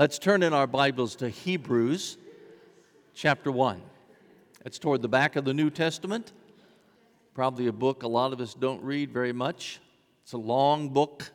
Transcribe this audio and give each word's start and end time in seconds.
Let's 0.00 0.20
turn 0.20 0.44
in 0.44 0.52
our 0.52 0.68
Bibles 0.68 1.16
to 1.16 1.28
Hebrews 1.28 2.18
chapter 3.14 3.50
1. 3.50 3.82
It's 4.64 4.78
toward 4.78 5.02
the 5.02 5.08
back 5.08 5.34
of 5.34 5.44
the 5.44 5.52
New 5.52 5.70
Testament. 5.70 6.32
Probably 7.34 7.66
a 7.66 7.72
book 7.72 8.04
a 8.04 8.06
lot 8.06 8.32
of 8.32 8.40
us 8.40 8.54
don't 8.54 8.80
read 8.84 9.12
very 9.12 9.32
much. 9.32 9.80
It's 10.22 10.34
a 10.34 10.38
long 10.38 10.90
book. 10.90 11.28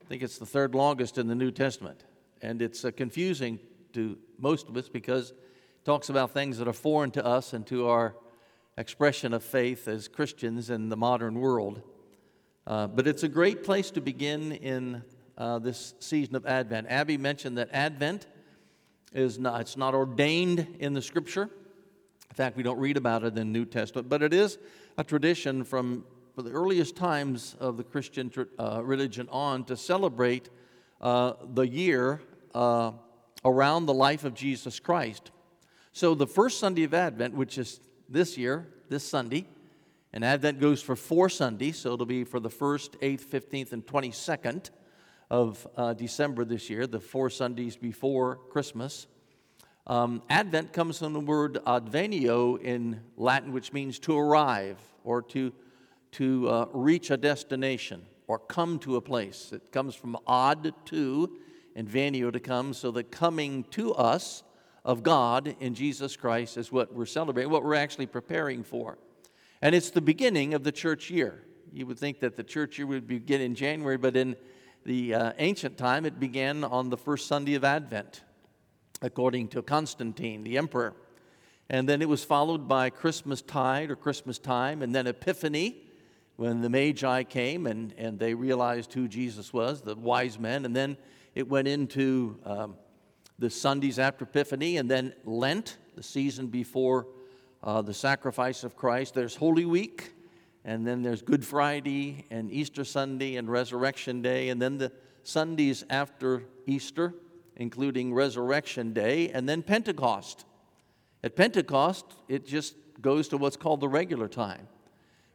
I 0.00 0.06
think 0.06 0.22
it's 0.22 0.38
the 0.38 0.46
third 0.46 0.74
longest 0.74 1.18
in 1.18 1.26
the 1.26 1.34
New 1.34 1.50
Testament. 1.50 2.04
And 2.40 2.62
it's 2.62 2.86
uh, 2.86 2.90
confusing 2.90 3.60
to 3.92 4.16
most 4.38 4.70
of 4.70 4.78
us 4.78 4.88
because 4.88 5.32
it 5.32 5.84
talks 5.84 6.08
about 6.08 6.30
things 6.30 6.56
that 6.56 6.66
are 6.66 6.72
foreign 6.72 7.10
to 7.10 7.26
us 7.26 7.52
and 7.52 7.66
to 7.66 7.88
our 7.88 8.16
expression 8.78 9.34
of 9.34 9.44
faith 9.44 9.88
as 9.88 10.08
Christians 10.08 10.70
in 10.70 10.88
the 10.88 10.96
modern 10.96 11.38
world. 11.38 11.82
Uh, 12.66 12.86
but 12.86 13.06
it's 13.06 13.24
a 13.24 13.28
great 13.28 13.62
place 13.62 13.90
to 13.90 14.00
begin 14.00 14.52
in 14.52 15.02
uh, 15.36 15.58
this 15.58 15.94
season 16.00 16.36
of 16.36 16.46
Advent. 16.46 16.86
Abby 16.88 17.16
mentioned 17.16 17.58
that 17.58 17.68
Advent 17.72 18.26
is 19.12 19.38
not, 19.38 19.60
it's 19.60 19.76
not 19.76 19.94
ordained 19.94 20.76
in 20.78 20.92
the 20.92 21.02
Scripture. 21.02 21.42
In 21.42 22.34
fact, 22.34 22.56
we 22.56 22.62
don't 22.62 22.78
read 22.78 22.96
about 22.96 23.22
it 23.22 23.28
in 23.28 23.34
the 23.34 23.44
New 23.44 23.64
Testament, 23.64 24.08
but 24.08 24.22
it 24.22 24.34
is 24.34 24.58
a 24.98 25.04
tradition 25.04 25.64
from 25.64 26.04
the 26.36 26.50
earliest 26.50 26.96
times 26.96 27.56
of 27.60 27.76
the 27.76 27.84
Christian 27.84 28.32
uh, 28.58 28.82
religion 28.82 29.28
on 29.30 29.64
to 29.64 29.76
celebrate 29.76 30.50
uh, 31.00 31.34
the 31.52 31.66
year 31.66 32.20
uh, 32.54 32.92
around 33.44 33.86
the 33.86 33.94
life 33.94 34.24
of 34.24 34.34
Jesus 34.34 34.80
Christ. 34.80 35.30
So 35.92 36.14
the 36.14 36.26
first 36.26 36.58
Sunday 36.58 36.82
of 36.82 36.92
Advent, 36.92 37.34
which 37.34 37.56
is 37.56 37.78
this 38.08 38.36
year, 38.36 38.66
this 38.88 39.06
Sunday, 39.08 39.46
and 40.12 40.24
Advent 40.24 40.60
goes 40.60 40.82
for 40.82 40.96
four 40.96 41.28
Sundays, 41.28 41.78
so 41.78 41.92
it'll 41.92 42.06
be 42.06 42.24
for 42.24 42.40
the 42.40 42.48
1st, 42.48 42.98
8th, 43.00 43.24
15th, 43.26 43.72
and 43.72 43.86
22nd 43.86 44.70
of 45.30 45.66
uh, 45.76 45.94
December 45.94 46.44
this 46.44 46.68
year, 46.70 46.86
the 46.86 47.00
four 47.00 47.30
Sundays 47.30 47.76
before 47.76 48.36
Christmas. 48.50 49.06
Um, 49.86 50.22
Advent 50.30 50.72
comes 50.72 50.98
from 50.98 51.12
the 51.12 51.20
word 51.20 51.58
advenio 51.66 52.60
in 52.60 53.00
Latin, 53.16 53.52
which 53.52 53.72
means 53.72 53.98
to 54.00 54.18
arrive 54.18 54.78
or 55.04 55.20
to, 55.22 55.52
to 56.12 56.48
uh, 56.48 56.66
reach 56.72 57.10
a 57.10 57.16
destination 57.16 58.06
or 58.26 58.38
come 58.38 58.78
to 58.80 58.96
a 58.96 59.00
place. 59.00 59.50
It 59.52 59.72
comes 59.72 59.94
from 59.94 60.16
ad 60.26 60.72
to 60.86 61.38
and 61.76 61.88
venio 61.88 62.32
to 62.32 62.40
come, 62.40 62.72
so 62.72 62.90
the 62.90 63.02
coming 63.02 63.64
to 63.64 63.92
us 63.94 64.42
of 64.84 65.02
God 65.02 65.56
in 65.60 65.74
Jesus 65.74 66.16
Christ 66.16 66.56
is 66.56 66.70
what 66.70 66.94
we're 66.94 67.06
celebrating, 67.06 67.50
what 67.50 67.64
we're 67.64 67.74
actually 67.74 68.06
preparing 68.06 68.62
for. 68.62 68.98
And 69.60 69.74
it's 69.74 69.90
the 69.90 70.00
beginning 70.00 70.54
of 70.54 70.62
the 70.62 70.72
church 70.72 71.10
year. 71.10 71.42
You 71.72 71.86
would 71.86 71.98
think 71.98 72.20
that 72.20 72.36
the 72.36 72.44
church 72.44 72.78
year 72.78 72.86
would 72.86 73.06
begin 73.06 73.40
in 73.40 73.54
January, 73.54 73.96
but 73.96 74.16
in 74.16 74.36
the 74.84 75.14
uh, 75.14 75.32
ancient 75.38 75.78
time, 75.78 76.04
it 76.04 76.20
began 76.20 76.62
on 76.62 76.90
the 76.90 76.96
first 76.96 77.26
Sunday 77.26 77.54
of 77.54 77.64
Advent, 77.64 78.22
according 79.00 79.48
to 79.48 79.62
Constantine, 79.62 80.44
the 80.44 80.58
emperor. 80.58 80.94
And 81.70 81.88
then 81.88 82.02
it 82.02 82.08
was 82.08 82.22
followed 82.22 82.68
by 82.68 82.90
Christmas 82.90 83.40
tide 83.40 83.90
or 83.90 83.96
Christmas 83.96 84.38
time, 84.38 84.82
and 84.82 84.94
then 84.94 85.06
Epiphany, 85.06 85.82
when 86.36 86.60
the 86.60 86.68
Magi 86.68 87.22
came 87.22 87.66
and, 87.66 87.94
and 87.96 88.18
they 88.18 88.34
realized 88.34 88.92
who 88.92 89.08
Jesus 89.08 89.52
was, 89.52 89.80
the 89.80 89.94
wise 89.94 90.38
men. 90.38 90.64
And 90.64 90.74
then 90.74 90.96
it 91.34 91.48
went 91.48 91.68
into 91.68 92.38
um, 92.44 92.76
the 93.38 93.48
Sundays 93.50 93.98
after 93.98 94.24
Epiphany, 94.24 94.76
and 94.76 94.90
then 94.90 95.14
Lent, 95.24 95.78
the 95.94 96.02
season 96.02 96.48
before 96.48 97.06
uh, 97.62 97.80
the 97.82 97.94
sacrifice 97.94 98.64
of 98.64 98.76
Christ. 98.76 99.14
There's 99.14 99.36
Holy 99.36 99.64
Week, 99.64 100.13
and 100.64 100.86
then 100.86 101.02
there's 101.02 101.20
Good 101.20 101.44
Friday, 101.44 102.24
and 102.30 102.50
Easter 102.50 102.84
Sunday, 102.84 103.36
and 103.36 103.50
Resurrection 103.50 104.22
Day, 104.22 104.48
and 104.48 104.60
then 104.60 104.78
the 104.78 104.92
Sundays 105.22 105.84
after 105.90 106.44
Easter, 106.66 107.14
including 107.56 108.14
Resurrection 108.14 108.92
Day, 108.92 109.28
and 109.30 109.48
then 109.48 109.62
Pentecost. 109.62 110.44
At 111.22 111.36
Pentecost, 111.36 112.06
it 112.28 112.46
just 112.46 112.76
goes 113.00 113.28
to 113.28 113.36
what's 113.36 113.56
called 113.56 113.80
the 113.80 113.88
regular 113.88 114.28
time. 114.28 114.68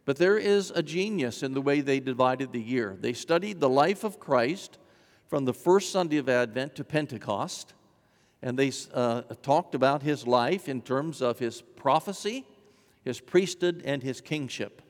But 0.05 0.17
there 0.17 0.37
is 0.37 0.71
a 0.71 0.81
genius 0.81 1.43
in 1.43 1.53
the 1.53 1.61
way 1.61 1.81
they 1.81 1.99
divided 1.99 2.51
the 2.51 2.61
year. 2.61 2.97
They 2.99 3.13
studied 3.13 3.59
the 3.59 3.69
life 3.69 4.03
of 4.03 4.19
Christ 4.19 4.79
from 5.27 5.45
the 5.45 5.53
first 5.53 5.91
Sunday 5.91 6.17
of 6.17 6.27
Advent 6.27 6.75
to 6.75 6.83
Pentecost, 6.83 7.73
and 8.41 8.57
they 8.57 8.71
uh, 8.93 9.21
talked 9.43 9.75
about 9.75 10.01
his 10.01 10.25
life 10.25 10.67
in 10.67 10.81
terms 10.81 11.21
of 11.21 11.37
his 11.37 11.61
prophecy, 11.61 12.45
his 13.03 13.19
priesthood, 13.19 13.83
and 13.85 14.01
his 14.01 14.21
kingship. 14.21 14.81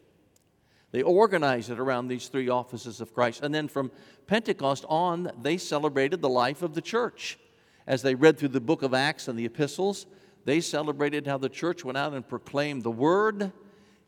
They 0.91 1.01
organized 1.03 1.69
it 1.69 1.79
around 1.79 2.07
these 2.07 2.27
three 2.27 2.50
offices 2.50 3.00
of 3.00 3.13
Christ. 3.13 3.44
And 3.44 3.53
then 3.53 3.67
from 3.67 3.91
Pentecost 4.27 4.85
on, 4.89 5.31
they 5.41 5.57
celebrated 5.57 6.22
the 6.22 6.29
life 6.29 6.61
of 6.61 6.73
the 6.73 6.81
church. 6.81 7.38
As 7.85 8.01
they 8.01 8.16
read 8.16 8.38
through 8.38 8.50
the 8.50 8.61
book 8.61 8.81
of 8.81 8.94
Acts 8.94 9.27
and 9.27 9.38
the 9.38 9.45
epistles, 9.45 10.05
they 10.45 10.61
celebrated 10.61 11.27
how 11.27 11.38
the 11.38 11.50
church 11.50 11.85
went 11.85 11.97
out 11.97 12.13
and 12.13 12.27
proclaimed 12.27 12.83
the 12.83 12.91
word 12.91 13.51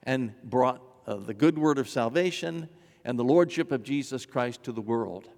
and 0.03 0.33
brought 0.43 0.81
uh, 1.05 1.15
the 1.15 1.33
good 1.33 1.57
word 1.57 1.77
of 1.77 1.87
salvation 1.87 2.67
and 3.05 3.17
the 3.17 3.23
lordship 3.23 3.71
of 3.71 3.83
Jesus 3.83 4.25
Christ 4.25 4.63
to 4.63 4.71
the 4.71 4.81
world. 4.81 5.29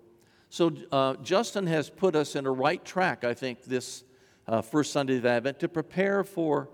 So, 0.49 0.71
uh, 0.91 1.15
Justin 1.15 1.65
has 1.67 1.89
put 1.89 2.15
us 2.15 2.35
in 2.35 2.45
a 2.45 2.51
right 2.51 2.83
track, 2.85 3.23
I 3.23 3.33
think, 3.33 3.63
this 3.63 4.03
uh, 4.47 4.61
first 4.61 4.91
Sunday 4.91 5.17
of 5.17 5.25
Advent 5.25 5.59
to 5.59 5.67
prepare 5.67 6.23
for 6.23 6.69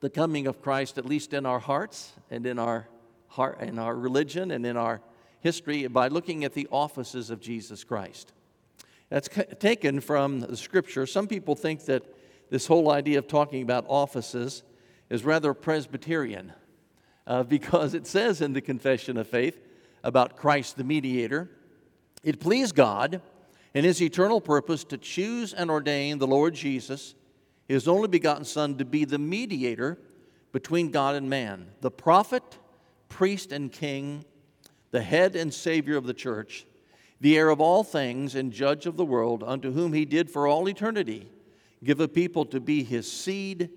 the 0.00 0.10
coming 0.10 0.46
of 0.46 0.62
Christ, 0.62 0.96
at 0.98 1.04
least 1.04 1.32
in 1.32 1.44
our 1.44 1.58
hearts 1.58 2.12
and 2.30 2.46
in 2.46 2.58
our 2.58 2.88
heart, 3.28 3.60
in 3.60 3.78
our 3.78 3.94
religion 3.94 4.50
and 4.50 4.64
in 4.66 4.76
our 4.76 5.00
history, 5.40 5.86
by 5.86 6.08
looking 6.08 6.44
at 6.44 6.54
the 6.54 6.68
offices 6.70 7.30
of 7.30 7.40
Jesus 7.40 7.84
Christ. 7.84 8.32
That's 9.08 9.28
taken 9.58 10.00
from 10.00 10.40
the 10.40 10.56
scripture. 10.56 11.06
Some 11.06 11.28
people 11.28 11.54
think 11.54 11.84
that 11.84 12.02
this 12.50 12.66
whole 12.66 12.90
idea 12.90 13.18
of 13.18 13.28
talking 13.28 13.62
about 13.62 13.84
offices 13.88 14.62
is 15.10 15.24
rather 15.24 15.54
Presbyterian 15.54 16.52
uh, 17.26 17.42
because 17.44 17.94
it 17.94 18.06
says 18.06 18.40
in 18.40 18.52
the 18.52 18.60
Confession 18.60 19.16
of 19.16 19.26
Faith 19.26 19.60
about 20.02 20.36
Christ 20.36 20.76
the 20.76 20.84
mediator 20.84 21.50
it 22.26 22.40
pleased 22.40 22.74
God 22.74 23.20
in 23.72 23.84
His 23.84 24.02
eternal 24.02 24.40
purpose 24.40 24.82
to 24.84 24.98
choose 24.98 25.54
and 25.54 25.70
ordain 25.70 26.18
the 26.18 26.26
Lord 26.26 26.54
Jesus, 26.54 27.14
His 27.68 27.86
only 27.86 28.08
begotten 28.08 28.44
Son, 28.44 28.76
to 28.78 28.84
be 28.84 29.04
the 29.04 29.18
mediator 29.18 29.96
between 30.50 30.90
God 30.90 31.14
and 31.14 31.30
man, 31.30 31.68
the 31.82 31.90
prophet, 31.90 32.42
priest, 33.16 33.50
and 33.50 33.72
king, 33.72 34.26
the 34.90 35.00
head 35.00 35.34
and 35.34 35.52
Savior 35.52 35.96
of 35.96 36.04
the 36.04 36.12
church, 36.12 36.66
the 37.18 37.34
heir 37.38 37.48
of 37.48 37.62
all 37.62 37.82
things 37.82 38.34
and 38.34 38.52
judge 38.52 38.84
of 38.84 38.98
the 38.98 39.06
world, 39.06 39.42
unto 39.42 39.72
whom 39.72 39.94
He 39.94 40.04
did 40.04 40.30
for 40.30 40.46
all 40.46 40.68
eternity 40.68 41.30
give 41.82 41.98
a 41.98 42.08
people 42.08 42.44
to 42.44 42.60
be 42.60 42.84
His 42.84 43.10
seed 43.10 43.70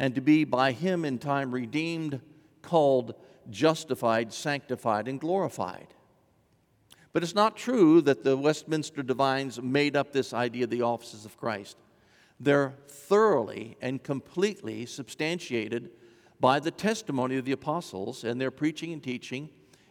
and 0.00 0.12
to 0.16 0.20
be 0.20 0.42
by 0.42 0.72
Him 0.72 1.04
in 1.04 1.18
time 1.18 1.54
redeemed, 1.54 2.20
called, 2.62 3.14
justified, 3.48 4.32
sanctified, 4.32 5.06
and 5.06 5.20
glorified. 5.20 5.86
But 7.12 7.22
it's 7.22 7.34
not 7.34 7.56
true 7.56 8.00
that 8.00 8.24
the 8.24 8.36
Westminster 8.36 9.04
divines 9.04 9.62
made 9.62 9.94
up 9.94 10.10
this 10.12 10.32
idea 10.32 10.64
of 10.64 10.70
the 10.70 10.82
offices 10.82 11.24
of 11.24 11.36
Christ. 11.36 11.76
They're 12.40 12.74
thoroughly 12.88 13.76
and 13.80 14.02
completely 14.02 14.84
substantiated 14.84 15.90
by 16.40 16.58
the 16.58 16.70
testimony 16.70 17.36
of 17.36 17.44
the 17.44 17.52
apostles 17.52 18.24
and 18.24 18.40
their 18.40 18.50
preaching 18.50 18.92
and 18.92 19.02
teaching 19.02 19.50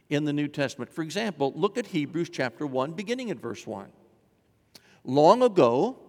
in 0.09 0.25
the 0.25 0.33
New 0.33 0.47
Testament. 0.47 0.91
For 0.91 1.03
example, 1.03 1.53
look 1.55 1.77
at 1.77 1.87
Hebrews 1.87 2.29
chapter 2.29 2.65
1, 2.65 2.93
beginning 2.93 3.29
at 3.29 3.39
verse 3.39 3.67
1. 3.67 3.87
Long 5.03 5.43
ago, 5.43 5.99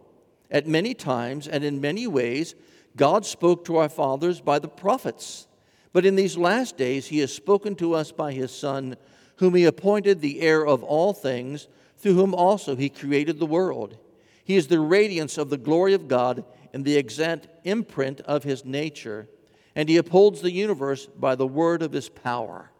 at 0.51 0.67
many 0.67 0.95
times 0.95 1.47
and 1.47 1.63
in 1.63 1.81
many 1.81 2.07
ways, 2.07 2.55
God 2.97 3.25
spoke 3.27 3.65
to 3.67 3.77
our 3.77 3.89
fathers 3.89 4.41
by 4.41 4.59
the 4.59 4.69
prophets. 4.69 5.47
But 5.93 6.07
in 6.07 6.17
these 6.17 6.37
last 6.37 6.77
days, 6.77 7.09
He 7.09 7.19
has 7.19 7.33
spoken 7.33 7.77
to 7.77 7.95
us 7.95 8.11
by 8.11 8.33
His 8.33 8.51
Son 8.51 8.97
whom 9.41 9.55
he 9.55 9.65
appointed 9.65 10.21
the 10.21 10.43
heir 10.43 10.67
of 10.67 10.85
all 10.85 11.15
things, 11.15 11.67
through 11.97 12.13
whom 12.13 12.35
also 12.35 12.77
he 12.77 12.91
created 12.91 13.39
the 13.39 13.47
world. 13.47 13.97
He 14.45 14.55
is 14.55 14.67
the 14.67 14.81
radiance 14.81 15.39
of 15.39 15.49
the 15.49 15.57
glory 15.57 15.95
of 15.95 16.09
God 16.09 16.45
and 16.75 16.85
the 16.85 16.99
exact 16.99 17.49
imprint 17.65 18.21
of 18.21 18.45
his 18.45 18.67
nature, 18.67 19.29
and 19.75 19.89
he 19.89 19.97
upholds 19.97 20.41
the 20.41 20.53
universe 20.53 21.07
by 21.07 21.35
the 21.35 21.47
word 21.47 21.83
of 21.83 21.93
his 21.93 22.09
power. 22.09 22.71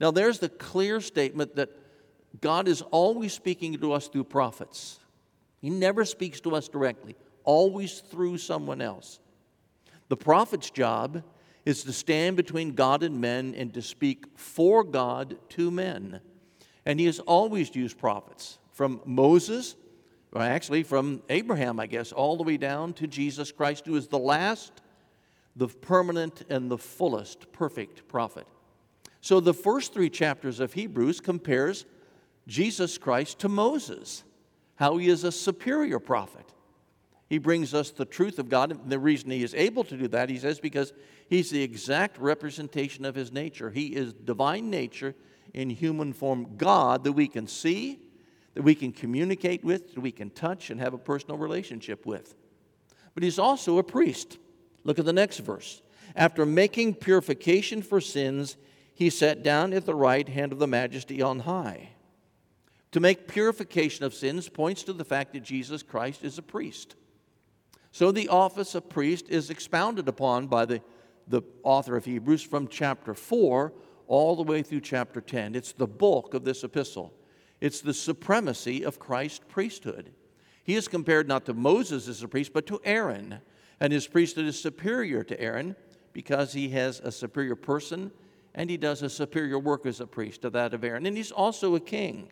Now, 0.00 0.10
there's 0.10 0.38
the 0.38 0.48
clear 0.48 1.00
statement 1.00 1.56
that 1.56 1.70
God 2.40 2.68
is 2.68 2.82
always 2.82 3.32
speaking 3.32 3.78
to 3.78 3.92
us 3.92 4.08
through 4.08 4.24
prophets. 4.24 4.98
He 5.60 5.68
never 5.68 6.04
speaks 6.04 6.40
to 6.40 6.54
us 6.54 6.68
directly, 6.68 7.16
always 7.44 8.00
through 8.00 8.38
someone 8.38 8.80
else. 8.80 9.20
The 10.08 10.16
prophet's 10.16 10.70
job 10.70 11.22
is 11.66 11.84
to 11.84 11.92
stand 11.92 12.36
between 12.36 12.74
God 12.74 13.02
and 13.02 13.20
men 13.20 13.54
and 13.54 13.72
to 13.74 13.82
speak 13.82 14.24
for 14.36 14.82
God 14.82 15.36
to 15.50 15.70
men. 15.70 16.20
And 16.86 16.98
he 16.98 17.06
has 17.06 17.20
always 17.20 17.74
used 17.76 17.98
prophets 17.98 18.58
from 18.72 19.02
Moses, 19.04 19.76
or 20.32 20.40
actually 20.40 20.82
from 20.82 21.22
Abraham, 21.28 21.78
I 21.78 21.86
guess, 21.86 22.12
all 22.12 22.36
the 22.36 22.42
way 22.42 22.56
down 22.56 22.94
to 22.94 23.06
Jesus 23.06 23.52
Christ, 23.52 23.84
who 23.86 23.96
is 23.96 24.08
the 24.08 24.18
last, 24.18 24.79
the 25.60 25.68
permanent, 25.68 26.42
and 26.48 26.70
the 26.70 26.78
fullest 26.78 27.52
perfect 27.52 28.08
prophet. 28.08 28.46
So 29.20 29.40
the 29.40 29.52
first 29.52 29.92
three 29.92 30.08
chapters 30.08 30.58
of 30.58 30.72
Hebrews 30.72 31.20
compares 31.20 31.84
Jesus 32.46 32.96
Christ 32.96 33.40
to 33.40 33.48
Moses, 33.50 34.24
how 34.76 34.96
he 34.96 35.10
is 35.10 35.22
a 35.22 35.30
superior 35.30 35.98
prophet. 35.98 36.46
He 37.28 37.36
brings 37.36 37.74
us 37.74 37.90
the 37.90 38.06
truth 38.06 38.38
of 38.38 38.48
God. 38.48 38.72
And 38.72 38.90
the 38.90 38.98
reason 38.98 39.30
he 39.30 39.42
is 39.42 39.52
able 39.54 39.84
to 39.84 39.98
do 39.98 40.08
that, 40.08 40.30
he 40.30 40.38
says, 40.38 40.58
because 40.58 40.94
he's 41.28 41.50
the 41.50 41.62
exact 41.62 42.16
representation 42.16 43.04
of 43.04 43.14
his 43.14 43.30
nature. 43.30 43.70
He 43.70 43.88
is 43.88 44.14
divine 44.14 44.70
nature 44.70 45.14
in 45.52 45.68
human 45.68 46.14
form, 46.14 46.56
God 46.56 47.04
that 47.04 47.12
we 47.12 47.28
can 47.28 47.46
see, 47.46 48.00
that 48.54 48.62
we 48.62 48.74
can 48.74 48.92
communicate 48.92 49.62
with, 49.62 49.92
that 49.92 50.00
we 50.00 50.10
can 50.10 50.30
touch 50.30 50.70
and 50.70 50.80
have 50.80 50.94
a 50.94 50.98
personal 50.98 51.36
relationship 51.36 52.06
with. 52.06 52.34
But 53.12 53.24
he's 53.24 53.38
also 53.38 53.76
a 53.76 53.84
priest. 53.84 54.38
Look 54.84 54.98
at 54.98 55.04
the 55.04 55.12
next 55.12 55.38
verse. 55.38 55.82
After 56.16 56.44
making 56.44 56.94
purification 56.94 57.82
for 57.82 58.00
sins, 58.00 58.56
he 58.94 59.10
sat 59.10 59.42
down 59.42 59.72
at 59.72 59.86
the 59.86 59.94
right 59.94 60.28
hand 60.28 60.52
of 60.52 60.58
the 60.58 60.66
majesty 60.66 61.22
on 61.22 61.40
high. 61.40 61.90
To 62.92 63.00
make 63.00 63.28
purification 63.28 64.04
of 64.04 64.14
sins 64.14 64.48
points 64.48 64.82
to 64.84 64.92
the 64.92 65.04
fact 65.04 65.32
that 65.32 65.42
Jesus 65.42 65.82
Christ 65.82 66.24
is 66.24 66.38
a 66.38 66.42
priest. 66.42 66.96
So 67.92 68.12
the 68.12 68.28
office 68.28 68.74
of 68.74 68.88
priest 68.88 69.26
is 69.28 69.50
expounded 69.50 70.08
upon 70.08 70.48
by 70.48 70.64
the, 70.64 70.82
the 71.28 71.42
author 71.62 71.96
of 71.96 72.04
Hebrews 72.04 72.42
from 72.42 72.68
chapter 72.68 73.14
4 73.14 73.72
all 74.06 74.36
the 74.36 74.42
way 74.42 74.62
through 74.62 74.80
chapter 74.80 75.20
10. 75.20 75.54
It's 75.54 75.72
the 75.72 75.86
bulk 75.86 76.34
of 76.34 76.44
this 76.44 76.64
epistle. 76.64 77.14
It's 77.60 77.80
the 77.80 77.94
supremacy 77.94 78.84
of 78.84 78.98
Christ's 78.98 79.44
priesthood. 79.48 80.12
He 80.64 80.74
is 80.74 80.88
compared 80.88 81.28
not 81.28 81.46
to 81.46 81.54
Moses 81.54 82.08
as 82.08 82.22
a 82.22 82.28
priest, 82.28 82.52
but 82.52 82.66
to 82.66 82.80
Aaron. 82.84 83.40
And 83.80 83.92
his 83.92 84.06
priesthood 84.06 84.46
is 84.46 84.60
superior 84.60 85.24
to 85.24 85.40
Aaron 85.40 85.76
because 86.12 86.52
he 86.52 86.68
has 86.70 87.00
a 87.00 87.12
superior 87.12 87.56
person 87.56 88.12
and 88.54 88.68
he 88.68 88.76
does 88.76 89.02
a 89.02 89.08
superior 89.08 89.58
work 89.58 89.86
as 89.86 90.00
a 90.00 90.06
priest 90.06 90.42
to 90.42 90.50
that 90.50 90.74
of 90.74 90.84
Aaron. 90.84 91.06
And 91.06 91.16
he's 91.16 91.30
also 91.30 91.74
a 91.74 91.80
king. 91.80 92.28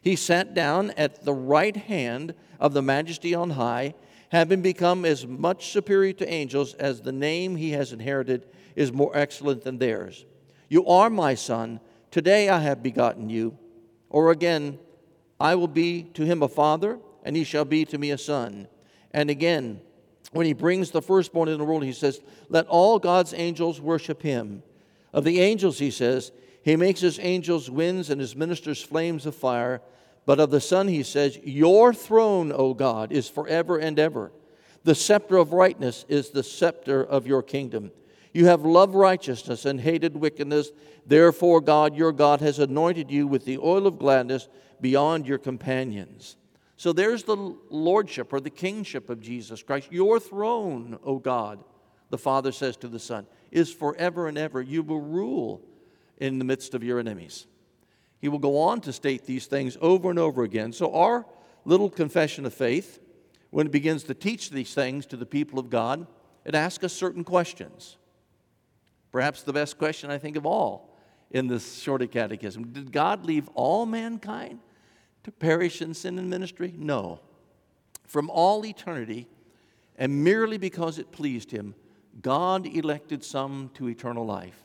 He 0.00 0.16
sat 0.16 0.54
down 0.54 0.90
at 0.92 1.24
the 1.24 1.34
right 1.34 1.76
hand 1.76 2.34
of 2.58 2.72
the 2.72 2.82
majesty 2.82 3.34
on 3.34 3.50
high 3.50 3.94
having 4.30 4.60
become 4.60 5.04
as 5.04 5.26
much 5.26 5.70
superior 5.72 6.12
to 6.12 6.28
angels 6.28 6.74
as 6.74 7.00
the 7.00 7.12
name 7.12 7.56
he 7.56 7.70
has 7.70 7.92
inherited 7.92 8.46
is 8.76 8.92
more 8.92 9.16
excellent 9.16 9.64
than 9.64 9.78
theirs. 9.78 10.26
You 10.68 10.86
are 10.86 11.10
my 11.10 11.34
son. 11.34 11.80
Today 12.10 12.48
I 12.48 12.60
have 12.60 12.82
begotten 12.82 13.30
you. 13.30 13.56
Or 14.10 14.30
again, 14.30 14.78
I 15.40 15.54
will 15.54 15.68
be 15.68 16.02
to 16.14 16.24
him 16.24 16.42
a 16.42 16.48
father, 16.48 16.98
and 17.22 17.36
he 17.36 17.44
shall 17.44 17.64
be 17.64 17.84
to 17.86 17.98
me 17.98 18.10
a 18.10 18.18
son. 18.18 18.68
And 19.12 19.30
again, 19.30 19.80
when 20.32 20.46
he 20.46 20.52
brings 20.52 20.90
the 20.90 21.02
firstborn 21.02 21.48
in 21.48 21.58
the 21.58 21.64
world, 21.64 21.84
he 21.84 21.92
says, 21.92 22.20
Let 22.48 22.66
all 22.66 22.98
God's 22.98 23.32
angels 23.34 23.80
worship 23.80 24.22
him. 24.22 24.62
Of 25.12 25.24
the 25.24 25.40
angels, 25.40 25.78
he 25.78 25.90
says, 25.90 26.32
He 26.62 26.76
makes 26.76 27.00
his 27.00 27.18
angels 27.18 27.70
winds 27.70 28.10
and 28.10 28.20
his 28.20 28.36
ministers 28.36 28.82
flames 28.82 29.26
of 29.26 29.34
fire. 29.34 29.80
But 30.26 30.40
of 30.40 30.50
the 30.50 30.60
Son, 30.60 30.88
he 30.88 31.02
says, 31.02 31.38
Your 31.42 31.94
throne, 31.94 32.52
O 32.52 32.74
God, 32.74 33.12
is 33.12 33.28
forever 33.28 33.78
and 33.78 33.98
ever. 33.98 34.30
The 34.84 34.94
scepter 34.94 35.38
of 35.38 35.52
rightness 35.52 36.04
is 36.08 36.30
the 36.30 36.42
scepter 36.42 37.02
of 37.02 37.26
your 37.26 37.42
kingdom. 37.42 37.90
You 38.32 38.46
have 38.46 38.64
loved 38.64 38.94
righteousness 38.94 39.64
and 39.64 39.80
hated 39.80 40.16
wickedness. 40.16 40.70
Therefore, 41.06 41.60
God, 41.60 41.96
your 41.96 42.12
God, 42.12 42.40
has 42.40 42.58
anointed 42.58 43.10
you 43.10 43.26
with 43.26 43.44
the 43.44 43.58
oil 43.58 43.86
of 43.86 43.98
gladness 43.98 44.48
beyond 44.80 45.26
your 45.26 45.38
companions. 45.38 46.37
So 46.78 46.92
there's 46.92 47.24
the 47.24 47.36
lordship 47.70 48.32
or 48.32 48.38
the 48.38 48.50
kingship 48.50 49.10
of 49.10 49.20
Jesus 49.20 49.64
Christ. 49.64 49.88
Your 49.90 50.20
throne, 50.20 50.96
O 51.02 51.18
God, 51.18 51.58
the 52.08 52.16
Father 52.16 52.52
says 52.52 52.76
to 52.78 52.88
the 52.88 53.00
Son, 53.00 53.26
is 53.50 53.74
forever 53.74 54.28
and 54.28 54.38
ever. 54.38 54.62
You 54.62 54.84
will 54.84 55.00
rule 55.00 55.60
in 56.18 56.38
the 56.38 56.44
midst 56.44 56.74
of 56.74 56.84
your 56.84 57.00
enemies. 57.00 57.48
He 58.20 58.28
will 58.28 58.38
go 58.38 58.60
on 58.60 58.80
to 58.82 58.92
state 58.92 59.24
these 59.24 59.46
things 59.46 59.76
over 59.80 60.08
and 60.08 60.20
over 60.20 60.44
again. 60.44 60.72
So, 60.72 60.94
our 60.94 61.26
little 61.64 61.90
confession 61.90 62.46
of 62.46 62.54
faith, 62.54 63.00
when 63.50 63.66
it 63.66 63.72
begins 63.72 64.04
to 64.04 64.14
teach 64.14 64.50
these 64.50 64.72
things 64.72 65.04
to 65.06 65.16
the 65.16 65.26
people 65.26 65.58
of 65.58 65.70
God, 65.70 66.06
it 66.44 66.54
asks 66.54 66.84
us 66.84 66.92
certain 66.92 67.24
questions. 67.24 67.96
Perhaps 69.10 69.42
the 69.42 69.52
best 69.52 69.78
question, 69.78 70.12
I 70.12 70.18
think, 70.18 70.36
of 70.36 70.46
all 70.46 70.96
in 71.32 71.48
this 71.48 71.80
shorter 71.82 72.06
catechism 72.06 72.68
Did 72.68 72.92
God 72.92 73.26
leave 73.26 73.48
all 73.54 73.84
mankind 73.84 74.60
to 75.24 75.32
perish 75.32 75.82
in 75.82 75.94
sin 75.94 76.18
and 76.18 76.30
ministry? 76.30 76.74
No. 76.76 77.20
From 78.04 78.30
all 78.30 78.64
eternity, 78.64 79.28
and 79.96 80.24
merely 80.24 80.58
because 80.58 80.98
it 80.98 81.12
pleased 81.12 81.50
Him, 81.50 81.74
God 82.22 82.66
elected 82.66 83.24
some 83.24 83.70
to 83.74 83.88
eternal 83.88 84.24
life. 84.24 84.64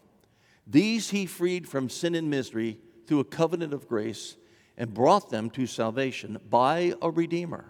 These 0.65 1.09
He 1.09 1.25
freed 1.25 1.67
from 1.67 1.89
sin 1.89 2.15
and 2.15 2.29
misery 2.29 2.79
through 3.05 3.19
a 3.19 3.25
covenant 3.25 3.73
of 3.73 3.87
grace 3.87 4.37
and 4.77 4.93
brought 4.93 5.29
them 5.29 5.49
to 5.51 5.67
salvation 5.67 6.39
by 6.49 6.93
a 7.01 7.09
Redeemer. 7.09 7.65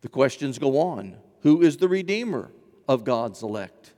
The 0.00 0.08
questions 0.08 0.58
go 0.58 0.78
on 0.78 1.16
Who 1.42 1.62
is 1.62 1.76
the 1.76 1.88
Redeemer 1.88 2.50
of 2.88 3.04
God's 3.04 3.42
elect? 3.42 3.92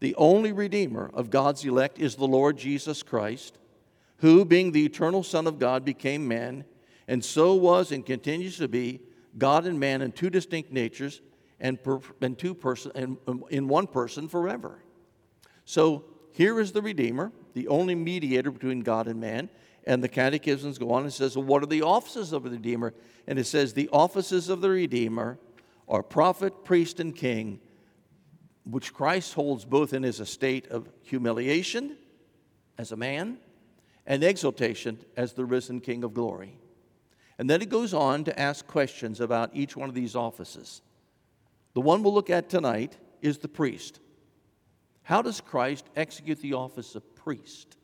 The 0.00 0.14
only 0.16 0.52
Redeemer 0.52 1.10
of 1.14 1.30
God's 1.30 1.64
elect 1.64 1.98
is 1.98 2.16
the 2.16 2.26
Lord 2.26 2.56
Jesus 2.56 3.02
Christ, 3.02 3.58
who, 4.18 4.44
being 4.44 4.72
the 4.72 4.84
eternal 4.84 5.22
Son 5.22 5.46
of 5.46 5.58
God, 5.58 5.84
became 5.84 6.26
man, 6.26 6.64
and 7.08 7.24
so 7.24 7.54
was 7.54 7.92
and 7.92 8.04
continues 8.04 8.58
to 8.58 8.68
be 8.68 9.00
God 9.36 9.66
and 9.66 9.78
man 9.78 10.02
in 10.02 10.12
two 10.12 10.30
distinct 10.30 10.72
natures 10.72 11.20
and, 11.60 11.82
per, 11.82 12.00
and 12.20 12.38
two 12.38 12.54
person 12.54 12.92
and 12.94 13.16
um, 13.26 13.44
in 13.50 13.68
one 13.68 13.86
person 13.86 14.28
forever. 14.28 14.82
So 15.64 16.04
here 16.32 16.60
is 16.60 16.72
the 16.72 16.82
Redeemer, 16.82 17.32
the 17.54 17.68
only 17.68 17.94
mediator 17.94 18.50
between 18.50 18.80
God 18.80 19.08
and 19.08 19.20
man. 19.20 19.48
And 19.86 20.02
the 20.02 20.08
catechisms 20.08 20.78
go 20.78 20.92
on 20.92 21.02
and 21.02 21.12
says, 21.12 21.36
well, 21.36 21.44
what 21.44 21.62
are 21.62 21.66
the 21.66 21.82
offices 21.82 22.32
of 22.32 22.44
the 22.44 22.50
Redeemer? 22.50 22.94
And 23.26 23.38
it 23.38 23.44
says, 23.44 23.74
the 23.74 23.88
offices 23.92 24.48
of 24.48 24.62
the 24.62 24.70
Redeemer 24.70 25.38
are 25.88 26.02
prophet, 26.02 26.64
priest, 26.64 27.00
and 27.00 27.14
king, 27.14 27.60
which 28.64 28.94
Christ 28.94 29.34
holds 29.34 29.66
both 29.66 29.92
in 29.92 30.02
his 30.02 30.20
estate 30.20 30.68
of 30.68 30.88
humiliation 31.02 31.98
as 32.78 32.92
a 32.92 32.96
man 32.96 33.38
and 34.06 34.24
exaltation 34.24 34.98
as 35.16 35.34
the 35.34 35.44
risen 35.44 35.80
King 35.80 36.02
of 36.04 36.14
glory. 36.14 36.58
And 37.38 37.50
then 37.50 37.62
it 37.62 37.68
goes 37.68 37.92
on 37.92 38.24
to 38.24 38.38
ask 38.38 38.66
questions 38.66 39.20
about 39.20 39.50
each 39.54 39.76
one 39.76 39.88
of 39.88 39.94
these 39.94 40.14
offices. 40.14 40.82
The 41.74 41.80
one 41.80 42.02
we'll 42.02 42.14
look 42.14 42.30
at 42.30 42.48
tonight 42.48 42.96
is 43.20 43.38
the 43.38 43.48
priest. 43.48 44.00
How 45.02 45.20
does 45.20 45.40
Christ 45.40 45.84
execute 45.96 46.40
the 46.40 46.54
office 46.54 46.94
of 46.94 47.14
priest? 47.14 47.76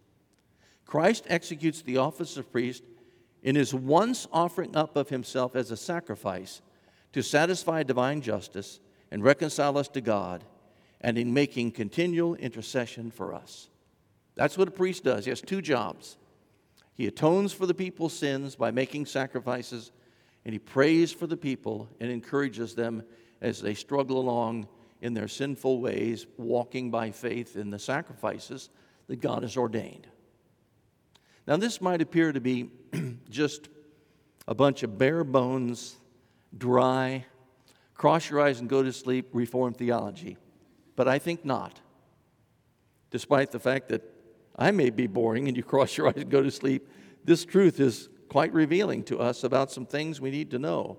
Christ 0.86 1.24
executes 1.28 1.82
the 1.82 1.98
office 1.98 2.36
of 2.36 2.50
priest 2.50 2.84
in 3.42 3.56
his 3.56 3.74
once 3.74 4.26
offering 4.32 4.76
up 4.76 4.96
of 4.96 5.08
himself 5.08 5.56
as 5.56 5.70
a 5.70 5.76
sacrifice 5.76 6.60
to 7.12 7.22
satisfy 7.22 7.82
divine 7.82 8.20
justice 8.20 8.80
and 9.10 9.24
reconcile 9.24 9.76
us 9.76 9.88
to 9.88 10.00
God, 10.00 10.44
and 11.00 11.18
in 11.18 11.34
making 11.34 11.72
continual 11.72 12.34
intercession 12.36 13.10
for 13.10 13.34
us. 13.34 13.68
That's 14.34 14.56
what 14.56 14.68
a 14.68 14.70
priest 14.70 15.04
does. 15.04 15.24
He 15.24 15.30
has 15.30 15.40
two 15.40 15.60
jobs. 15.62 16.16
He 17.00 17.06
atones 17.06 17.54
for 17.54 17.64
the 17.64 17.72
people's 17.72 18.12
sins 18.12 18.56
by 18.56 18.72
making 18.72 19.06
sacrifices, 19.06 19.90
and 20.44 20.52
he 20.52 20.58
prays 20.58 21.10
for 21.10 21.26
the 21.26 21.34
people 21.34 21.88
and 21.98 22.10
encourages 22.10 22.74
them 22.74 23.04
as 23.40 23.62
they 23.62 23.72
struggle 23.72 24.18
along 24.18 24.68
in 25.00 25.14
their 25.14 25.26
sinful 25.26 25.80
ways, 25.80 26.26
walking 26.36 26.90
by 26.90 27.10
faith 27.10 27.56
in 27.56 27.70
the 27.70 27.78
sacrifices 27.78 28.68
that 29.06 29.22
God 29.22 29.44
has 29.44 29.56
ordained. 29.56 30.08
Now, 31.46 31.56
this 31.56 31.80
might 31.80 32.02
appear 32.02 32.32
to 32.32 32.40
be 32.42 32.68
just 33.30 33.70
a 34.46 34.54
bunch 34.54 34.82
of 34.82 34.98
bare 34.98 35.24
bones, 35.24 35.96
dry, 36.58 37.24
cross 37.94 38.28
your 38.28 38.42
eyes 38.42 38.60
and 38.60 38.68
go 38.68 38.82
to 38.82 38.92
sleep 38.92 39.30
Reformed 39.32 39.78
theology, 39.78 40.36
but 40.96 41.08
I 41.08 41.18
think 41.18 41.46
not. 41.46 41.80
Despite 43.10 43.52
the 43.52 43.58
fact 43.58 43.88
that 43.88 44.19
I 44.56 44.70
may 44.70 44.90
be 44.90 45.06
boring 45.06 45.48
and 45.48 45.56
you 45.56 45.62
cross 45.62 45.96
your 45.96 46.08
eyes 46.08 46.16
and 46.16 46.30
go 46.30 46.42
to 46.42 46.50
sleep, 46.50 46.88
this 47.24 47.44
truth 47.44 47.80
is 47.80 48.08
quite 48.28 48.52
revealing 48.52 49.02
to 49.04 49.18
us 49.18 49.44
about 49.44 49.70
some 49.70 49.86
things 49.86 50.20
we 50.20 50.30
need 50.30 50.50
to 50.52 50.58
know. 50.58 50.98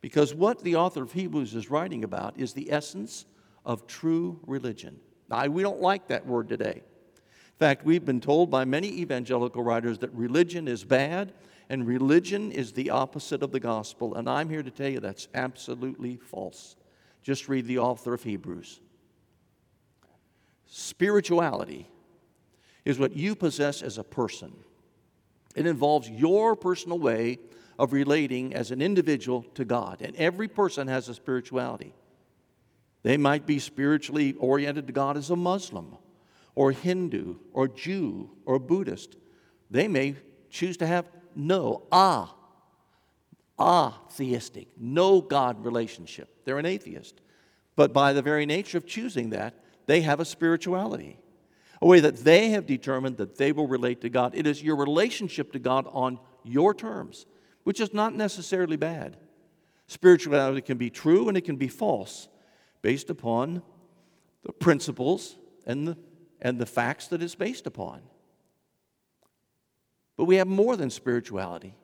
Because 0.00 0.34
what 0.34 0.62
the 0.62 0.76
author 0.76 1.02
of 1.02 1.12
Hebrews 1.12 1.54
is 1.54 1.70
writing 1.70 2.04
about 2.04 2.38
is 2.38 2.52
the 2.52 2.70
essence 2.70 3.26
of 3.64 3.86
true 3.86 4.40
religion. 4.46 5.00
Now, 5.28 5.46
we 5.46 5.62
don't 5.62 5.80
like 5.80 6.08
that 6.08 6.26
word 6.26 6.48
today. 6.48 6.82
In 6.82 7.58
fact, 7.58 7.84
we've 7.84 8.04
been 8.04 8.20
told 8.20 8.50
by 8.50 8.64
many 8.64 8.88
evangelical 8.88 9.62
writers 9.64 9.98
that 9.98 10.12
religion 10.14 10.68
is 10.68 10.84
bad 10.84 11.32
and 11.68 11.86
religion 11.86 12.52
is 12.52 12.72
the 12.72 12.90
opposite 12.90 13.42
of 13.42 13.50
the 13.50 13.60
gospel. 13.60 14.14
And 14.14 14.28
I'm 14.28 14.48
here 14.48 14.62
to 14.62 14.70
tell 14.70 14.88
you 14.88 15.00
that's 15.00 15.28
absolutely 15.34 16.16
false. 16.16 16.76
Just 17.22 17.48
read 17.48 17.66
the 17.66 17.78
author 17.78 18.14
of 18.14 18.22
Hebrews. 18.22 18.80
Spirituality 20.66 21.88
is 22.84 22.98
what 22.98 23.16
you 23.16 23.34
possess 23.34 23.82
as 23.82 23.98
a 23.98 24.04
person, 24.04 24.52
it 25.54 25.66
involves 25.66 26.08
your 26.08 26.54
personal 26.54 26.98
way 26.98 27.38
of 27.78 27.92
relating 27.92 28.54
as 28.54 28.70
an 28.70 28.82
individual 28.82 29.42
to 29.54 29.64
God. 29.64 30.02
And 30.02 30.16
every 30.16 30.48
person 30.48 30.88
has 30.88 31.08
a 31.08 31.14
spirituality. 31.14 31.94
They 33.02 33.16
might 33.16 33.46
be 33.46 33.58
spiritually 33.58 34.34
oriented 34.34 34.88
to 34.88 34.92
God 34.92 35.16
as 35.16 35.30
a 35.30 35.36
Muslim, 35.36 35.96
or 36.54 36.72
Hindu, 36.72 37.36
or 37.52 37.68
Jew, 37.68 38.30
or 38.44 38.58
Buddhist. 38.58 39.16
They 39.70 39.86
may 39.86 40.16
choose 40.50 40.76
to 40.78 40.86
have 40.86 41.08
no, 41.36 41.84
ah. 41.92 42.34
atheistic, 43.60 44.68
no 44.76 45.20
God 45.20 45.64
relationship. 45.64 46.28
They're 46.44 46.58
an 46.58 46.66
atheist. 46.66 47.20
But 47.76 47.92
by 47.92 48.12
the 48.12 48.22
very 48.22 48.44
nature 48.44 48.78
of 48.78 48.86
choosing 48.86 49.30
that, 49.30 49.54
they 49.86 50.00
have 50.00 50.18
a 50.18 50.24
spirituality, 50.24 51.18
a 51.80 51.86
way 51.86 52.00
that 52.00 52.18
they 52.18 52.50
have 52.50 52.66
determined 52.66 53.16
that 53.18 53.36
they 53.36 53.52
will 53.52 53.68
relate 53.68 54.00
to 54.00 54.08
God. 54.08 54.34
It 54.34 54.46
is 54.46 54.62
your 54.62 54.76
relationship 54.76 55.52
to 55.52 55.58
God 55.58 55.86
on 55.92 56.18
your 56.44 56.74
terms, 56.74 57.26
which 57.64 57.80
is 57.80 57.94
not 57.94 58.14
necessarily 58.14 58.76
bad. 58.76 59.16
Spirituality 59.86 60.60
can 60.60 60.76
be 60.76 60.90
true 60.90 61.28
and 61.28 61.36
it 61.36 61.42
can 61.42 61.56
be 61.56 61.68
false 61.68 62.28
based 62.82 63.10
upon 63.10 63.62
the 64.42 64.52
principles 64.52 65.36
and 65.66 65.88
the, 65.88 65.96
and 66.40 66.58
the 66.58 66.66
facts 66.66 67.08
that 67.08 67.22
it's 67.22 67.34
based 67.34 67.66
upon. 67.66 68.00
But 70.16 70.24
we 70.24 70.36
have 70.36 70.48
more 70.48 70.76
than 70.76 70.90
spirituality. 70.90 71.74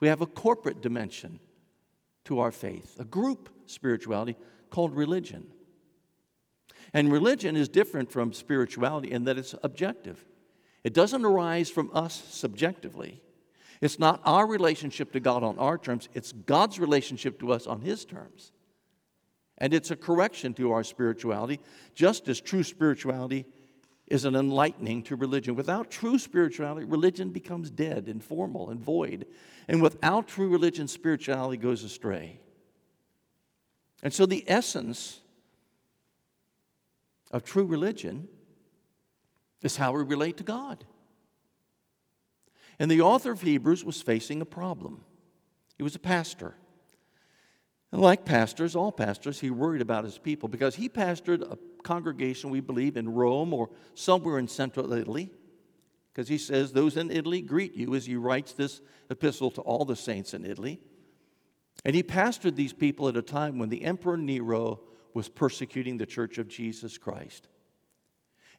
We 0.00 0.08
have 0.08 0.20
a 0.20 0.26
corporate 0.26 0.80
dimension 0.80 1.40
to 2.24 2.38
our 2.38 2.52
faith, 2.52 2.96
a 2.98 3.04
group 3.04 3.48
spirituality 3.66 4.36
called 4.70 4.96
religion. 4.96 5.46
And 6.94 7.10
religion 7.10 7.56
is 7.56 7.68
different 7.68 8.10
from 8.12 8.32
spirituality 8.32 9.10
in 9.10 9.24
that 9.24 9.38
it's 9.38 9.54
objective. 9.62 10.24
It 10.84 10.92
doesn't 10.92 11.24
arise 11.24 11.70
from 11.70 11.90
us 11.94 12.22
subjectively. 12.30 13.22
It's 13.80 13.98
not 13.98 14.20
our 14.24 14.46
relationship 14.46 15.12
to 15.12 15.20
God 15.20 15.42
on 15.42 15.58
our 15.58 15.78
terms, 15.78 16.08
it's 16.14 16.32
God's 16.32 16.78
relationship 16.78 17.40
to 17.40 17.52
us 17.52 17.66
on 17.66 17.80
His 17.80 18.04
terms. 18.04 18.52
And 19.58 19.72
it's 19.72 19.90
a 19.90 19.96
correction 19.96 20.54
to 20.54 20.72
our 20.72 20.84
spirituality, 20.84 21.60
just 21.94 22.28
as 22.28 22.40
true 22.40 22.62
spirituality 22.62 23.46
is 24.08 24.24
an 24.24 24.36
enlightening 24.36 25.02
to 25.04 25.16
religion. 25.16 25.54
Without 25.54 25.90
true 25.90 26.18
spirituality, 26.18 26.84
religion 26.84 27.30
becomes 27.30 27.70
dead 27.70 28.08
and 28.08 28.22
formal 28.22 28.70
and 28.70 28.80
void. 28.80 29.26
And 29.68 29.80
without 29.80 30.28
true 30.28 30.48
religion, 30.48 30.86
spirituality 30.86 31.56
goes 31.56 31.82
astray. 31.82 32.38
And 34.02 34.12
so, 34.12 34.26
the 34.26 34.44
essence 34.46 35.21
of 37.32 37.44
true 37.44 37.64
religion 37.64 38.28
is 39.62 39.76
how 39.76 39.92
we 39.92 40.02
relate 40.02 40.36
to 40.38 40.44
God. 40.44 40.84
And 42.78 42.90
the 42.90 43.00
author 43.00 43.32
of 43.32 43.42
Hebrews 43.42 43.84
was 43.84 44.02
facing 44.02 44.40
a 44.40 44.46
problem. 44.46 45.04
He 45.76 45.82
was 45.82 45.94
a 45.94 46.00
pastor. 46.00 46.54
And 47.92 48.00
like 48.00 48.24
pastors, 48.24 48.74
all 48.74 48.90
pastors, 48.90 49.40
he 49.40 49.50
worried 49.50 49.82
about 49.82 50.04
his 50.04 50.18
people 50.18 50.48
because 50.48 50.74
he 50.74 50.88
pastored 50.88 51.42
a 51.42 51.58
congregation, 51.82 52.50
we 52.50 52.60
believe, 52.60 52.96
in 52.96 53.08
Rome 53.12 53.52
or 53.52 53.70
somewhere 53.94 54.38
in 54.38 54.48
central 54.48 54.92
Italy. 54.92 55.30
Because 56.12 56.28
he 56.28 56.38
says, 56.38 56.72
Those 56.72 56.96
in 56.96 57.10
Italy 57.10 57.42
greet 57.42 57.74
you 57.74 57.94
as 57.94 58.06
he 58.06 58.16
writes 58.16 58.52
this 58.52 58.80
epistle 59.10 59.50
to 59.52 59.60
all 59.60 59.84
the 59.84 59.96
saints 59.96 60.34
in 60.34 60.44
Italy. 60.44 60.80
And 61.84 61.94
he 61.94 62.02
pastored 62.02 62.56
these 62.56 62.72
people 62.72 63.08
at 63.08 63.16
a 63.16 63.22
time 63.22 63.58
when 63.58 63.68
the 63.68 63.84
Emperor 63.84 64.16
Nero 64.16 64.80
was 65.14 65.28
persecuting 65.28 65.96
the 65.96 66.06
church 66.06 66.38
of 66.38 66.48
Jesus 66.48 66.98
Christ. 66.98 67.48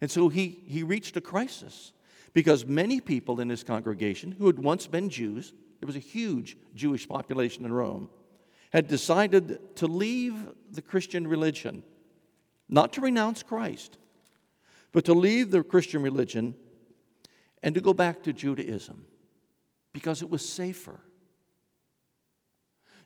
And 0.02 0.12
so 0.12 0.30
he, 0.30 0.64
he 0.68 0.84
reached 0.84 1.16
a 1.18 1.22
crisis 1.22 1.94
because 2.34 2.66
many 2.66 3.00
people 3.00 3.40
in 3.40 3.50
his 3.50 3.64
congregation 3.64 4.32
who 4.32 4.48
had 4.48 4.60
once 4.60 4.88
been 4.88 5.10
Jews, 5.10 5.54
there 5.80 5.88
was 5.88 5.96
a 5.96 6.00
huge 6.00 6.58
Jewish 6.76 7.08
population 7.08 7.66
in 7.66 7.72
Rome, 7.72 8.10
had 8.72 8.88
decided 8.88 9.76
to 9.78 9.88
leave 9.88 10.36
the 10.72 10.82
Christian 10.82 11.28
religion, 11.28 11.84
not 12.68 12.94
to 12.94 13.02
renounce 13.02 13.44
Christ, 13.44 13.98
but 14.92 15.06
to 15.06 15.14
leave 15.14 15.52
the 15.52 15.64
Christian 15.64 16.02
religion 16.02 16.56
and 17.62 17.76
to 17.76 17.82
go 17.82 17.94
back 17.94 18.24
to 18.24 18.34
Judaism 18.34 19.06
because 19.94 20.22
it 20.22 20.30
was 20.30 20.48
safer. 20.48 21.00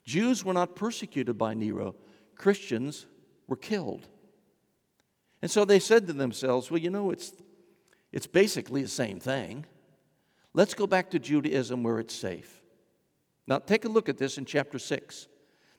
Jews 0.06 0.44
were 0.44 0.54
not 0.54 0.76
persecuted 0.76 1.38
by 1.38 1.54
Nero, 1.54 1.96
Christians 2.36 3.06
were 3.48 3.56
killed. 3.56 4.08
And 5.42 5.50
so 5.50 5.66
they 5.66 5.80
said 5.80 6.08
to 6.08 6.14
themselves, 6.14 6.72
well, 6.72 6.80
you 6.80 6.90
know, 6.90 7.12
it's, 7.12 7.34
it's 8.12 8.28
basically 8.28 8.82
the 8.82 8.88
same 8.88 9.20
thing. 9.20 9.66
Let's 10.54 10.74
go 10.74 10.88
back 10.88 11.12
to 11.12 11.20
Judaism 11.20 11.84
where 11.84 12.00
it's 12.00 12.16
safe. 12.16 12.62
Now, 13.48 13.60
take 13.60 13.86
a 13.86 13.90
look 13.90 14.10
at 14.10 14.18
this 14.18 14.38
in 14.38 14.46
chapter 14.46 14.80
6. 14.80 15.28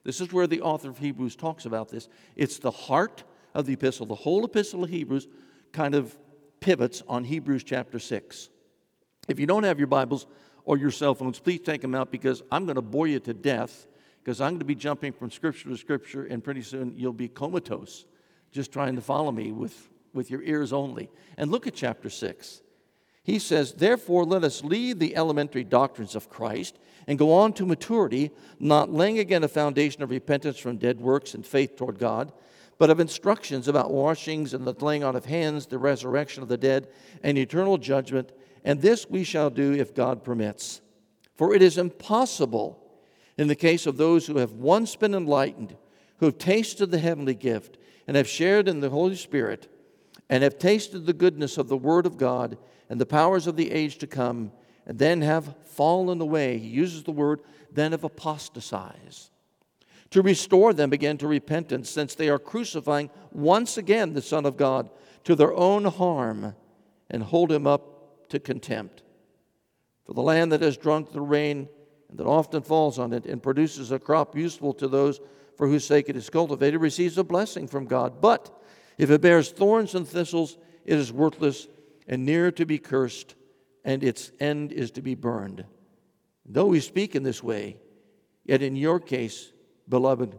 This 0.04 0.20
is 0.20 0.32
where 0.32 0.46
the 0.46 0.62
author 0.62 0.88
of 0.88 0.98
Hebrews 0.98 1.36
talks 1.36 1.66
about 1.66 1.88
this. 1.88 2.08
It's 2.36 2.58
the 2.58 2.70
heart 2.70 3.24
of 3.54 3.66
the 3.66 3.74
epistle. 3.74 4.06
The 4.06 4.14
whole 4.14 4.44
epistle 4.44 4.84
of 4.84 4.90
Hebrews 4.90 5.26
kind 5.72 5.94
of 5.94 6.16
pivots 6.60 7.02
on 7.08 7.24
Hebrews 7.24 7.64
chapter 7.64 7.98
6. 7.98 8.48
If 9.28 9.38
you 9.38 9.46
don't 9.46 9.64
have 9.64 9.78
your 9.78 9.88
Bibles 9.88 10.26
or 10.64 10.78
your 10.78 10.90
cell 10.90 11.14
phones, 11.14 11.40
please 11.40 11.60
take 11.60 11.82
them 11.82 11.94
out 11.94 12.10
because 12.10 12.42
I'm 12.50 12.64
going 12.64 12.76
to 12.76 12.82
bore 12.82 13.06
you 13.06 13.20
to 13.20 13.34
death 13.34 13.86
because 14.22 14.40
I'm 14.40 14.52
going 14.52 14.58
to 14.60 14.64
be 14.64 14.74
jumping 14.74 15.12
from 15.12 15.30
scripture 15.30 15.68
to 15.68 15.76
scripture 15.76 16.24
and 16.24 16.42
pretty 16.42 16.62
soon 16.62 16.94
you'll 16.96 17.12
be 17.12 17.28
comatose 17.28 18.04
just 18.52 18.72
trying 18.72 18.96
to 18.96 19.02
follow 19.02 19.30
me 19.30 19.52
with, 19.52 19.88
with 20.12 20.30
your 20.30 20.42
ears 20.42 20.72
only. 20.72 21.10
And 21.36 21.50
look 21.50 21.66
at 21.66 21.74
chapter 21.74 22.10
6. 22.10 22.62
He 23.22 23.38
says, 23.38 23.74
Therefore, 23.74 24.24
let 24.24 24.44
us 24.44 24.64
leave 24.64 24.98
the 24.98 25.16
elementary 25.16 25.64
doctrines 25.64 26.14
of 26.14 26.30
Christ 26.30 26.78
and 27.06 27.18
go 27.18 27.32
on 27.32 27.52
to 27.54 27.66
maturity, 27.66 28.30
not 28.58 28.92
laying 28.92 29.18
again 29.18 29.44
a 29.44 29.48
foundation 29.48 30.02
of 30.02 30.10
repentance 30.10 30.58
from 30.58 30.78
dead 30.78 31.00
works 31.00 31.34
and 31.34 31.44
faith 31.44 31.76
toward 31.76 31.98
God, 31.98 32.32
but 32.78 32.90
of 32.90 33.00
instructions 33.00 33.68
about 33.68 33.90
washings 33.90 34.54
and 34.54 34.66
the 34.66 34.72
laying 34.84 35.04
on 35.04 35.16
of 35.16 35.26
hands, 35.26 35.66
the 35.66 35.78
resurrection 35.78 36.42
of 36.42 36.48
the 36.48 36.56
dead, 36.56 36.88
and 37.22 37.36
eternal 37.36 37.76
judgment. 37.76 38.32
And 38.64 38.80
this 38.80 39.08
we 39.08 39.24
shall 39.24 39.50
do 39.50 39.72
if 39.74 39.94
God 39.94 40.24
permits. 40.24 40.80
For 41.34 41.54
it 41.54 41.62
is 41.62 41.76
impossible, 41.76 42.82
in 43.38 43.48
the 43.48 43.54
case 43.54 43.86
of 43.86 43.96
those 43.96 44.26
who 44.26 44.36
have 44.38 44.52
once 44.52 44.96
been 44.96 45.14
enlightened, 45.14 45.76
who 46.18 46.26
have 46.26 46.38
tasted 46.38 46.90
the 46.90 46.98
heavenly 46.98 47.34
gift, 47.34 47.78
and 48.06 48.16
have 48.16 48.28
shared 48.28 48.68
in 48.68 48.80
the 48.80 48.90
Holy 48.90 49.16
Spirit, 49.16 49.72
and 50.28 50.42
have 50.42 50.58
tasted 50.58 51.06
the 51.06 51.12
goodness 51.12 51.56
of 51.56 51.68
the 51.68 51.76
Word 51.76 52.04
of 52.04 52.18
God 52.18 52.58
and 52.90 53.00
the 53.00 53.06
powers 53.06 53.46
of 53.46 53.56
the 53.56 53.70
age 53.70 53.98
to 53.98 54.06
come, 54.06 54.52
and 54.86 54.98
then 54.98 55.20
have 55.20 55.54
fallen 55.64 56.20
away. 56.20 56.58
He 56.58 56.68
uses 56.68 57.02
the 57.04 57.12
word, 57.12 57.40
then 57.70 57.92
have 57.92 58.04
apostatized. 58.04 59.30
To 60.10 60.22
restore 60.22 60.72
them 60.72 60.92
again 60.92 61.18
to 61.18 61.28
repentance, 61.28 61.90
since 61.90 62.14
they 62.14 62.30
are 62.30 62.38
crucifying 62.38 63.10
once 63.30 63.76
again 63.76 64.14
the 64.14 64.22
Son 64.22 64.46
of 64.46 64.56
God 64.56 64.88
to 65.24 65.34
their 65.34 65.52
own 65.52 65.84
harm 65.84 66.54
and 67.10 67.22
hold 67.22 67.52
him 67.52 67.66
up 67.66 68.28
to 68.30 68.40
contempt. 68.40 69.02
For 70.06 70.14
the 70.14 70.22
land 70.22 70.50
that 70.52 70.62
has 70.62 70.78
drunk 70.78 71.12
the 71.12 71.20
rain 71.20 71.68
and 72.08 72.18
that 72.18 72.26
often 72.26 72.62
falls 72.62 72.98
on 72.98 73.12
it 73.12 73.26
and 73.26 73.42
produces 73.42 73.92
a 73.92 73.98
crop 73.98 74.36
useful 74.36 74.72
to 74.74 74.88
those 74.88 75.20
for 75.56 75.66
whose 75.66 75.84
sake 75.84 76.08
it 76.08 76.16
is 76.16 76.30
cultivated 76.30 76.78
receives 76.78 77.18
a 77.18 77.24
blessing 77.24 77.66
from 77.66 77.86
God. 77.86 78.20
But 78.20 78.56
if 78.96 79.10
it 79.10 79.20
bears 79.20 79.50
thorns 79.50 79.94
and 79.94 80.06
thistles, 80.06 80.56
it 80.84 80.96
is 80.96 81.12
worthless 81.12 81.68
and 82.06 82.24
near 82.24 82.50
to 82.52 82.64
be 82.64 82.78
cursed, 82.78 83.34
and 83.84 84.02
its 84.02 84.32
end 84.40 84.72
is 84.72 84.90
to 84.92 85.02
be 85.02 85.14
burned. 85.14 85.64
Though 86.46 86.66
we 86.66 86.80
speak 86.80 87.14
in 87.14 87.22
this 87.22 87.42
way, 87.42 87.76
yet 88.44 88.62
in 88.62 88.76
your 88.76 88.98
case, 88.98 89.52
beloved, 89.88 90.38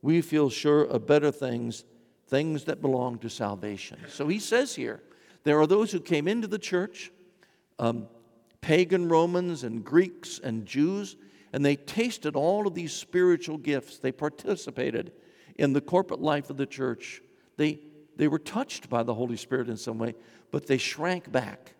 we 0.00 0.22
feel 0.22 0.48
sure 0.48 0.84
of 0.84 1.06
better 1.06 1.30
things, 1.30 1.84
things 2.26 2.64
that 2.64 2.80
belong 2.80 3.18
to 3.18 3.28
salvation. 3.28 3.98
So 4.08 4.26
he 4.28 4.38
says 4.38 4.74
here, 4.74 5.02
there 5.44 5.60
are 5.60 5.66
those 5.66 5.92
who 5.92 6.00
came 6.00 6.26
into 6.26 6.48
the 6.48 6.58
church, 6.58 7.12
um, 7.78 8.08
pagan 8.62 9.08
Romans 9.08 9.64
and 9.64 9.84
Greeks 9.84 10.40
and 10.42 10.64
Jews, 10.64 11.16
and 11.52 11.62
they 11.62 11.76
tasted 11.76 12.34
all 12.34 12.66
of 12.66 12.74
these 12.74 12.94
spiritual 12.94 13.58
gifts. 13.58 13.98
They 13.98 14.12
participated 14.12 15.12
in 15.56 15.74
the 15.74 15.82
corporate 15.82 16.22
life 16.22 16.48
of 16.48 16.56
the 16.56 16.64
church. 16.64 17.20
They, 17.58 17.80
they 18.16 18.28
were 18.28 18.38
touched 18.38 18.88
by 18.88 19.02
the 19.02 19.12
Holy 19.12 19.36
Spirit 19.36 19.68
in 19.68 19.76
some 19.76 19.98
way, 19.98 20.14
but 20.50 20.66
they 20.66 20.78
shrank 20.78 21.30
back. 21.30 21.74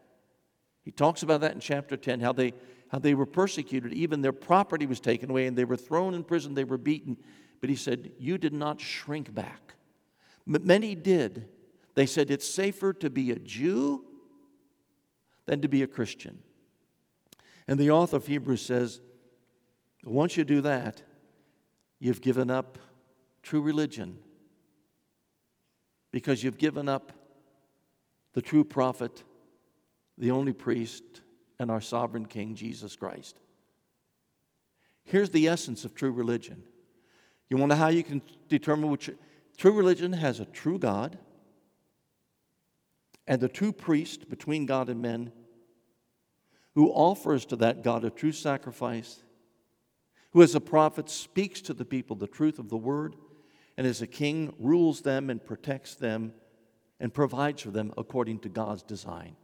He 0.83 0.91
talks 0.91 1.23
about 1.23 1.41
that 1.41 1.55
in 1.55 1.61
chapter 1.61 1.97
10, 1.97 2.21
how 2.21 2.33
they, 2.33 2.53
how 2.89 2.99
they 2.99 3.15
were 3.15 3.27
persecuted. 3.27 3.93
Even 3.95 4.21
their 4.21 4.33
property 4.33 4.85
was 4.85 5.01
taken 5.01 5.31
away, 5.31 5.47
and 5.47 5.57
they 5.57 5.65
were 5.65 5.77
thrown 5.77 6.13
in 6.13 6.25
prison, 6.25 6.55
they 6.55 6.65
were 6.65 6.79
beaten. 6.79 7.17
But 7.61 7.71
he 7.71 7.77
said, 7.77 8.11
You 8.19 8.37
did 8.37 8.53
not 8.53 8.81
shrink 8.81 9.33
back. 9.33 9.75
But 10.47 10.65
many 10.65 10.97
did. 10.97 11.49
They 11.95 12.07
said, 12.07 12.31
It's 12.31 12.49
safer 12.49 12.93
to 12.95 13.09
be 13.09 13.31
a 13.31 13.39
Jew 13.39 14.05
than 15.47 15.63
to 15.63 15.69
be 15.69 15.83
a 15.83 15.87
Christian. 15.87 16.39
And 17.69 17.79
the 17.79 17.91
author 17.91 18.17
of 18.17 18.27
Hebrews 18.27 18.63
says, 18.63 19.01
Once 20.05 20.37
you 20.37 20.45
do 20.45 20.61
that, 20.63 21.03
you've 21.99 22.21
given 22.21 22.51
up 22.51 22.79
true 23.43 23.63
religion 23.63 24.19
because 26.11 26.43
you've 26.43 26.59
given 26.59 26.89
up 26.89 27.13
the 28.35 28.43
true 28.43 28.65
prophet, 28.65 29.23
the 30.19 30.31
only 30.31 30.53
priest, 30.53 31.03
and 31.59 31.71
our 31.71 31.81
sovereign 31.81 32.27
King, 32.27 32.55
Jesus 32.55 32.97
Christ. 32.97 33.39
Here's 35.05 35.31
the 35.31 35.49
essence 35.49 35.85
of 35.85 35.95
true 35.95 36.13
religion. 36.13 36.63
You 37.49 37.57
want 37.57 37.71
to 37.71 37.77
know 37.77 37.83
how 37.83 37.89
you 37.89 38.03
can 38.03 38.23
determine 38.49 38.91
which 38.91 39.11
true 39.57 39.73
religion 39.73 40.13
has 40.13 40.41
a 40.41 40.45
true 40.45 40.79
God 40.79 41.19
and 43.27 43.41
the 43.41 43.49
true 43.49 43.73
priest 43.73 44.29
between 44.29 44.67
God 44.67 44.89
and 44.89 45.01
men 45.01 45.33
who 46.75 46.91
offers 46.91 47.45
to 47.47 47.57
that 47.57 47.83
God 47.83 48.05
a 48.05 48.11
true 48.11 48.33
sacrifice 48.33 49.23
who 50.33 50.43
as 50.43 50.55
a 50.55 50.61
prophet 50.61 51.09
speaks 51.09 51.61
to 51.61 51.75
the 51.75 51.85
people 51.85 52.17
the 52.17 52.27
truth 52.27 52.59
of 52.59 52.69
the 52.69 52.77
word, 52.77 53.15
and 53.77 53.87
as 53.87 54.03
a 54.03 54.07
king 54.07 54.55
rules 54.59 55.03
them 55.03 55.31
and 55.31 55.45
protects 55.45 55.95
them 55.95 56.33
and 57.01 57.13
provides 57.13 57.63
for 57.63 57.71
them 57.71 57.93
according 57.97 58.39
to 58.41 58.49
God's 58.49 58.83
design. 58.83 59.37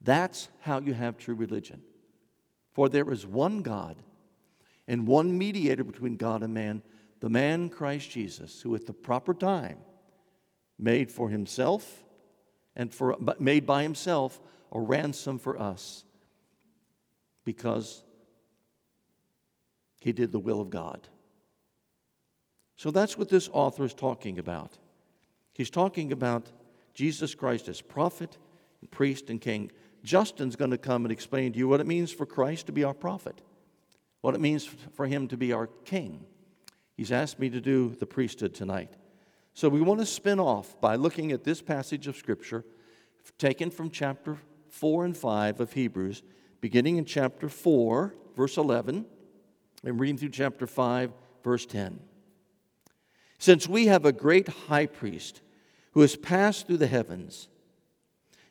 That's 0.00 0.48
how 0.60 0.80
you 0.80 0.94
have 0.94 1.18
true 1.18 1.34
religion. 1.34 1.82
For 2.72 2.88
there 2.88 3.10
is 3.10 3.26
one 3.26 3.62
God 3.62 3.96
and 4.88 5.06
one 5.06 5.36
mediator 5.36 5.84
between 5.84 6.16
God 6.16 6.42
and 6.42 6.54
man, 6.54 6.82
the 7.20 7.28
man 7.28 7.68
Christ 7.68 8.10
Jesus, 8.10 8.60
who 8.62 8.74
at 8.74 8.86
the 8.86 8.92
proper 8.92 9.34
time 9.34 9.78
made 10.78 11.10
for 11.10 11.28
himself 11.28 12.04
and 12.74 12.92
for, 12.92 13.16
made 13.38 13.66
by 13.66 13.82
himself 13.82 14.40
a 14.72 14.80
ransom 14.80 15.38
for 15.38 15.60
us 15.60 16.04
because 17.50 18.04
he 20.00 20.12
did 20.12 20.30
the 20.30 20.38
will 20.38 20.60
of 20.60 20.70
God. 20.70 21.08
So 22.76 22.92
that's 22.92 23.18
what 23.18 23.28
this 23.28 23.50
author 23.52 23.84
is 23.84 23.92
talking 23.92 24.38
about. 24.38 24.78
He's 25.52 25.68
talking 25.68 26.12
about 26.12 26.52
Jesus 26.94 27.34
Christ 27.34 27.68
as 27.68 27.80
prophet, 27.80 28.38
priest, 28.92 29.30
and 29.30 29.40
king. 29.40 29.72
Justin's 30.04 30.54
going 30.54 30.70
to 30.70 30.78
come 30.78 31.04
and 31.04 31.10
explain 31.10 31.52
to 31.52 31.58
you 31.58 31.66
what 31.66 31.80
it 31.80 31.88
means 31.88 32.12
for 32.12 32.24
Christ 32.24 32.66
to 32.66 32.72
be 32.72 32.84
our 32.84 32.94
prophet, 32.94 33.42
what 34.20 34.36
it 34.36 34.40
means 34.40 34.64
for 34.94 35.08
him 35.08 35.26
to 35.26 35.36
be 35.36 35.52
our 35.52 35.66
king. 35.84 36.24
He's 36.96 37.10
asked 37.10 37.40
me 37.40 37.50
to 37.50 37.60
do 37.60 37.96
the 37.98 38.06
priesthood 38.06 38.54
tonight. 38.54 38.92
So 39.54 39.68
we 39.68 39.80
want 39.80 39.98
to 39.98 40.06
spin 40.06 40.38
off 40.38 40.80
by 40.80 40.94
looking 40.94 41.32
at 41.32 41.42
this 41.42 41.60
passage 41.60 42.06
of 42.06 42.16
Scripture 42.16 42.64
taken 43.38 43.72
from 43.72 43.90
chapter 43.90 44.38
4 44.68 45.04
and 45.06 45.16
5 45.16 45.58
of 45.58 45.72
Hebrews, 45.72 46.22
beginning 46.60 46.96
in 46.98 47.04
chapter 47.04 47.48
4, 47.48 48.14
verse 48.36 48.56
11, 48.56 49.06
and 49.84 50.00
reading 50.00 50.18
through 50.18 50.30
chapter 50.30 50.66
5, 50.66 51.12
verse 51.42 51.66
10. 51.66 52.00
Since 53.38 53.68
we 53.68 53.86
have 53.86 54.04
a 54.04 54.12
great 54.12 54.48
high 54.48 54.86
priest 54.86 55.40
who 55.92 56.02
has 56.02 56.16
passed 56.16 56.66
through 56.66 56.76
the 56.76 56.86
heavens, 56.86 57.48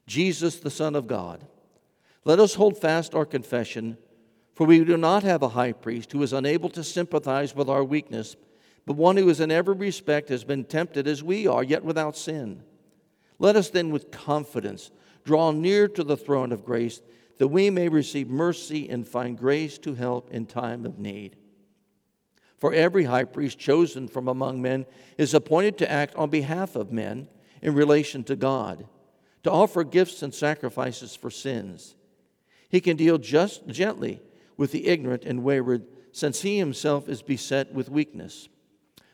Jesus, 0.07 0.59
the 0.59 0.71
Son 0.71 0.95
of 0.95 1.07
God, 1.07 1.45
let 2.25 2.39
us 2.39 2.55
hold 2.55 2.77
fast 2.77 3.13
our 3.13 3.25
confession, 3.25 3.97
for 4.55 4.65
we 4.65 4.83
do 4.83 4.97
not 4.97 5.23
have 5.23 5.43
a 5.43 5.49
high 5.49 5.71
priest 5.71 6.11
who 6.11 6.23
is 6.23 6.33
unable 6.33 6.69
to 6.69 6.83
sympathize 6.83 7.55
with 7.55 7.69
our 7.69 7.83
weakness, 7.83 8.35
but 8.85 8.95
one 8.95 9.17
who 9.17 9.29
is 9.29 9.39
in 9.39 9.51
every 9.51 9.75
respect 9.75 10.29
has 10.29 10.43
been 10.43 10.65
tempted 10.65 11.07
as 11.07 11.23
we 11.23 11.45
are, 11.45 11.63
yet 11.63 11.83
without 11.83 12.17
sin. 12.17 12.63
Let 13.37 13.55
us 13.55 13.69
then 13.69 13.91
with 13.91 14.11
confidence 14.11 14.89
draw 15.23 15.51
near 15.51 15.87
to 15.87 16.03
the 16.03 16.17
throne 16.17 16.51
of 16.51 16.65
grace 16.65 17.01
that 17.39 17.48
we 17.48 17.69
may 17.69 17.89
receive 17.89 18.29
mercy 18.29 18.88
and 18.89 19.08
find 19.08 19.38
grace 19.38 19.77
to 19.79 19.96
help 19.96 20.29
in 20.29 20.46
time 20.46 20.86
of 20.86 21.00
need. 21.00 21.38
For 22.58 22.74
every 22.74 23.05
high 23.05 23.24
priest 23.24 23.58
chosen 23.58 24.10
from 24.10 24.27
among 24.27 24.62
men 24.62 24.86
is 25.17 25.34
appointed 25.34 25.77
to 25.79 25.89
act 25.89 26.13
on 26.15 26.29
behalf 26.29 26.75
of 26.75 26.91
men 26.91 27.29
in 27.62 27.74
relation 27.74 28.25
to 28.25 28.36
God, 28.36 28.86
to 29.43 29.51
offer 29.51 29.86
gifts 29.86 30.22
and 30.22 30.34
sacrifices 30.34 31.15
for 31.15 31.31
sins. 31.31 31.96
He 32.67 32.81
can 32.81 32.98
deal 32.98 33.17
just 33.17 33.65
gently 33.67 34.22
with 34.58 34.74
the 34.74 34.88
ignorant 34.88 35.24
and 35.24 35.41
wayward, 35.41 35.88
since 36.12 36.41
he 36.41 36.58
himself 36.58 37.08
is 37.08 37.22
beset 37.22 37.74
with 37.74 37.89
weakness. 37.89 38.50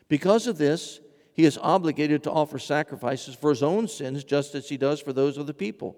Because 0.08 0.48
of 0.48 0.58
this, 0.58 0.98
he 1.32 1.44
is 1.44 1.58
obligated 1.62 2.24
to 2.24 2.32
offer 2.32 2.58
sacrifices 2.58 3.36
for 3.36 3.50
his 3.50 3.62
own 3.62 3.86
sins, 3.86 4.24
just 4.24 4.56
as 4.56 4.68
he 4.68 4.76
does 4.76 5.00
for 5.00 5.12
those 5.12 5.36
of 5.38 5.46
the 5.46 5.54
people. 5.54 5.96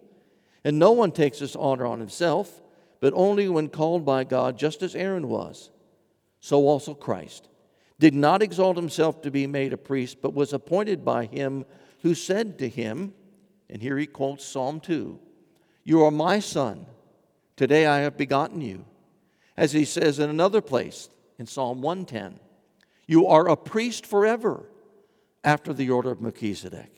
And 0.65 0.79
no 0.79 0.93
one 0.93 1.13
takes 1.13 1.39
this 1.39 1.57
honor 1.57 1.87
on 1.87 2.01
himself, 2.01 2.61
but 3.01 3.13
only 3.15 3.49
when 3.49 3.69
called 3.69 4.05
by 4.05 4.25
God, 4.25 4.59
just 4.59 4.83
as 4.83 4.95
Aaron 4.95 5.29
was. 5.29 5.71
So 6.41 6.67
also 6.67 6.95
Christ 6.95 7.49
did 7.99 8.15
not 8.15 8.43
exalt 8.43 8.77
himself 8.77 9.23
to 9.23 9.31
be 9.31 9.47
made 9.47 9.73
a 9.73 9.77
priest, 9.77 10.19
but 10.23 10.35
was 10.35 10.53
appointed 10.53 11.05
by 11.05 11.27
him 11.27 11.65
who 12.03 12.15
said 12.15 12.59
to 12.59 12.69
him, 12.69 13.13
and 13.69 13.83
here 13.83 13.99
he 13.99 14.07
quotes 14.07 14.45
Psalm 14.45 14.81
2 14.81 15.19
You 15.85 16.05
are 16.05 16.11
my 16.11 16.39
son. 16.39 16.87
Today 17.57 17.87
I 17.87 18.01
have 18.01 18.17
begotten 18.17 18.61
you. 18.61 18.85
As 19.57 19.73
he 19.73 19.85
says 19.85 20.21
in 20.21 20.31
another 20.31 20.61
place 20.61 21.09
in 21.39 21.47
Psalm 21.47 21.83
110, 21.83 22.39
You 23.07 23.27
are 23.27 23.49
a 23.49 23.57
priest 23.57 24.07
forever 24.07 24.69
after 25.43 25.73
the 25.73 25.91
order 25.91 26.13
of 26.13 26.21
Melchizedek. 26.21 26.98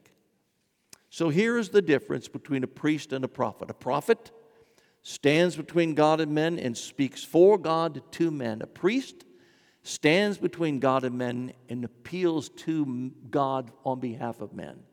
So 1.11 1.27
here 1.27 1.57
is 1.57 1.69
the 1.69 1.81
difference 1.81 2.29
between 2.29 2.63
a 2.63 2.67
priest 2.67 3.11
and 3.11 3.25
a 3.25 3.27
prophet. 3.27 3.69
A 3.69 3.73
prophet 3.73 4.31
stands 5.03 5.57
between 5.57 5.93
God 5.93 6.21
and 6.21 6.31
men 6.31 6.57
and 6.57 6.75
speaks 6.75 7.21
for 7.21 7.57
God 7.57 8.01
to 8.13 8.31
men. 8.31 8.61
A 8.61 8.67
priest 8.67 9.25
stands 9.83 10.37
between 10.37 10.79
God 10.79 11.03
and 11.03 11.17
men 11.17 11.51
and 11.67 11.83
appeals 11.83 12.47
to 12.49 13.11
God 13.29 13.71
on 13.83 13.99
behalf 13.99 14.39
of 14.39 14.53
men. 14.53 14.83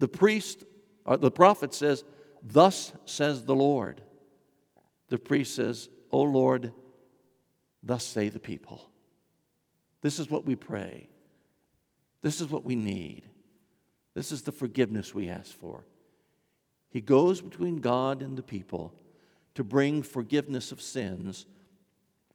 The 0.00 0.08
priest, 0.08 0.64
or 1.04 1.16
the 1.16 1.30
prophet 1.30 1.72
says, 1.72 2.02
Thus 2.42 2.92
says 3.04 3.44
the 3.44 3.54
Lord. 3.54 4.02
The 5.08 5.18
priest 5.18 5.54
says, 5.54 5.88
O 6.10 6.22
Lord, 6.22 6.72
thus 7.80 8.02
say 8.02 8.28
the 8.28 8.40
people. 8.40 8.90
This 10.02 10.18
is 10.18 10.28
what 10.28 10.44
we 10.44 10.56
pray. 10.56 11.08
This 12.22 12.40
is 12.40 12.48
what 12.48 12.64
we 12.64 12.74
need. 12.74 13.22
This 14.14 14.32
is 14.32 14.42
the 14.42 14.52
forgiveness 14.52 15.14
we 15.14 15.28
ask 15.28 15.52
for. 15.52 15.84
He 16.90 17.00
goes 17.00 17.40
between 17.40 17.76
God 17.76 18.22
and 18.22 18.36
the 18.36 18.42
people 18.42 18.92
to 19.54 19.64
bring 19.64 20.02
forgiveness 20.02 20.72
of 20.72 20.82
sins 20.82 21.46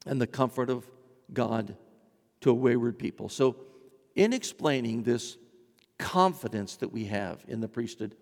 and 0.05 0.21
the 0.21 0.27
comfort 0.27 0.69
of 0.69 0.85
God 1.33 1.75
to 2.41 2.51
a 2.51 2.53
wayward 2.53 2.97
people. 2.97 3.29
So, 3.29 3.57
in 4.15 4.31
explaining 4.31 5.03
this 5.03 5.37
confidence 5.97 6.77
that 6.77 6.93
we 6.93 7.05
have 7.05 7.43
in 7.47 7.59
the 7.59 7.67
priesthood, 7.67 8.15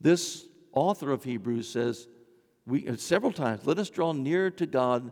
this 0.00 0.46
author 0.72 1.10
of 1.10 1.24
Hebrews 1.24 1.68
says, 1.68 2.08
we, 2.66 2.88
uh, 2.88 2.96
several 2.96 3.32
times, 3.32 3.66
let 3.66 3.78
us 3.78 3.90
draw 3.90 4.12
near 4.12 4.50
to 4.52 4.66
God 4.66 5.10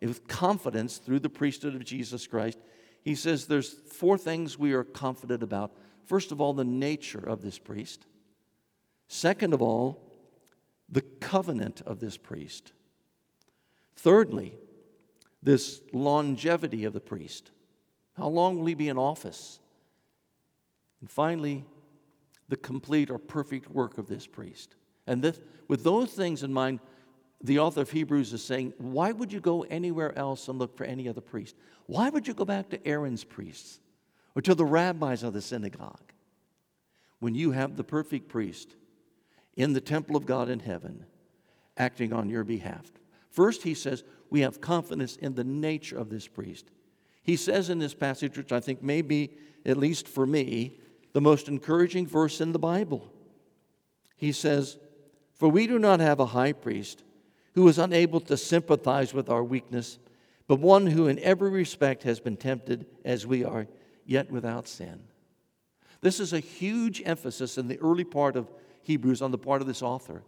with 0.00 0.26
confidence 0.26 0.98
through 0.98 1.20
the 1.20 1.28
priesthood 1.28 1.74
of 1.74 1.84
Jesus 1.84 2.26
Christ. 2.26 2.58
He 3.02 3.14
says 3.14 3.46
there's 3.46 3.72
four 3.72 4.18
things 4.18 4.58
we 4.58 4.72
are 4.72 4.84
confident 4.84 5.42
about. 5.42 5.72
First 6.06 6.32
of 6.32 6.40
all, 6.40 6.54
the 6.54 6.64
nature 6.64 7.18
of 7.18 7.42
this 7.42 7.58
priest. 7.58 8.06
Second 9.08 9.52
of 9.52 9.60
all, 9.60 10.00
the 10.88 11.02
covenant 11.02 11.82
of 11.82 11.98
this 11.98 12.16
priest. 12.16 12.72
Thirdly, 13.96 14.56
this 15.42 15.80
longevity 15.92 16.84
of 16.84 16.92
the 16.92 17.00
priest. 17.00 17.50
How 18.16 18.28
long 18.28 18.58
will 18.58 18.66
he 18.66 18.74
be 18.74 18.88
in 18.88 18.98
office? 18.98 19.58
And 21.00 21.10
finally, 21.10 21.64
the 22.48 22.56
complete 22.56 23.10
or 23.10 23.18
perfect 23.18 23.68
work 23.70 23.98
of 23.98 24.06
this 24.06 24.26
priest. 24.26 24.76
And 25.06 25.22
this, 25.22 25.40
with 25.66 25.82
those 25.82 26.12
things 26.12 26.42
in 26.42 26.52
mind, 26.52 26.80
the 27.42 27.58
author 27.58 27.82
of 27.82 27.90
Hebrews 27.90 28.32
is 28.32 28.44
saying, 28.44 28.72
why 28.78 29.12
would 29.12 29.32
you 29.32 29.40
go 29.40 29.62
anywhere 29.64 30.16
else 30.16 30.48
and 30.48 30.58
look 30.58 30.76
for 30.76 30.84
any 30.84 31.08
other 31.08 31.20
priest? 31.20 31.56
Why 31.86 32.08
would 32.10 32.26
you 32.26 32.34
go 32.34 32.44
back 32.44 32.70
to 32.70 32.86
Aaron's 32.86 33.24
priests 33.24 33.80
or 34.36 34.42
to 34.42 34.54
the 34.54 34.64
rabbis 34.64 35.22
of 35.22 35.32
the 35.32 35.40
synagogue 35.40 36.12
when 37.18 37.34
you 37.34 37.52
have 37.52 37.76
the 37.76 37.82
perfect 37.82 38.28
priest 38.28 38.76
in 39.56 39.72
the 39.72 39.80
temple 39.80 40.14
of 40.14 40.26
God 40.26 40.50
in 40.50 40.60
heaven 40.60 41.06
acting 41.78 42.12
on 42.12 42.28
your 42.28 42.44
behalf? 42.44 42.92
First, 43.30 43.62
he 43.62 43.74
says, 43.74 44.04
we 44.30 44.42
have 44.42 44.60
confidence 44.60 45.16
in 45.16 45.34
the 45.34 45.44
nature 45.44 45.96
of 45.98 46.10
this 46.10 46.28
priest. 46.28 46.66
He 47.22 47.36
says 47.36 47.70
in 47.70 47.78
this 47.78 47.94
passage, 47.94 48.36
which 48.36 48.52
I 48.52 48.60
think 48.60 48.82
may 48.82 49.02
be, 49.02 49.30
at 49.64 49.78
least 49.78 50.06
for 50.06 50.26
me, 50.26 50.78
the 51.12 51.20
most 51.20 51.48
encouraging 51.48 52.06
verse 52.06 52.40
in 52.40 52.52
the 52.52 52.58
Bible. 52.58 53.10
He 54.16 54.32
says, 54.32 54.78
For 55.34 55.48
we 55.48 55.66
do 55.66 55.78
not 55.78 56.00
have 56.00 56.20
a 56.20 56.26
high 56.26 56.52
priest 56.52 57.02
who 57.54 57.66
is 57.68 57.78
unable 57.78 58.20
to 58.20 58.36
sympathize 58.36 59.14
with 59.14 59.30
our 59.30 59.42
weakness, 59.42 59.98
but 60.46 60.60
one 60.60 60.86
who 60.86 61.06
in 61.06 61.18
every 61.20 61.50
respect 61.50 62.02
has 62.02 62.20
been 62.20 62.36
tempted 62.36 62.86
as 63.04 63.26
we 63.26 63.42
are, 63.42 63.66
yet 64.06 64.30
without 64.30 64.66
sin. 64.66 65.00
This 66.00 66.20
is 66.20 66.32
a 66.32 66.40
huge 66.40 67.02
emphasis 67.04 67.58
in 67.58 67.68
the 67.68 67.78
early 67.80 68.04
part 68.04 68.36
of 68.36 68.50
Hebrews 68.82 69.20
on 69.20 69.32
the 69.32 69.38
part 69.38 69.60
of 69.60 69.66
this 69.66 69.82
author. 69.82 70.22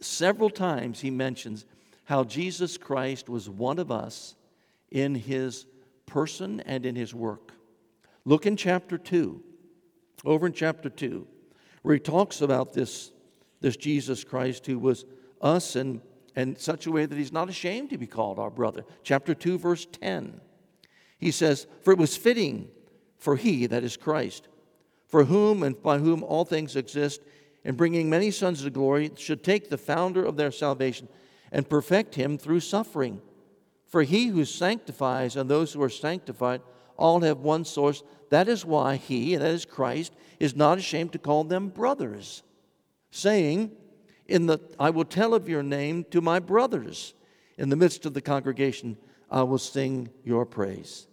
Several 0.00 0.50
times 0.50 1.00
he 1.00 1.10
mentions 1.10 1.64
how 2.04 2.24
Jesus 2.24 2.76
Christ 2.76 3.28
was 3.28 3.48
one 3.48 3.78
of 3.78 3.90
us 3.90 4.34
in 4.90 5.14
his 5.14 5.66
person 6.06 6.60
and 6.60 6.86
in 6.86 6.94
his 6.94 7.14
work. 7.14 7.52
Look 8.24 8.46
in 8.46 8.56
chapter 8.56 8.98
2, 8.98 9.42
over 10.24 10.46
in 10.46 10.52
chapter 10.52 10.90
2, 10.90 11.26
where 11.82 11.94
he 11.94 12.00
talks 12.00 12.40
about 12.40 12.72
this, 12.72 13.10
this 13.60 13.76
Jesus 13.76 14.24
Christ 14.24 14.66
who 14.66 14.78
was 14.78 15.04
us 15.40 15.76
in, 15.76 16.02
in 16.36 16.56
such 16.56 16.86
a 16.86 16.90
way 16.90 17.06
that 17.06 17.16
he's 17.16 17.32
not 17.32 17.48
ashamed 17.48 17.90
to 17.90 17.98
be 17.98 18.06
called 18.06 18.38
our 18.38 18.50
brother. 18.50 18.84
Chapter 19.02 19.34
2, 19.34 19.58
verse 19.58 19.86
10. 19.86 20.40
He 21.18 21.30
says, 21.30 21.66
For 21.82 21.92
it 21.92 21.98
was 21.98 22.16
fitting 22.16 22.68
for 23.18 23.36
he, 23.36 23.66
that 23.66 23.84
is 23.84 23.96
Christ, 23.96 24.48
for 25.06 25.24
whom 25.24 25.62
and 25.62 25.80
by 25.82 25.98
whom 25.98 26.22
all 26.22 26.44
things 26.44 26.76
exist, 26.76 27.20
and 27.64 27.76
bringing 27.76 28.08
many 28.08 28.30
sons 28.30 28.62
to 28.62 28.70
glory, 28.70 29.10
should 29.16 29.42
take 29.42 29.68
the 29.68 29.78
founder 29.78 30.24
of 30.24 30.36
their 30.36 30.52
salvation 30.52 31.08
and 31.50 31.68
perfect 31.68 32.14
him 32.14 32.38
through 32.38 32.60
suffering. 32.60 33.20
For 33.86 34.02
he 34.02 34.26
who 34.28 34.44
sanctifies 34.44 35.34
and 35.36 35.48
those 35.48 35.72
who 35.72 35.82
are 35.82 35.88
sanctified 35.88 36.60
all 36.96 37.20
have 37.20 37.38
one 37.38 37.64
source. 37.64 38.02
That 38.30 38.48
is 38.48 38.64
why 38.64 38.96
he, 38.96 39.36
that 39.36 39.50
is 39.50 39.64
Christ, 39.64 40.12
is 40.38 40.54
not 40.54 40.78
ashamed 40.78 41.12
to 41.12 41.18
call 41.18 41.44
them 41.44 41.68
brothers, 41.68 42.42
saying, 43.10 43.72
in 44.26 44.46
the, 44.46 44.58
I 44.78 44.90
will 44.90 45.06
tell 45.06 45.32
of 45.32 45.48
your 45.48 45.62
name 45.62 46.04
to 46.10 46.20
my 46.20 46.38
brothers. 46.38 47.14
In 47.56 47.70
the 47.70 47.76
midst 47.76 48.04
of 48.04 48.14
the 48.14 48.20
congregation, 48.20 48.98
I 49.30 49.42
will 49.42 49.58
sing 49.58 50.10
your 50.22 50.44
praise. 50.44 51.06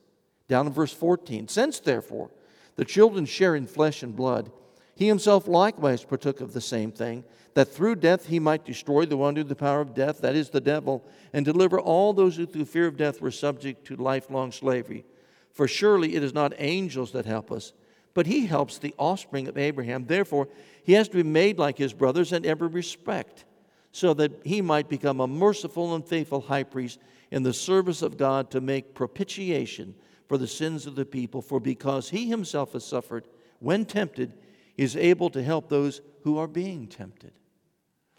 Down 0.48 0.68
in 0.68 0.74
verse 0.74 0.94
14, 0.94 1.48
since 1.48 1.80
therefore 1.80 2.30
the 2.76 2.86
children 2.86 3.26
share 3.26 3.56
in 3.56 3.68
flesh 3.68 4.04
and 4.04 4.16
blood, 4.16 4.52
he 4.96 5.08
himself 5.08 5.48
likewise 5.48 6.04
partook 6.04 6.40
of 6.42 6.54
the 6.54 6.62
same 6.62 6.92
thing, 6.92 7.24
that 7.54 7.70
through 7.70 7.96
death 7.96 8.28
he 8.28 8.40
might 8.40 8.66
destroy 8.66 9.06
the 9.06 9.18
one 9.18 9.30
under 9.30 9.44
the 9.44 9.56
power 9.56 9.82
of 9.82 9.94
death, 9.94 10.20
that 10.22 10.36
is 10.36 10.50
the 10.50 10.62
devil, 10.62 11.04
and 11.34 11.46
deliver 11.46 11.80
all 11.80 12.14
those 12.14 12.36
who 12.36 12.46
through 12.46 12.66
fear 12.66 12.88
of 12.88 12.98
death 12.98 13.22
were 13.22 13.32
subject 13.32 13.86
to 13.88 13.96
lifelong 13.96 14.52
slavery. 14.52 15.06
For 15.52 15.68
surely 15.68 16.16
it 16.16 16.24
is 16.24 16.34
not 16.34 16.54
angels 16.58 17.12
that 17.14 17.26
help 17.26 17.52
us, 17.52 17.74
but 18.14 18.28
he 18.28 18.46
helps 18.46 18.78
the 18.78 18.94
offspring 18.98 19.48
of 19.48 19.58
Abraham. 19.58 20.06
Therefore, 20.06 20.48
he 20.84 20.94
has 20.94 21.08
to 21.10 21.16
be 21.16 21.24
made 21.24 21.58
like 21.58 21.78
his 21.78 21.94
brothers 21.94 22.34
in 22.34 22.46
every 22.46 22.68
respect, 22.68 23.46
so 23.94 24.14
that 24.14 24.42
he 24.44 24.62
might 24.62 24.90
become 24.90 25.22
a 25.22 25.28
merciful 25.28 25.96
and 25.96 26.06
faithful 26.06 26.42
high 26.42 26.64
priest 26.64 27.00
in 27.32 27.44
the 27.44 27.54
service 27.54 28.02
of 28.02 28.18
God 28.18 28.52
to 28.52 28.60
make 28.60 28.94
propitiation 28.94 29.96
for 30.28 30.38
the 30.38 30.48
sins 30.48 30.86
of 30.86 30.96
the 30.96 31.06
people. 31.06 31.42
For 31.42 31.60
because 31.60 32.10
he 32.10 32.30
himself 32.30 32.74
has 32.74 32.86
suffered 32.86 33.28
when 33.60 33.86
tempted, 33.86 34.34
is 34.78 34.98
able 34.98 35.30
to 35.30 35.42
help 35.42 35.70
those 35.70 36.02
who 36.24 36.38
are 36.38 36.48
being 36.48 36.88
tempted. 36.88 37.32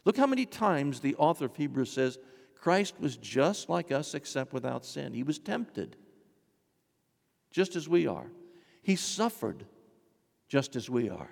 Look 0.04 0.16
how 0.16 0.26
many 0.26 0.46
times 0.46 1.00
the 1.00 1.16
author 1.16 1.46
of 1.46 1.56
Hebrews 1.56 1.92
says, 1.92 2.18
Christ 2.54 2.94
was 2.98 3.16
just 3.16 3.68
like 3.68 3.92
us 3.92 4.14
except 4.14 4.52
without 4.52 4.84
sin. 4.84 5.12
He 5.12 5.22
was 5.22 5.38
tempted, 5.38 5.96
just 7.50 7.76
as 7.76 7.88
we 7.88 8.06
are. 8.06 8.26
He 8.82 8.96
suffered, 8.96 9.64
just 10.48 10.76
as 10.76 10.88
we 10.88 11.10
are. 11.10 11.30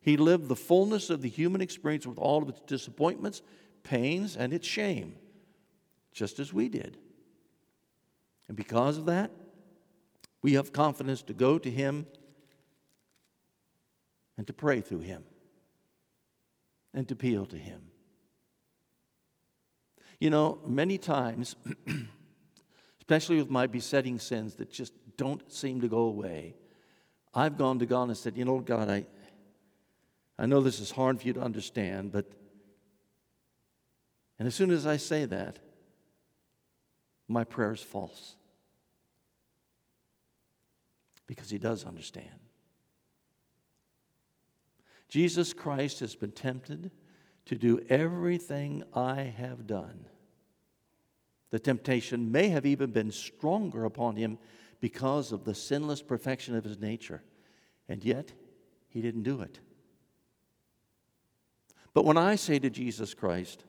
He 0.00 0.16
lived 0.16 0.48
the 0.48 0.56
fullness 0.56 1.08
of 1.08 1.22
the 1.22 1.28
human 1.28 1.60
experience 1.60 2.06
with 2.06 2.18
all 2.18 2.42
of 2.42 2.48
its 2.48 2.60
disappointments, 2.66 3.42
pains, 3.84 4.36
and 4.36 4.52
its 4.52 4.66
shame, 4.66 5.16
just 6.12 6.38
as 6.38 6.52
we 6.52 6.68
did. 6.68 6.98
And 8.48 8.56
because 8.56 8.98
of 8.98 9.06
that, 9.06 9.30
we 10.44 10.52
have 10.52 10.74
confidence 10.74 11.22
to 11.22 11.32
go 11.32 11.58
to 11.58 11.70
Him 11.70 12.06
and 14.36 14.46
to 14.46 14.52
pray 14.52 14.82
through 14.82 15.00
Him 15.00 15.24
and 16.92 17.08
to 17.08 17.14
appeal 17.14 17.46
to 17.46 17.56
Him. 17.56 17.80
You 20.20 20.28
know, 20.28 20.58
many 20.66 20.98
times, 20.98 21.56
especially 23.00 23.36
with 23.36 23.48
my 23.48 23.66
besetting 23.66 24.18
sins 24.18 24.56
that 24.56 24.70
just 24.70 24.92
don't 25.16 25.50
seem 25.50 25.80
to 25.80 25.88
go 25.88 26.00
away, 26.00 26.56
I've 27.32 27.56
gone 27.56 27.78
to 27.78 27.86
God 27.86 28.08
and 28.08 28.16
said, 28.16 28.36
You 28.36 28.44
know, 28.44 28.60
God, 28.60 28.90
I, 28.90 29.06
I 30.38 30.44
know 30.44 30.60
this 30.60 30.78
is 30.78 30.90
hard 30.90 31.22
for 31.22 31.26
you 31.26 31.32
to 31.32 31.40
understand, 31.40 32.12
but. 32.12 32.30
And 34.38 34.46
as 34.46 34.54
soon 34.54 34.72
as 34.72 34.84
I 34.86 34.98
say 34.98 35.24
that, 35.24 35.58
my 37.28 37.44
prayer 37.44 37.72
is 37.72 37.80
false 37.80 38.36
because 41.26 41.50
he 41.50 41.58
does 41.58 41.84
understand. 41.84 42.28
Jesus 45.08 45.52
Christ 45.52 46.00
has 46.00 46.14
been 46.14 46.32
tempted 46.32 46.90
to 47.46 47.56
do 47.56 47.80
everything 47.88 48.82
I 48.94 49.22
have 49.22 49.66
done. 49.66 50.06
The 51.50 51.58
temptation 51.58 52.32
may 52.32 52.48
have 52.48 52.66
even 52.66 52.90
been 52.90 53.12
stronger 53.12 53.84
upon 53.84 54.16
him 54.16 54.38
because 54.80 55.30
of 55.30 55.44
the 55.44 55.54
sinless 55.54 56.02
perfection 56.02 56.56
of 56.56 56.64
his 56.64 56.80
nature, 56.80 57.22
and 57.88 58.04
yet 58.04 58.32
he 58.88 59.00
didn't 59.00 59.22
do 59.22 59.40
it. 59.40 59.60
But 61.92 62.04
when 62.04 62.18
I 62.18 62.34
say 62.34 62.58
to 62.58 62.70
Jesus 62.70 63.14
Christ, 63.14 63.64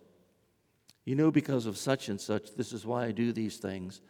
you 1.06 1.14
know, 1.14 1.30
because 1.30 1.68
of 1.68 1.78
such 1.78 2.10
and 2.10 2.20
such, 2.20 2.56
this 2.56 2.74
is 2.74 2.86
why 2.86 3.06
I 3.06 3.12
do 3.12 3.32
these 3.32 3.58
things, 3.58 4.02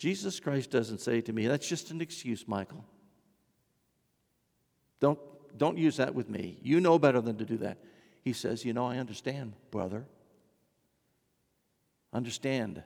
Jesus 0.00 0.40
Christ 0.40 0.70
doesn't 0.70 1.02
say 1.02 1.20
to 1.20 1.30
me, 1.30 1.46
that's 1.46 1.68
just 1.68 1.90
an 1.90 2.00
excuse, 2.00 2.48
Michael. 2.48 2.86
Don't, 4.98 5.18
don't 5.58 5.76
use 5.76 5.98
that 5.98 6.14
with 6.14 6.30
me. 6.30 6.56
You 6.62 6.80
know 6.80 6.98
better 6.98 7.20
than 7.20 7.36
to 7.36 7.44
do 7.44 7.58
that. 7.58 7.76
He 8.22 8.32
says, 8.32 8.64
You 8.64 8.72
know, 8.72 8.86
I 8.86 8.96
understand, 8.96 9.52
brother. 9.70 10.06
Understand 12.14 12.82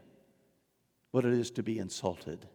what 1.12 1.24
it 1.24 1.32
is 1.34 1.52
to 1.52 1.62
be 1.62 1.78
insulted, 1.78 2.48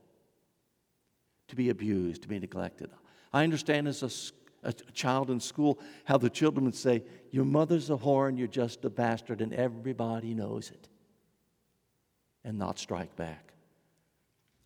to 1.48 1.56
be 1.56 1.70
abused, 1.70 2.24
to 2.24 2.28
be 2.28 2.38
neglected. 2.38 2.90
I 3.32 3.46
understand 3.46 3.88
as 3.88 4.36
a, 4.62 4.68
a 4.68 4.74
child 4.92 5.30
in 5.30 5.40
school 5.40 5.80
how 6.04 6.18
the 6.18 6.30
children 6.30 6.66
would 6.66 6.76
say, 6.76 7.06
Your 7.32 7.46
mother's 7.46 7.90
a 7.90 7.96
whore 7.96 8.28
and 8.28 8.38
you're 8.38 8.50
just 8.50 8.84
a 8.84 8.90
bastard, 8.90 9.40
and 9.40 9.54
everybody 9.54 10.34
knows 10.34 10.70
it, 10.70 10.90
and 12.44 12.58
not 12.58 12.78
strike 12.78 13.16
back. 13.16 13.50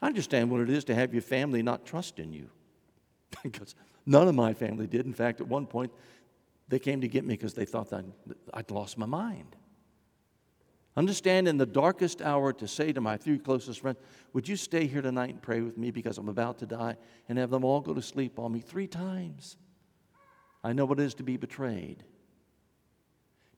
I 0.03 0.07
understand 0.07 0.51
what 0.51 0.59
it 0.59 0.69
is 0.69 0.83
to 0.85 0.95
have 0.95 1.13
your 1.13 1.21
family 1.21 1.63
not 1.63 1.85
trust 1.85 2.19
in 2.19 2.33
you. 2.33 2.49
because 3.43 3.73
none 4.05 4.27
of 4.27 4.35
my 4.35 4.53
family 4.53 4.85
did. 4.85 5.05
In 5.05 5.13
fact, 5.13 5.39
at 5.39 5.47
one 5.47 5.65
point, 5.65 5.93
they 6.67 6.77
came 6.77 6.99
to 6.99 7.07
get 7.07 7.23
me 7.23 7.35
because 7.35 7.53
they 7.53 7.63
thought 7.63 7.89
that 7.91 8.03
I'd 8.53 8.69
lost 8.69 8.97
my 8.97 9.05
mind. 9.05 9.55
Understand 10.97 11.47
in 11.47 11.57
the 11.57 11.65
darkest 11.65 12.21
hour 12.21 12.51
to 12.51 12.67
say 12.67 12.91
to 12.91 12.99
my 12.99 13.15
three 13.15 13.39
closest 13.39 13.79
friends, 13.79 13.97
Would 14.33 14.49
you 14.49 14.57
stay 14.57 14.87
here 14.87 15.01
tonight 15.01 15.29
and 15.29 15.41
pray 15.41 15.61
with 15.61 15.77
me 15.77 15.89
because 15.89 16.17
I'm 16.17 16.27
about 16.27 16.59
to 16.59 16.65
die? 16.65 16.97
And 17.29 17.37
have 17.37 17.49
them 17.49 17.63
all 17.63 17.79
go 17.79 17.93
to 17.93 18.01
sleep 18.01 18.39
on 18.39 18.51
me 18.51 18.59
three 18.59 18.87
times. 18.87 19.55
I 20.65 20.73
know 20.73 20.83
what 20.83 20.99
it 20.99 21.03
is 21.03 21.13
to 21.15 21.23
be 21.23 21.37
betrayed, 21.37 22.03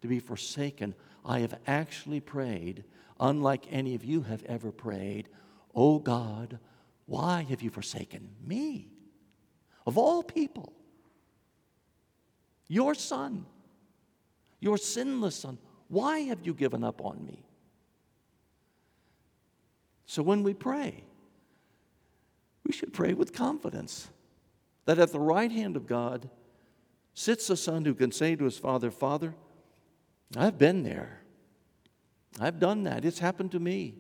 to 0.02 0.08
be 0.08 0.20
forsaken. 0.20 0.94
I 1.26 1.40
have 1.40 1.58
actually 1.66 2.20
prayed, 2.20 2.84
unlike 3.20 3.66
any 3.72 3.96
of 3.96 4.06
you 4.06 4.22
have 4.22 4.44
ever 4.44 4.72
prayed, 4.72 5.28
Oh 5.76 6.00
God, 6.00 6.58
why 7.06 7.44
have 7.44 7.62
you 7.62 7.70
forsaken 7.70 8.30
me? 8.44 8.88
Of 9.86 9.98
all 9.98 10.24
people, 10.24 10.74
your 12.68 12.96
son, 12.96 13.46
your 14.60 14.78
sinless 14.78 15.36
son, 15.36 15.58
why 15.90 16.20
have 16.20 16.46
you 16.46 16.54
given 16.54 16.84
up 16.84 17.04
on 17.04 17.24
me? 17.26 17.46
So 20.06 20.24
when 20.24 20.44
we 20.44 20.54
pray, 20.54 21.04
we 22.66 22.72
should 22.72 22.94
pray 22.94 23.14
with 23.14 23.34
confidence 23.34 24.08
that 24.86 24.98
at 24.98 25.12
the 25.12 25.20
right 25.20 25.52
hand 25.52 25.76
of 25.76 25.88
God 25.88 26.30
sits 27.14 27.50
a 27.50 27.58
son 27.58 27.86
who 27.86 27.94
can 27.94 28.12
say 28.12 28.36
to 28.36 28.46
his 28.46 28.58
father, 28.58 28.90
Father, 28.92 29.36
I've 30.36 30.58
been 30.58 30.84
there. 30.84 31.22
I've 32.40 32.60
done 32.60 32.84
that. 32.84 33.06
It's 33.06 33.20
happened 33.20 33.52
to 33.52 33.60
me. 33.60 33.96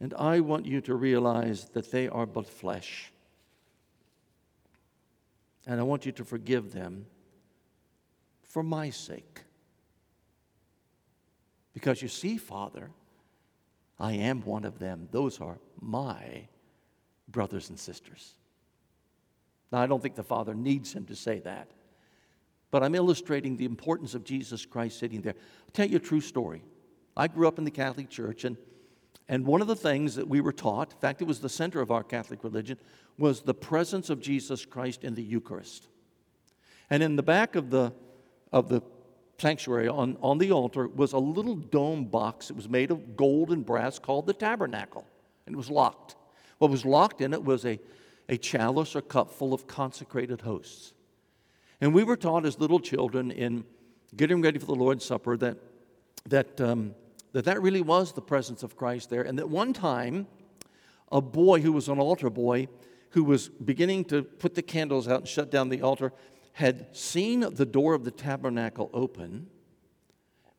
And 0.00 0.14
I 0.14 0.40
want 0.40 0.66
you 0.66 0.80
to 0.82 0.94
realize 0.94 1.66
that 1.72 1.90
they 1.90 2.08
are 2.08 2.26
but 2.26 2.48
flesh. 2.48 3.12
And 5.66 5.80
I 5.80 5.82
want 5.82 6.06
you 6.06 6.12
to 6.12 6.24
forgive 6.24 6.72
them 6.72 7.06
for 8.42 8.62
my 8.62 8.90
sake. 8.90 9.42
Because 11.74 12.00
you 12.00 12.08
see, 12.08 12.38
Father, 12.38 12.90
I 13.98 14.12
am 14.12 14.42
one 14.42 14.64
of 14.64 14.78
them. 14.78 15.08
Those 15.10 15.40
are 15.40 15.58
my 15.80 16.48
brothers 17.28 17.68
and 17.68 17.78
sisters. 17.78 18.34
Now, 19.70 19.80
I 19.80 19.86
don't 19.86 20.02
think 20.02 20.14
the 20.14 20.22
Father 20.22 20.54
needs 20.54 20.92
him 20.92 21.04
to 21.06 21.14
say 21.14 21.40
that, 21.40 21.68
but 22.70 22.82
I'm 22.82 22.94
illustrating 22.94 23.56
the 23.56 23.64
importance 23.64 24.14
of 24.14 24.24
Jesus 24.24 24.64
Christ 24.64 24.98
sitting 24.98 25.20
there. 25.20 25.34
I'll 25.36 25.72
tell 25.72 25.88
you 25.88 25.96
a 25.96 26.00
true 26.00 26.20
story. 26.20 26.62
I 27.16 27.28
grew 27.28 27.46
up 27.46 27.58
in 27.58 27.64
the 27.64 27.70
Catholic 27.70 28.08
Church, 28.08 28.44
and 28.44 28.56
and 29.28 29.44
one 29.46 29.60
of 29.60 29.66
the 29.66 29.76
things 29.76 30.14
that 30.16 30.26
we 30.26 30.40
were 30.40 30.52
taught, 30.52 30.92
in 30.92 30.98
fact, 30.98 31.20
it 31.20 31.26
was 31.26 31.40
the 31.40 31.48
center 31.48 31.80
of 31.80 31.90
our 31.90 32.02
Catholic 32.02 32.42
religion, 32.42 32.78
was 33.18 33.42
the 33.42 33.54
presence 33.54 34.10
of 34.10 34.20
Jesus 34.20 34.64
Christ 34.64 35.04
in 35.04 35.14
the 35.14 35.22
Eucharist. 35.22 35.88
And 36.90 37.02
in 37.02 37.16
the 37.16 37.22
back 37.22 37.54
of 37.54 37.70
the, 37.70 37.92
of 38.52 38.68
the 38.68 38.80
sanctuary 39.38 39.88
on, 39.88 40.16
on 40.22 40.38
the 40.38 40.52
altar 40.52 40.88
was 40.88 41.12
a 41.12 41.18
little 41.18 41.56
dome 41.56 42.06
box. 42.06 42.48
It 42.50 42.56
was 42.56 42.68
made 42.68 42.90
of 42.90 43.16
gold 43.16 43.50
and 43.50 43.64
brass 43.64 43.98
called 43.98 44.26
the 44.26 44.32
tabernacle, 44.32 45.06
and 45.46 45.54
it 45.54 45.58
was 45.58 45.70
locked. 45.70 46.16
What 46.58 46.70
was 46.70 46.84
locked 46.84 47.20
in 47.20 47.34
it 47.34 47.44
was 47.44 47.66
a, 47.66 47.78
a 48.28 48.36
chalice 48.38 48.96
or 48.96 49.02
cup 49.02 49.30
full 49.30 49.52
of 49.52 49.66
consecrated 49.66 50.40
hosts. 50.40 50.92
And 51.80 51.94
we 51.94 52.02
were 52.02 52.16
taught 52.16 52.46
as 52.46 52.58
little 52.58 52.80
children 52.80 53.30
in 53.30 53.64
getting 54.16 54.42
ready 54.42 54.58
for 54.58 54.66
the 54.66 54.74
Lord's 54.74 55.04
Supper 55.04 55.36
that 55.36 55.58
that, 56.28 56.60
um, 56.60 56.94
that 57.32 57.44
that 57.44 57.60
really 57.62 57.82
was 57.82 58.12
the 58.12 58.22
presence 58.22 58.62
of 58.62 58.76
Christ 58.76 59.10
there. 59.10 59.22
And 59.22 59.38
that 59.38 59.48
one 59.48 59.72
time, 59.72 60.26
a 61.12 61.20
boy 61.20 61.60
who 61.60 61.72
was 61.72 61.88
an 61.88 61.98
altar 61.98 62.30
boy, 62.30 62.68
who 63.10 63.24
was 63.24 63.48
beginning 63.48 64.04
to 64.06 64.22
put 64.22 64.54
the 64.54 64.62
candles 64.62 65.08
out 65.08 65.20
and 65.20 65.28
shut 65.28 65.50
down 65.50 65.68
the 65.68 65.82
altar, 65.82 66.12
had 66.52 66.94
seen 66.96 67.40
the 67.40 67.66
door 67.66 67.94
of 67.94 68.04
the 68.04 68.10
tabernacle 68.10 68.90
open 68.92 69.48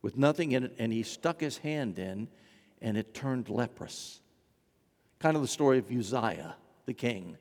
with 0.02 0.16
nothing 0.16 0.52
in 0.52 0.64
it, 0.64 0.74
and 0.78 0.92
he 0.92 1.02
stuck 1.02 1.40
his 1.40 1.58
hand 1.58 1.98
in, 1.98 2.28
and 2.80 2.96
it 2.96 3.12
turned 3.12 3.48
leprous. 3.48 4.20
Kind 5.18 5.36
of 5.36 5.42
the 5.42 5.48
story 5.48 5.78
of 5.78 5.90
Uzziah, 5.90 6.56
the 6.86 6.94
king. 6.94 7.36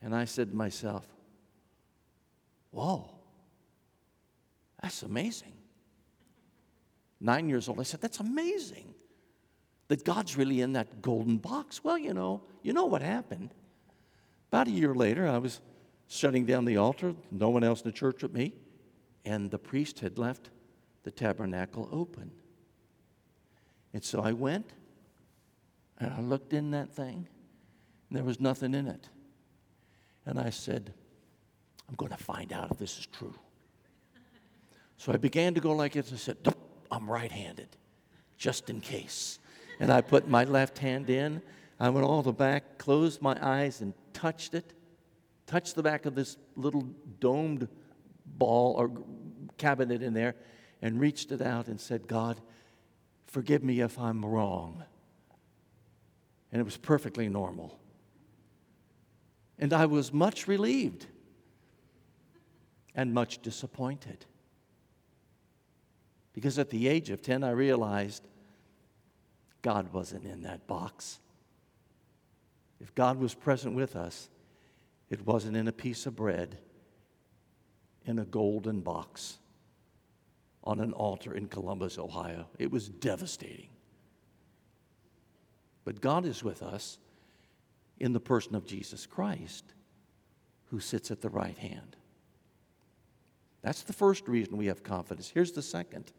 And 0.00 0.14
I 0.14 0.24
said 0.24 0.50
to 0.50 0.56
myself, 0.56 1.06
Whoa, 2.70 3.10
that's 4.80 5.02
amazing. 5.02 5.52
Nine 7.22 7.48
years 7.48 7.68
old, 7.68 7.78
I 7.78 7.84
said, 7.84 8.00
That's 8.00 8.18
amazing 8.18 8.94
that 9.86 10.04
God's 10.04 10.36
really 10.36 10.60
in 10.60 10.72
that 10.72 11.00
golden 11.00 11.38
box. 11.38 11.84
Well, 11.84 11.96
you 11.96 12.12
know, 12.12 12.42
you 12.62 12.72
know 12.72 12.86
what 12.86 13.00
happened. 13.00 13.50
About 14.48 14.66
a 14.66 14.70
year 14.70 14.94
later, 14.94 15.28
I 15.28 15.38
was 15.38 15.60
shutting 16.08 16.44
down 16.44 16.64
the 16.64 16.78
altar, 16.78 17.14
no 17.30 17.48
one 17.48 17.62
else 17.62 17.82
in 17.82 17.88
the 17.88 17.96
church 17.96 18.22
with 18.22 18.32
me, 18.32 18.54
and 19.24 19.50
the 19.50 19.58
priest 19.58 20.00
had 20.00 20.18
left 20.18 20.50
the 21.04 21.10
tabernacle 21.10 21.88
open. 21.92 22.32
And 23.94 24.02
so 24.02 24.20
I 24.20 24.32
went 24.32 24.72
and 25.98 26.12
I 26.12 26.20
looked 26.20 26.52
in 26.52 26.72
that 26.72 26.90
thing, 26.90 27.28
and 28.08 28.16
there 28.16 28.24
was 28.24 28.40
nothing 28.40 28.74
in 28.74 28.88
it. 28.88 29.08
And 30.26 30.40
I 30.40 30.50
said, 30.50 30.92
I'm 31.88 31.94
going 31.94 32.10
to 32.10 32.18
find 32.18 32.52
out 32.52 32.72
if 32.72 32.78
this 32.78 32.98
is 32.98 33.06
true. 33.06 33.34
So 34.96 35.12
I 35.12 35.16
began 35.18 35.54
to 35.54 35.60
go 35.60 35.72
like 35.72 35.92
this. 35.92 36.12
I 36.12 36.16
said, 36.16 36.38
I'm 36.92 37.10
right 37.10 37.32
handed, 37.32 37.68
just 38.36 38.68
in 38.68 38.82
case. 38.82 39.38
And 39.80 39.90
I 39.90 40.02
put 40.02 40.28
my 40.28 40.44
left 40.44 40.78
hand 40.78 41.08
in. 41.08 41.40
I 41.80 41.88
went 41.88 42.06
all 42.06 42.22
the 42.22 42.32
back, 42.32 42.76
closed 42.76 43.22
my 43.22 43.36
eyes, 43.40 43.80
and 43.80 43.94
touched 44.12 44.54
it. 44.54 44.74
Touched 45.46 45.74
the 45.74 45.82
back 45.82 46.04
of 46.04 46.14
this 46.14 46.36
little 46.54 46.86
domed 47.18 47.66
ball 48.26 48.74
or 48.76 48.90
cabinet 49.56 50.02
in 50.02 50.12
there 50.12 50.34
and 50.82 51.00
reached 51.00 51.32
it 51.32 51.40
out 51.40 51.66
and 51.66 51.80
said, 51.80 52.06
God, 52.06 52.40
forgive 53.26 53.64
me 53.64 53.80
if 53.80 53.98
I'm 53.98 54.24
wrong. 54.24 54.84
And 56.52 56.60
it 56.60 56.64
was 56.64 56.76
perfectly 56.76 57.28
normal. 57.28 57.78
And 59.58 59.72
I 59.72 59.86
was 59.86 60.12
much 60.12 60.46
relieved 60.46 61.06
and 62.94 63.14
much 63.14 63.40
disappointed. 63.40 64.26
Because 66.32 66.58
at 66.58 66.70
the 66.70 66.88
age 66.88 67.10
of 67.10 67.22
10, 67.22 67.44
I 67.44 67.50
realized 67.50 68.22
God 69.60 69.92
wasn't 69.92 70.24
in 70.24 70.42
that 70.42 70.66
box. 70.66 71.18
If 72.80 72.94
God 72.94 73.18
was 73.18 73.34
present 73.34 73.74
with 73.74 73.94
us, 73.94 74.28
it 75.10 75.24
wasn't 75.26 75.56
in 75.56 75.68
a 75.68 75.72
piece 75.72 76.06
of 76.06 76.16
bread 76.16 76.58
in 78.04 78.18
a 78.18 78.24
golden 78.24 78.80
box 78.80 79.38
on 80.64 80.80
an 80.80 80.92
altar 80.92 81.34
in 81.34 81.46
Columbus, 81.46 81.98
Ohio. 81.98 82.46
It 82.58 82.70
was 82.70 82.88
devastating. 82.88 83.68
But 85.84 86.00
God 86.00 86.24
is 86.24 86.42
with 86.42 86.62
us 86.62 86.98
in 87.98 88.12
the 88.12 88.20
person 88.20 88.54
of 88.54 88.66
Jesus 88.66 89.06
Christ, 89.06 89.64
who 90.66 90.80
sits 90.80 91.10
at 91.10 91.20
the 91.20 91.28
right 91.28 91.58
hand. 91.58 91.96
That's 93.62 93.82
the 93.82 93.92
first 93.92 94.26
reason 94.26 94.56
we 94.56 94.66
have 94.66 94.82
confidence. 94.82 95.30
Here's 95.32 95.52
the 95.52 95.62
second 95.62 96.12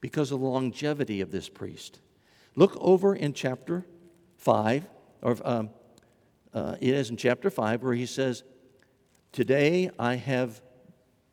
because 0.00 0.32
of 0.32 0.40
the 0.40 0.46
longevity 0.46 1.20
of 1.20 1.30
this 1.30 1.48
priest. 1.48 2.00
Look 2.56 2.76
over 2.80 3.14
in 3.14 3.32
chapter 3.32 3.86
5, 4.38 4.86
or 5.22 5.36
um, 5.44 5.70
uh, 6.52 6.76
it 6.80 6.94
is 6.94 7.10
in 7.10 7.16
chapter 7.16 7.50
5, 7.50 7.82
where 7.82 7.94
he 7.94 8.06
says, 8.06 8.42
Today 9.32 9.90
I 9.98 10.16
have 10.16 10.60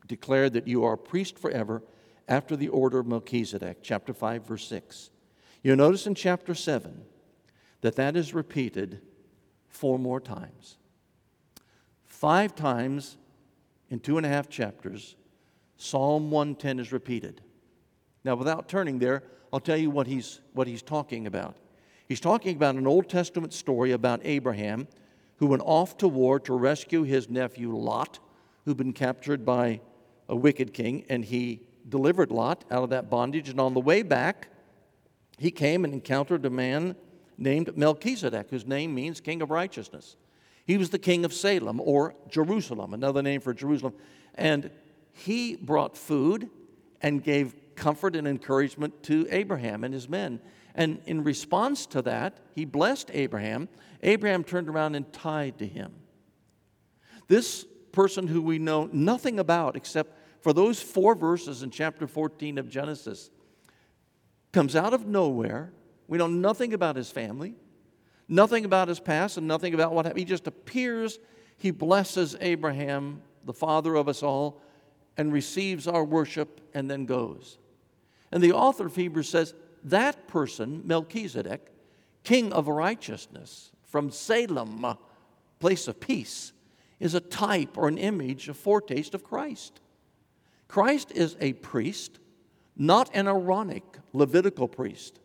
declared 0.06 0.52
that 0.52 0.68
you 0.68 0.84
are 0.84 0.94
a 0.94 0.98
priest 0.98 1.38
forever 1.38 1.82
after 2.28 2.56
the 2.56 2.68
order 2.68 3.00
of 3.00 3.06
Melchizedek, 3.06 3.78
chapter 3.82 4.12
5, 4.12 4.46
verse 4.46 4.66
6. 4.68 5.10
You'll 5.62 5.76
notice 5.76 6.06
in 6.06 6.14
chapter 6.14 6.54
7 6.54 7.02
that 7.80 7.96
that 7.96 8.16
is 8.16 8.34
repeated 8.34 9.00
four 9.68 9.98
more 9.98 10.20
times. 10.20 10.76
Five 12.06 12.54
times 12.54 13.16
in 13.90 14.00
two 14.00 14.16
and 14.16 14.26
a 14.26 14.28
half 14.28 14.48
chapters, 14.48 15.16
Psalm 15.76 16.30
110 16.30 16.80
is 16.80 16.92
repeated. 16.92 17.40
Now, 18.24 18.34
without 18.34 18.68
turning 18.68 18.98
there, 18.98 19.22
I'll 19.52 19.60
tell 19.60 19.76
you 19.76 19.90
what 19.90 20.06
he's, 20.06 20.40
what 20.52 20.66
he's 20.66 20.82
talking 20.82 21.26
about. 21.26 21.56
He's 22.06 22.20
talking 22.20 22.56
about 22.56 22.74
an 22.74 22.86
Old 22.86 23.08
Testament 23.08 23.52
story 23.52 23.92
about 23.92 24.20
Abraham 24.24 24.88
who 25.36 25.46
went 25.46 25.62
off 25.64 25.96
to 25.98 26.08
war 26.08 26.40
to 26.40 26.54
rescue 26.54 27.02
his 27.02 27.28
nephew 27.28 27.74
Lot, 27.76 28.18
who'd 28.64 28.76
been 28.76 28.92
captured 28.92 29.44
by 29.44 29.80
a 30.28 30.36
wicked 30.36 30.74
king, 30.74 31.04
and 31.08 31.24
he 31.24 31.60
delivered 31.88 32.30
Lot 32.30 32.64
out 32.70 32.82
of 32.82 32.90
that 32.90 33.08
bondage. 33.08 33.48
And 33.48 33.60
on 33.60 33.74
the 33.74 33.80
way 33.80 34.02
back, 34.02 34.48
he 35.38 35.50
came 35.50 35.84
and 35.84 35.94
encountered 35.94 36.44
a 36.44 36.50
man 36.50 36.96
named 37.38 37.76
Melchizedek, 37.76 38.50
whose 38.50 38.66
name 38.66 38.94
means 38.94 39.20
King 39.20 39.40
of 39.42 39.50
Righteousness. 39.50 40.16
He 40.66 40.76
was 40.76 40.90
the 40.90 40.98
king 40.98 41.24
of 41.24 41.32
Salem 41.32 41.80
or 41.80 42.14
Jerusalem, 42.28 42.92
another 42.92 43.22
name 43.22 43.40
for 43.40 43.54
Jerusalem. 43.54 43.94
And 44.34 44.70
he 45.12 45.56
brought 45.56 45.96
food 45.96 46.50
and 47.00 47.22
gave 47.22 47.54
comfort 47.78 48.16
and 48.16 48.28
encouragement 48.28 49.02
to 49.04 49.26
Abraham 49.30 49.84
and 49.84 49.94
his 49.94 50.08
men. 50.08 50.40
And 50.74 51.00
in 51.06 51.24
response 51.24 51.86
to 51.86 52.02
that, 52.02 52.38
he 52.54 52.64
blessed 52.64 53.10
Abraham. 53.14 53.68
Abraham 54.02 54.44
turned 54.44 54.68
around 54.68 54.94
and 54.94 55.10
tied 55.12 55.58
to 55.58 55.66
him. 55.66 55.92
This 57.28 57.64
person 57.92 58.26
who 58.26 58.42
we 58.42 58.58
know 58.58 58.88
nothing 58.92 59.38
about 59.38 59.76
except 59.76 60.18
for 60.40 60.52
those 60.52 60.80
four 60.80 61.14
verses 61.14 61.62
in 61.62 61.70
chapter 61.70 62.06
14 62.06 62.58
of 62.58 62.68
Genesis 62.68 63.30
comes 64.52 64.76
out 64.76 64.94
of 64.94 65.06
nowhere. 65.06 65.72
We 66.06 66.18
know 66.18 66.26
nothing 66.26 66.74
about 66.74 66.96
his 66.96 67.10
family, 67.10 67.54
nothing 68.28 68.64
about 68.64 68.88
his 68.88 69.00
past, 69.00 69.36
and 69.36 69.46
nothing 69.48 69.74
about 69.74 69.92
what 69.92 70.06
happened. 70.06 70.20
He 70.20 70.24
just 70.24 70.46
appears, 70.46 71.18
he 71.56 71.70
blesses 71.70 72.36
Abraham, 72.40 73.22
the 73.44 73.52
father 73.52 73.94
of 73.94 74.08
us 74.08 74.22
all, 74.22 74.60
and 75.16 75.32
receives 75.32 75.88
our 75.88 76.04
worship 76.04 76.60
and 76.72 76.90
then 76.90 77.04
goes. 77.04 77.58
And 78.30 78.42
the 78.42 78.52
author 78.52 78.86
of 78.86 78.96
Hebrews 78.96 79.28
says 79.28 79.54
that 79.84 80.28
person, 80.28 80.82
Melchizedek, 80.84 81.72
king 82.24 82.52
of 82.52 82.68
righteousness 82.68 83.70
from 83.84 84.10
Salem, 84.10 84.84
place 85.60 85.88
of 85.88 85.98
peace, 85.98 86.52
is 87.00 87.14
a 87.14 87.20
type 87.20 87.78
or 87.78 87.88
an 87.88 87.98
image, 87.98 88.48
a 88.48 88.54
foretaste 88.54 89.14
of 89.14 89.24
Christ. 89.24 89.80
Christ 90.66 91.12
is 91.12 91.36
a 91.40 91.54
priest, 91.54 92.18
not 92.76 93.10
an 93.14 93.26
Aaronic 93.26 93.84
Levitical 94.12 94.68
priest, 94.68 95.20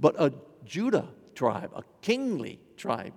but 0.00 0.14
a 0.18 0.32
Judah 0.64 1.08
tribe, 1.34 1.70
a 1.74 1.84
kingly 2.00 2.58
tribe, 2.76 3.14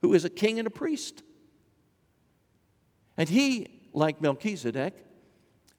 who 0.00 0.14
is 0.14 0.24
a 0.24 0.30
king 0.30 0.58
and 0.58 0.66
a 0.66 0.70
priest. 0.70 1.22
And 3.16 3.28
he 3.28 3.82
like 3.92 4.22
Melchizedek, 4.22 4.94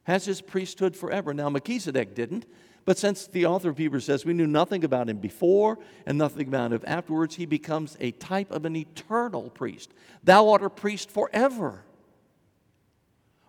has 0.03 0.25
his 0.25 0.41
priesthood 0.41 0.95
forever. 0.95 1.33
Now, 1.33 1.49
Melchizedek 1.49 2.15
didn't, 2.15 2.45
but 2.85 2.97
since 2.97 3.27
the 3.27 3.45
author 3.45 3.69
of 3.69 3.77
Hebrews 3.77 4.05
says 4.05 4.25
we 4.25 4.33
knew 4.33 4.47
nothing 4.47 4.83
about 4.83 5.09
him 5.09 5.17
before 5.17 5.79
and 6.05 6.17
nothing 6.17 6.47
about 6.47 6.73
him 6.73 6.81
afterwards, 6.85 7.35
he 7.35 7.45
becomes 7.45 7.95
a 7.99 8.11
type 8.11 8.51
of 8.51 8.65
an 8.65 8.75
eternal 8.75 9.49
priest. 9.49 9.93
Thou 10.23 10.49
art 10.49 10.63
a 10.63 10.69
priest 10.69 11.09
forever. 11.09 11.85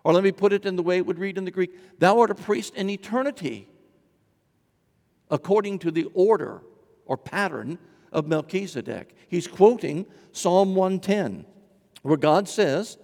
Or 0.03 0.13
let 0.13 0.23
me 0.23 0.31
put 0.31 0.53
it 0.53 0.65
in 0.65 0.75
the 0.75 0.83
way 0.83 0.97
it 0.97 1.05
would 1.05 1.19
read 1.19 1.37
in 1.37 1.45
the 1.45 1.51
Greek 1.51 1.99
Thou 1.99 2.19
art 2.19 2.31
a 2.31 2.35
priest 2.35 2.75
in 2.75 2.89
eternity, 2.89 3.67
according 5.29 5.79
to 5.79 5.91
the 5.91 6.07
order 6.13 6.61
or 7.05 7.17
pattern 7.17 7.77
of 8.11 8.27
Melchizedek. 8.27 9.13
He's 9.27 9.47
quoting 9.47 10.05
Psalm 10.31 10.75
110, 10.75 11.45
where 12.03 12.17
God 12.17 12.47
says, 12.47 12.97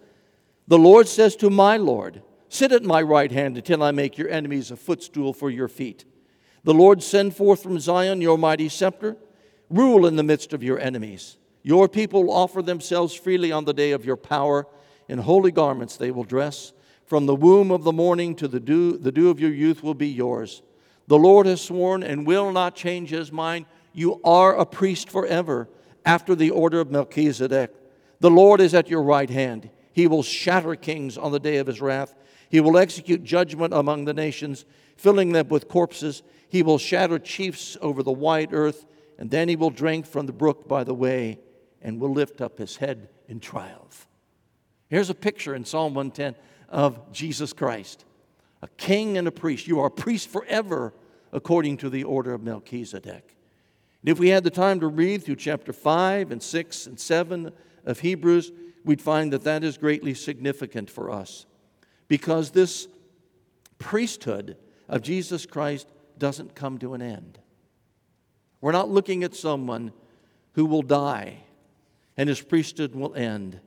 the 0.68 0.78
Lord 0.78 1.08
says 1.08 1.36
to 1.38 1.50
my 1.50 1.76
Lord, 1.76 2.22
Sit 2.52 2.74
at 2.74 2.84
my 2.84 3.02
right 3.02 3.32
hand 3.32 3.56
until 3.56 3.82
I 3.82 3.92
make 3.92 4.18
your 4.18 4.28
enemies 4.28 4.72
a 4.72 4.76
footstool 4.76 5.32
for 5.32 5.50
your 5.50 5.70
feet. 5.70 6.04
The 6.66 6.74
Lord 6.74 7.02
send 7.02 7.34
forth 7.34 7.64
from 7.64 7.80
Zion 7.80 8.20
your 8.20 8.38
mighty 8.38 8.68
scepter, 8.68 9.16
rule 9.70 10.06
in 10.06 10.18
the 10.18 10.22
midst 10.22 10.52
of 10.52 10.62
your 10.62 10.78
enemies. 10.78 11.38
Your 11.64 11.88
people 11.88 12.30
offer 12.30 12.62
themselves 12.62 13.14
freely 13.14 13.54
on 13.54 13.64
the 13.64 13.74
day 13.74 13.94
of 13.94 14.04
your 14.04 14.18
power. 14.18 14.68
In 15.08 15.20
holy 15.20 15.54
garments 15.54 15.96
they 15.96 16.12
will 16.12 16.26
dress. 16.26 16.74
From 17.06 17.26
the 17.26 17.38
womb 17.38 17.72
of 17.72 17.86
the 17.86 17.94
morning 17.94 18.36
to 18.36 18.50
the 18.50 18.60
dew, 18.60 18.98
the 18.98 19.14
dew 19.14 19.30
of 19.30 19.40
your 19.40 19.54
youth 19.54 19.82
will 19.82 19.94
be 19.94 20.10
yours. 20.10 20.62
The 21.08 21.18
Lord 21.18 21.46
has 21.46 21.62
sworn 21.62 22.04
and 22.04 22.28
will 22.28 22.52
not 22.52 22.76
change 22.76 23.12
his 23.12 23.32
mind. 23.32 23.66
You 23.94 24.20
are 24.26 24.58
a 24.58 24.66
priest 24.66 25.10
forever 25.10 25.70
after 26.06 26.36
the 26.36 26.50
order 26.50 26.82
of 26.82 26.92
Melchizedek. 26.92 27.74
The 28.20 28.30
Lord 28.30 28.60
is 28.60 28.74
at 28.74 28.90
your 28.90 29.04
right 29.04 29.30
hand. 29.30 29.70
He 29.94 30.06
will 30.06 30.24
shatter 30.24 30.76
kings 30.76 31.18
on 31.18 31.32
the 31.32 31.40
day 31.40 31.56
of 31.56 31.68
his 31.68 31.80
wrath. 31.80 32.14
He 32.52 32.60
will 32.60 32.78
execute 32.78 33.24
judgment 33.24 33.74
among 33.74 34.04
the 34.04 34.14
nations, 34.14 34.66
filling 34.98 35.32
them 35.32 35.48
with 35.48 35.70
corpses. 35.70 36.22
He 36.50 36.62
will 36.64 36.78
shatter 36.78 37.18
chiefs 37.18 37.78
over 37.82 38.04
the 38.04 38.12
wide 38.12 38.50
earth, 38.52 38.86
and 39.18 39.32
then 39.32 39.48
he 39.48 39.56
will 39.56 39.70
drink 39.70 40.06
from 40.06 40.26
the 40.26 40.34
brook 40.34 40.68
by 40.68 40.84
the 40.84 40.94
way 40.94 41.40
and 41.82 42.00
will 42.00 42.12
lift 42.12 42.42
up 42.42 42.58
his 42.58 42.76
head 42.76 43.08
in 43.30 43.40
triumph. 43.40 44.06
Here's 44.90 45.10
a 45.10 45.16
picture 45.16 45.56
in 45.56 45.64
Psalm 45.64 45.94
110 45.94 46.36
of 46.68 47.14
Jesus 47.14 47.54
Christ, 47.54 48.04
a 48.62 48.68
king 48.68 49.18
and 49.18 49.30
a 49.30 49.32
priest. 49.32 49.66
You 49.66 49.80
are 49.80 49.88
a 49.88 49.92
priest 49.92 50.28
forever 50.28 50.94
according 51.32 51.78
to 51.78 51.90
the 51.90 52.04
order 52.04 52.34
of 52.34 52.44
Melchizedek. 52.44 53.38
And 54.02 54.10
if 54.10 54.20
we 54.20 54.28
had 54.28 54.44
the 54.44 54.50
time 54.50 54.82
to 54.82 54.88
read 54.88 55.24
through 55.24 55.38
chapter 55.38 55.72
5 55.72 56.32
and 56.32 56.44
6 56.44 56.88
and 56.88 57.00
7 57.00 57.54
of 57.86 58.02
Hebrews, 58.02 58.52
we'd 58.84 59.02
find 59.02 59.32
that 59.32 59.46
that 59.46 59.64
is 59.64 59.78
greatly 59.78 60.14
significant 60.14 60.90
for 60.90 61.10
us 61.10 61.46
because 62.12 62.52
this 62.52 62.90
priesthood 63.80 64.58
of 64.90 65.02
Jesus 65.02 65.46
Christ 65.46 65.88
doesn't 66.18 66.56
come 66.56 66.78
to 66.80 66.94
an 66.94 67.02
end. 67.02 67.40
We're 68.60 68.74
not 68.74 68.90
looking 68.90 69.24
at 69.24 69.34
someone 69.34 69.94
who 70.56 70.66
will 70.66 70.82
die 70.82 71.38
and 72.18 72.28
his 72.28 72.42
priesthood 72.42 72.96
will 72.96 73.16
end, 73.16 73.62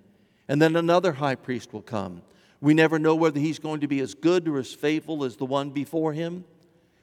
and 0.47 0.61
then 0.61 0.77
another 0.77 1.13
high 1.13 1.37
priest 1.37 1.73
will 1.73 1.81
come. 1.81 2.21
We 2.61 2.75
never 2.75 2.99
know 2.99 3.15
whether 3.15 3.41
he's 3.41 3.59
going 3.59 3.81
to 3.81 3.89
be 3.89 4.01
as 4.01 4.13
good 4.13 4.47
or 4.47 4.59
as 4.59 4.75
faithful 4.75 5.25
as 5.25 5.37
the 5.37 5.47
one 5.47 5.71
before 5.71 6.13
him, 6.13 6.45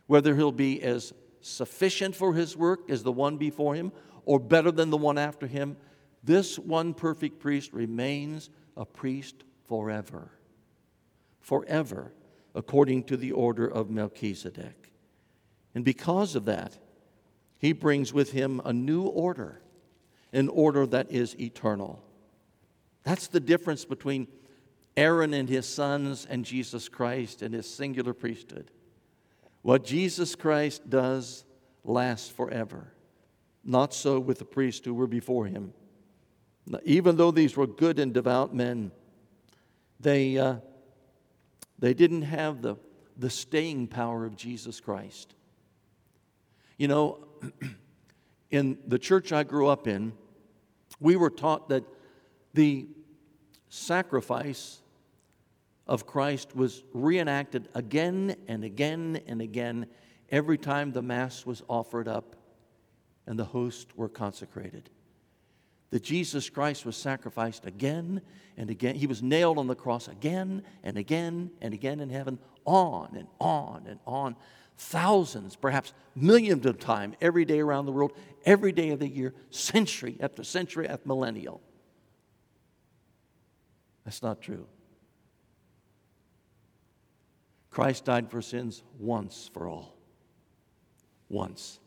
whether 0.06 0.36
he'll 0.36 0.52
be 0.52 0.80
as 0.84 1.12
sufficient 1.42 2.16
for 2.16 2.36
his 2.36 2.56
work 2.56 2.88
as 2.88 3.02
the 3.02 3.12
one 3.12 3.38
before 3.38 3.74
him, 3.74 3.92
or 4.26 4.40
better 4.40 4.70
than 4.70 4.92
the 4.92 4.96
one 4.96 5.18
after 5.18 5.48
him. 5.48 5.76
This 6.24 6.60
one 6.60 6.94
perfect 6.94 7.40
priest 7.40 7.74
remains 7.74 8.52
a 8.78 8.86
priest 8.86 9.44
forever. 9.68 10.30
Forever, 11.42 12.14
according 12.56 13.04
to 13.06 13.18
the 13.18 13.34
order 13.34 13.68
of 13.68 13.90
Melchizedek. 13.90 14.94
And 15.76 15.84
because 15.84 16.36
of 16.36 16.46
that, 16.46 16.78
he 17.58 17.74
brings 17.74 18.14
with 18.14 18.32
him 18.32 18.62
a 18.66 18.74
new 18.74 19.04
order, 19.04 19.62
an 20.34 20.48
order 20.50 20.86
that 20.88 21.12
is 21.12 21.40
eternal. 21.40 22.04
That's 23.04 23.28
the 23.28 23.40
difference 23.40 23.86
between 23.86 24.28
Aaron 24.98 25.34
and 25.34 25.48
his 25.48 25.68
sons 25.68 26.28
and 26.30 26.44
Jesus 26.46 26.90
Christ 26.90 27.42
and 27.42 27.54
his 27.54 27.70
singular 27.70 28.14
priesthood. 28.14 28.72
What 29.62 29.84
Jesus 29.84 30.36
Christ 30.36 30.90
does 30.90 31.46
lasts 31.84 32.30
forever. 32.30 32.94
Not 33.64 33.94
so 33.94 34.20
with 34.20 34.40
the 34.40 34.46
priests 34.46 34.86
who 34.86 34.94
were 34.94 35.08
before 35.08 35.46
him. 35.46 35.74
Even 36.84 37.16
though 37.16 37.32
these 37.32 37.56
were 37.56 37.68
good 37.68 38.00
and 38.00 38.14
devout 38.14 38.56
men, 38.56 38.92
they, 40.00 40.38
uh, 40.38 40.58
they 41.82 41.94
didn't 41.94 42.22
have 42.22 42.62
the, 42.62 42.78
the 43.17 43.30
staying 43.30 43.88
power 43.88 44.24
of 44.26 44.38
Jesus 44.38 44.80
Christ. 44.80 45.34
You 46.78 46.88
know, 46.88 47.28
in 48.52 48.78
the 48.88 48.98
church 48.98 49.34
I 49.34 49.44
grew 49.44 49.67
up 49.67 49.88
in, 49.88 50.13
we 51.00 51.15
were 51.15 51.30
taught 51.30 51.70
that 51.70 51.84
the 52.54 52.88
sacrifice 53.67 54.82
of 55.88 56.06
Christ 56.06 56.56
was 56.56 56.84
reenacted 56.94 57.67
again 57.74 58.36
and 58.48 58.63
again 58.63 59.20
and 59.28 59.41
again 59.41 59.88
every 60.30 60.58
time 60.58 60.91
the 60.91 61.02
Mass 61.02 61.46
was 61.46 61.63
offered 61.67 62.08
up 62.08 62.36
and 63.26 63.38
the 63.38 63.46
hosts 63.46 63.88
were 63.96 64.10
consecrated. 64.10 64.89
That 65.92 66.04
Jesus 66.04 66.50
Christ 66.50 66.86
was 66.86 66.96
sacrificed 66.98 67.66
again 67.66 68.22
and 68.58 68.70
again. 68.70 68.96
He 68.96 69.08
was 69.08 69.22
nailed 69.22 69.58
on 69.58 69.68
the 69.68 69.76
cross 69.76 70.08
again 70.08 70.64
and 70.84 70.98
again 70.98 71.52
and 71.62 71.74
again 71.74 72.00
in 72.00 72.10
heaven, 72.10 72.40
on 72.66 73.16
and 73.16 73.28
on 73.40 73.86
and 73.88 74.00
on. 74.08 74.36
Thousands, 74.78 75.56
perhaps 75.56 75.94
millions 76.16 76.66
of 76.66 76.80
times 76.80 77.16
every 77.22 77.46
day 77.46 77.60
around 77.60 77.86
the 77.86 77.92
world, 77.92 78.14
every 78.46 78.72
day 78.72 78.90
of 78.90 79.00
the 79.00 79.08
year, 79.08 79.34
century 79.50 80.18
after 80.20 80.44
century 80.44 80.88
after 80.88 81.08
millennial. 81.08 81.62
That's 84.06 84.24
not 84.24 84.42
true. 84.42 84.66
Christ 87.70 88.06
died 88.06 88.30
for 88.30 88.42
sins 88.42 88.84
once 89.00 89.50
for 89.54 89.68
all. 89.68 89.96
Once. 91.30 91.80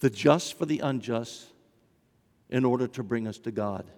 The 0.00 0.10
just 0.10 0.58
for 0.58 0.66
the 0.66 0.80
unjust 0.80 1.46
in 2.50 2.64
order 2.64 2.86
to 2.88 3.02
bring 3.02 3.26
us 3.26 3.38
to 3.38 3.50
God. 3.50 3.90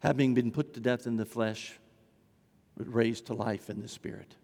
Having 0.00 0.34
been 0.34 0.50
put 0.50 0.74
to 0.74 0.80
death 0.80 1.06
in 1.06 1.16
the 1.16 1.24
flesh, 1.24 1.78
but 2.76 2.92
raised 2.92 3.26
to 3.26 3.34
life 3.34 3.70
in 3.70 3.80
the 3.80 3.88
spirit. 3.88 4.34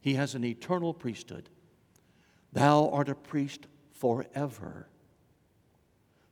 He 0.00 0.14
has 0.14 0.34
an 0.34 0.44
eternal 0.44 0.94
priesthood. 0.94 1.50
Thou 2.52 2.88
art 2.88 3.08
a 3.08 3.14
priest 3.14 3.66
forever, 3.92 4.88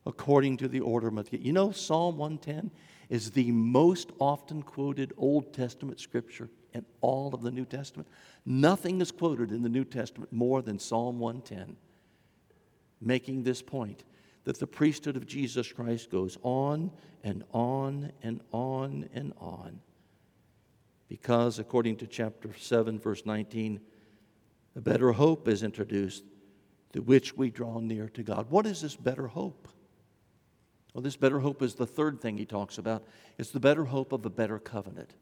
according 0.05 0.57
to 0.57 0.67
the 0.67 0.79
order 0.79 1.09
of 1.09 1.13
Melchizedek. 1.13 1.45
You 1.45 1.53
know, 1.53 1.71
Psalm 1.71 2.17
110 2.17 2.71
is 3.09 3.31
the 3.31 3.51
most 3.51 4.11
often 4.19 4.63
quoted 4.63 5.13
Old 5.17 5.53
Testament 5.53 5.99
scripture 5.99 6.49
in 6.73 6.85
all 7.01 7.33
of 7.33 7.41
the 7.41 7.51
New 7.51 7.65
Testament. 7.65 8.07
Nothing 8.45 9.01
is 9.01 9.11
quoted 9.11 9.51
in 9.51 9.61
the 9.61 9.69
New 9.69 9.85
Testament 9.85 10.31
more 10.31 10.61
than 10.61 10.79
Psalm 10.79 11.19
110, 11.19 11.75
making 13.01 13.43
this 13.43 13.61
point 13.61 14.03
that 14.47 14.59
the 14.59 14.65
priesthood 14.65 15.17
of 15.17 15.27
Jesus 15.27 15.73
Christ 15.73 16.09
goes 16.09 16.37
on 16.41 16.89
and 17.21 17.43
on 17.51 18.13
and 18.23 18.39
on 18.53 19.09
and 19.13 19.33
on. 19.39 19.81
Because, 21.09 21.59
according 21.59 21.97
to 21.97 22.07
chapter 22.07 22.51
7, 22.57 22.97
verse 22.97 23.25
19, 23.25 23.81
a 24.77 24.79
better 24.79 25.11
hope 25.11 25.49
is 25.49 25.63
introduced 25.63 26.23
through 26.93 27.01
which 27.01 27.35
we 27.35 27.49
draw 27.49 27.81
near 27.81 28.07
to 28.07 28.23
God. 28.23 28.49
What 28.49 28.65
is 28.65 28.81
this 28.81 28.95
better 28.95 29.27
hope? 29.27 29.67
Well, 30.93 31.01
this 31.01 31.17
better 31.17 31.39
hope 31.39 31.61
is 31.61 31.75
the 31.75 31.85
third 31.85 32.21
thing 32.21 32.37
he 32.37 32.45
talks 32.45 32.77
about. 32.77 33.03
It's 33.37 33.51
the 33.51 33.59
better 33.59 33.83
hope 33.83 34.13
of 34.13 34.25
a 34.25 34.29
better 34.29 34.59
covenant. 34.59 35.13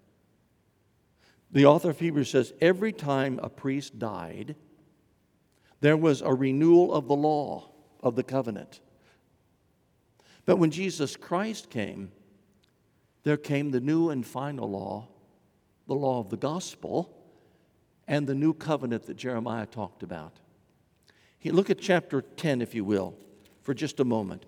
The 1.49 1.65
author 1.65 1.89
of 1.89 1.99
Hebrews 1.99 2.29
says 2.29 2.53
every 2.61 2.93
time 2.93 3.39
a 3.41 3.49
priest 3.49 3.97
died, 3.97 4.55
there 5.81 5.97
was 5.97 6.21
a 6.21 6.31
renewal 6.31 6.93
of 6.93 7.07
the 7.07 7.15
law 7.15 7.71
of 8.03 8.15
the 8.15 8.23
covenant. 8.23 8.81
But 10.45 10.57
when 10.57 10.71
Jesus 10.71 11.15
Christ 11.15 11.69
came, 11.69 12.11
there 13.23 13.37
came 13.37 13.71
the 13.71 13.79
new 13.79 14.09
and 14.09 14.25
final 14.25 14.69
law, 14.69 15.07
the 15.87 15.95
law 15.95 16.19
of 16.19 16.29
the 16.29 16.37
gospel, 16.37 17.11
and 18.07 18.27
the 18.27 18.35
new 18.35 18.53
covenant 18.53 19.07
that 19.07 19.17
Jeremiah 19.17 19.65
talked 19.65 20.03
about. 20.03 20.39
look 21.43 21.69
at 21.69 21.79
chapter 21.79 22.21
10, 22.21 22.61
if 22.61 22.75
you 22.75 22.85
will, 22.85 23.15
for 23.63 23.73
just 23.73 23.99
a 23.99 24.05
moment. 24.05 24.45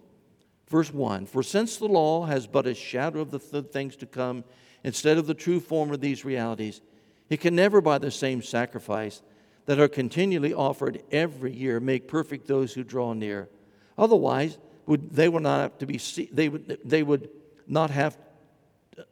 Verse 0.67 0.93
1 0.93 1.25
For 1.25 1.41
since 1.41 1.77
the 1.77 1.87
law 1.87 2.25
has 2.25 2.45
but 2.45 2.67
a 2.67 2.75
shadow 2.75 3.21
of 3.21 3.31
the 3.31 3.39
th- 3.39 3.71
things 3.71 3.95
to 3.97 4.05
come, 4.05 4.43
instead 4.83 5.17
of 5.17 5.25
the 5.25 5.33
true 5.33 5.59
form 5.59 5.91
of 5.91 6.01
these 6.01 6.23
realities, 6.23 6.81
it 7.29 7.37
can 7.37 7.55
never, 7.55 7.81
by 7.81 7.97
the 7.97 8.11
same 8.11 8.41
sacrifice 8.41 9.21
that 9.65 9.79
are 9.79 9.87
continually 9.87 10.53
offered 10.53 11.01
every 11.11 11.53
year, 11.53 11.79
make 11.79 12.07
perfect 12.07 12.47
those 12.47 12.73
who 12.73 12.83
draw 12.83 13.13
near. 13.13 13.49
Otherwise, 13.97 14.57
would, 14.87 15.11
they 15.11 15.29
would 15.29 15.43
not 15.43 15.59
have 15.59 15.77
to 15.79 15.85
be 15.85 15.99
they 16.31 16.49
would, 16.49 16.79
they 16.83 17.03
would 17.03 17.29
not 17.67 17.91
have 17.91 18.17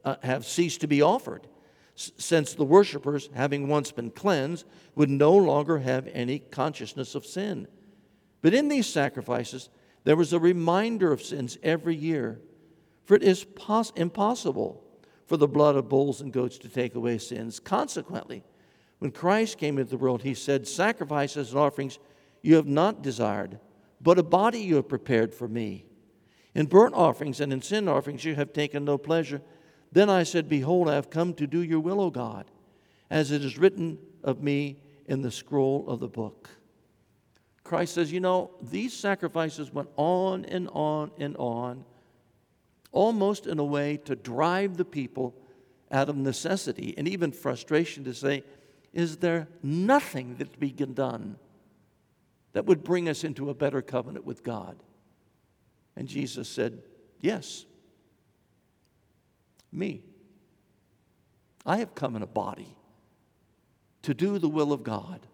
uh, 0.04 0.16
have 0.22 0.44
ceased 0.44 0.80
to 0.80 0.86
be 0.86 1.02
offered, 1.02 1.46
since 1.94 2.54
the 2.54 2.64
worshippers, 2.64 3.28
having 3.34 3.68
once 3.68 3.92
been 3.92 4.10
cleansed, 4.10 4.66
would 4.94 5.08
no 5.08 5.34
longer 5.34 5.78
have 5.78 6.08
any 6.08 6.40
consciousness 6.40 7.14
of 7.14 7.24
sin. 7.24 7.68
But 8.42 8.52
in 8.52 8.68
these 8.68 8.86
sacrifices, 8.86 9.68
there 10.04 10.16
was 10.16 10.32
a 10.32 10.38
reminder 10.38 11.12
of 11.12 11.22
sins 11.22 11.56
every 11.62 11.96
year. 11.96 12.40
For 13.04 13.14
it 13.14 13.22
is 13.22 13.44
pos- 13.44 13.92
impossible 13.96 14.82
for 15.26 15.36
the 15.36 15.48
blood 15.48 15.76
of 15.76 15.88
bulls 15.88 16.20
and 16.20 16.32
goats 16.32 16.58
to 16.58 16.68
take 16.68 16.94
away 16.94 17.18
sins. 17.18 17.60
Consequently, 17.60 18.44
when 18.98 19.10
Christ 19.10 19.58
came 19.58 19.78
into 19.78 19.90
the 19.90 19.96
world, 19.96 20.22
he 20.22 20.34
said, 20.34 20.66
Sacrifices 20.66 21.50
and 21.50 21.58
offerings 21.58 21.98
you 22.42 22.56
have 22.56 22.66
not 22.66 23.02
desired, 23.02 23.58
but 24.00 24.18
a 24.18 24.22
body 24.22 24.60
you 24.60 24.76
have 24.76 24.88
prepared 24.88 25.34
for 25.34 25.48
me. 25.48 25.84
In 26.54 26.66
burnt 26.66 26.94
offerings 26.94 27.40
and 27.40 27.52
in 27.52 27.62
sin 27.62 27.88
offerings 27.88 28.24
you 28.24 28.34
have 28.34 28.52
taken 28.52 28.84
no 28.84 28.98
pleasure. 28.98 29.42
Then 29.92 30.08
I 30.10 30.22
said, 30.22 30.48
Behold, 30.48 30.88
I 30.88 30.94
have 30.94 31.10
come 31.10 31.34
to 31.34 31.46
do 31.46 31.60
your 31.60 31.80
will, 31.80 32.00
O 32.00 32.10
God, 32.10 32.50
as 33.10 33.30
it 33.30 33.44
is 33.44 33.58
written 33.58 33.98
of 34.22 34.42
me 34.42 34.82
in 35.06 35.22
the 35.22 35.30
scroll 35.30 35.88
of 35.88 36.00
the 36.00 36.08
book. 36.08 36.50
Christ 37.66 37.94
says, 37.94 38.12
you 38.12 38.20
know, 38.20 38.52
these 38.62 38.92
sacrifices 38.92 39.72
went 39.72 39.88
on 39.96 40.44
and 40.44 40.68
on 40.72 41.10
and 41.18 41.36
on, 41.36 41.84
almost 42.92 43.46
in 43.46 43.58
a 43.58 43.64
way 43.64 43.96
to 44.04 44.14
drive 44.14 44.76
the 44.76 44.84
people 44.84 45.34
out 45.90 46.08
of 46.08 46.16
necessity 46.16 46.94
and 46.96 47.08
even 47.08 47.32
frustration 47.32 48.04
to 48.04 48.14
say, 48.14 48.44
is 48.92 49.16
there 49.16 49.48
nothing 49.62 50.36
that 50.36 50.52
can 50.52 50.60
be 50.60 50.70
done 50.70 51.36
that 52.56 52.64
would 52.64 52.82
bring 52.82 53.06
us 53.06 53.22
into 53.22 53.50
a 53.50 53.54
better 53.54 53.82
covenant 53.82 54.24
with 54.24 54.42
God? 54.42 54.82
And 55.94 56.08
Jesus 56.08 56.48
said, 56.48 56.82
Yes, 57.20 57.66
me. 59.70 60.02
I 61.66 61.76
have 61.76 61.94
come 61.94 62.16
in 62.16 62.22
a 62.22 62.26
body 62.26 62.74
to 64.00 64.14
do 64.14 64.38
the 64.38 64.48
will 64.48 64.72
of 64.72 64.82
God, 64.82 65.26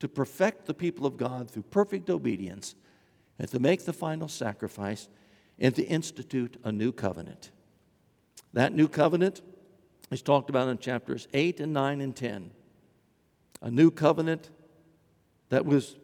to 0.00 0.06
perfect 0.06 0.66
the 0.66 0.74
people 0.74 1.06
of 1.06 1.16
God 1.16 1.50
through 1.50 1.62
perfect 1.62 2.10
obedience, 2.10 2.74
and 3.38 3.48
to 3.48 3.58
make 3.58 3.86
the 3.86 3.94
final 3.94 4.28
sacrifice 4.28 5.08
and 5.58 5.74
to 5.76 5.82
institute 5.84 6.58
a 6.62 6.70
new 6.70 6.92
covenant. 6.92 7.52
That 8.52 8.74
new 8.74 8.86
covenant 8.86 9.40
is 10.10 10.20
talked 10.20 10.50
about 10.50 10.68
in 10.68 10.76
chapters 10.76 11.26
8 11.32 11.60
and 11.60 11.72
9 11.72 12.02
and 12.02 12.14
10. 12.14 12.50
A 13.62 13.70
new 13.70 13.90
covenant 13.90 14.50
that 15.48 15.64
was 15.64 15.96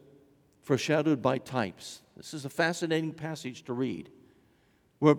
foreshadowed 0.61 1.21
by 1.21 1.37
types. 1.37 2.01
This 2.15 2.33
is 2.33 2.45
a 2.45 2.49
fascinating 2.49 3.13
passage 3.13 3.63
to 3.63 3.73
read, 3.73 4.09
where 4.99 5.15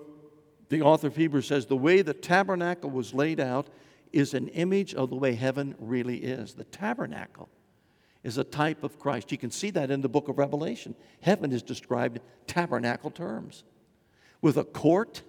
the 0.68 0.82
author 0.82 1.08
of 1.08 1.16
Hebrews 1.16 1.46
says 1.46 1.66
the 1.66 1.76
way 1.76 2.02
the 2.02 2.14
tabernacle 2.14 2.90
was 2.90 3.12
laid 3.12 3.40
out 3.40 3.68
is 4.12 4.34
an 4.34 4.48
image 4.48 4.94
of 4.94 5.10
the 5.10 5.16
way 5.16 5.34
heaven 5.34 5.74
really 5.78 6.18
is. 6.18 6.54
The 6.54 6.64
tabernacle 6.64 7.48
is 8.22 8.38
a 8.38 8.44
type 8.44 8.84
of 8.84 8.98
Christ. 8.98 9.32
You 9.32 9.38
can 9.38 9.50
see 9.50 9.70
that 9.70 9.90
in 9.90 10.00
the 10.00 10.08
book 10.08 10.28
of 10.28 10.38
Revelation. 10.38 10.94
Heaven 11.20 11.50
is 11.52 11.62
described 11.62 12.16
in 12.16 12.22
tabernacle 12.46 13.10
terms 13.10 13.64
with 14.40 14.56
a 14.56 14.64
court 14.64 15.22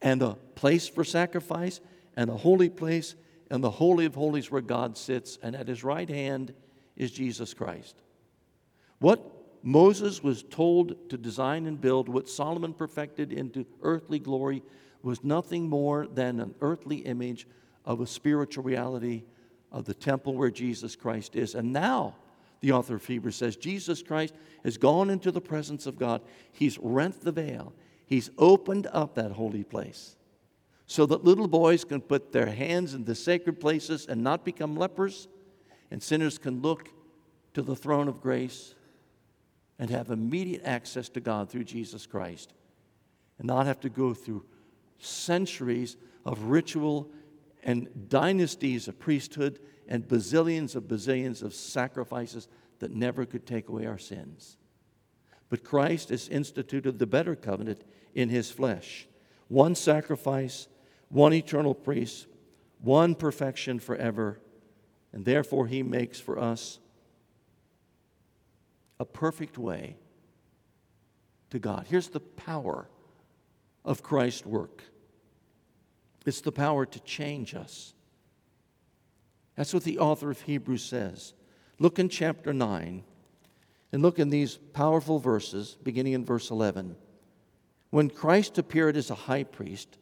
and 0.00 0.22
a 0.22 0.34
place 0.54 0.88
for 0.88 1.04
sacrifice 1.04 1.80
and 2.16 2.30
a 2.30 2.36
holy 2.36 2.70
place 2.70 3.14
and 3.50 3.62
the 3.62 3.70
Holy 3.70 4.04
of 4.04 4.14
Holies 4.14 4.50
where 4.50 4.60
God 4.60 4.96
sits, 4.96 5.38
and 5.42 5.56
at 5.56 5.68
his 5.68 5.82
right 5.82 6.08
hand 6.08 6.52
is 6.96 7.10
Jesus 7.10 7.54
Christ. 7.54 7.96
What 9.00 9.38
Moses 9.62 10.22
was 10.22 10.42
told 10.42 11.10
to 11.10 11.16
design 11.16 11.66
and 11.66 11.80
build, 11.80 12.08
what 12.08 12.28
Solomon 12.28 12.72
perfected 12.72 13.32
into 13.32 13.66
earthly 13.82 14.18
glory, 14.18 14.62
was 15.02 15.22
nothing 15.22 15.68
more 15.68 16.06
than 16.06 16.40
an 16.40 16.54
earthly 16.60 16.98
image 16.98 17.46
of 17.84 18.00
a 18.00 18.06
spiritual 18.06 18.64
reality 18.64 19.24
of 19.70 19.84
the 19.84 19.94
temple 19.94 20.34
where 20.34 20.50
Jesus 20.50 20.96
Christ 20.96 21.36
is. 21.36 21.54
And 21.54 21.72
now, 21.72 22.16
the 22.60 22.72
author 22.72 22.96
of 22.96 23.06
Hebrews 23.06 23.36
says, 23.36 23.56
Jesus 23.56 24.02
Christ 24.02 24.34
has 24.64 24.76
gone 24.76 25.10
into 25.10 25.30
the 25.30 25.40
presence 25.40 25.86
of 25.86 25.98
God. 25.98 26.22
He's 26.52 26.78
rent 26.78 27.20
the 27.20 27.32
veil, 27.32 27.72
He's 28.06 28.30
opened 28.38 28.88
up 28.92 29.14
that 29.14 29.32
holy 29.32 29.64
place 29.64 30.16
so 30.86 31.04
that 31.04 31.22
little 31.22 31.46
boys 31.46 31.84
can 31.84 32.00
put 32.00 32.32
their 32.32 32.46
hands 32.46 32.94
in 32.94 33.04
the 33.04 33.14
sacred 33.14 33.60
places 33.60 34.06
and 34.06 34.22
not 34.22 34.46
become 34.46 34.74
lepers, 34.74 35.28
and 35.90 36.02
sinners 36.02 36.38
can 36.38 36.62
look 36.62 36.88
to 37.52 37.60
the 37.60 37.76
throne 37.76 38.08
of 38.08 38.22
grace 38.22 38.74
and 39.78 39.90
have 39.90 40.10
immediate 40.10 40.62
access 40.64 41.08
to 41.10 41.20
God 41.20 41.48
through 41.48 41.64
Jesus 41.64 42.06
Christ 42.06 42.52
and 43.38 43.46
not 43.46 43.66
have 43.66 43.80
to 43.80 43.88
go 43.88 44.14
through 44.14 44.44
centuries 44.98 45.96
of 46.24 46.44
ritual 46.44 47.10
and 47.62 47.88
dynasties 48.08 48.88
of 48.88 48.98
priesthood 48.98 49.60
and 49.86 50.06
bazillions 50.06 50.74
of 50.74 50.84
bazillions 50.84 51.42
of 51.42 51.54
sacrifices 51.54 52.48
that 52.80 52.90
never 52.92 53.24
could 53.24 53.46
take 53.46 53.68
away 53.68 53.86
our 53.86 53.98
sins. 53.98 54.56
But 55.48 55.64
Christ 55.64 56.10
has 56.10 56.28
instituted 56.28 56.98
the 56.98 57.06
better 57.06 57.34
covenant 57.34 57.82
in 58.14 58.28
his 58.28 58.50
flesh 58.50 59.06
one 59.48 59.74
sacrifice, 59.74 60.68
one 61.08 61.32
eternal 61.32 61.74
priest, 61.74 62.26
one 62.80 63.14
perfection 63.14 63.78
forever, 63.78 64.40
and 65.10 65.24
therefore 65.24 65.66
he 65.66 65.82
makes 65.82 66.20
for 66.20 66.38
us 66.38 66.80
a 68.98 69.04
perfect 69.04 69.58
way 69.58 69.96
to 71.50 71.58
God. 71.58 71.86
Here's 71.88 72.08
the 72.08 72.20
power 72.20 72.88
of 73.84 74.02
Christ's 74.02 74.46
work 74.46 74.82
it's 76.26 76.42
the 76.42 76.52
power 76.52 76.84
to 76.84 77.00
change 77.00 77.54
us. 77.54 77.94
That's 79.56 79.72
what 79.72 79.84
the 79.84 79.98
author 79.98 80.30
of 80.30 80.42
Hebrews 80.42 80.84
says. 80.84 81.32
Look 81.78 81.98
in 81.98 82.10
chapter 82.10 82.52
9 82.52 83.02
and 83.92 84.02
look 84.02 84.18
in 84.18 84.28
these 84.28 84.56
powerful 84.74 85.18
verses, 85.18 85.78
beginning 85.82 86.12
in 86.12 86.26
verse 86.26 86.50
11. 86.50 86.96
When 87.90 88.10
Christ 88.10 88.58
appeared 88.58 88.96
as 88.96 89.08
a 89.08 89.14
high 89.14 89.44
priest 89.44 89.96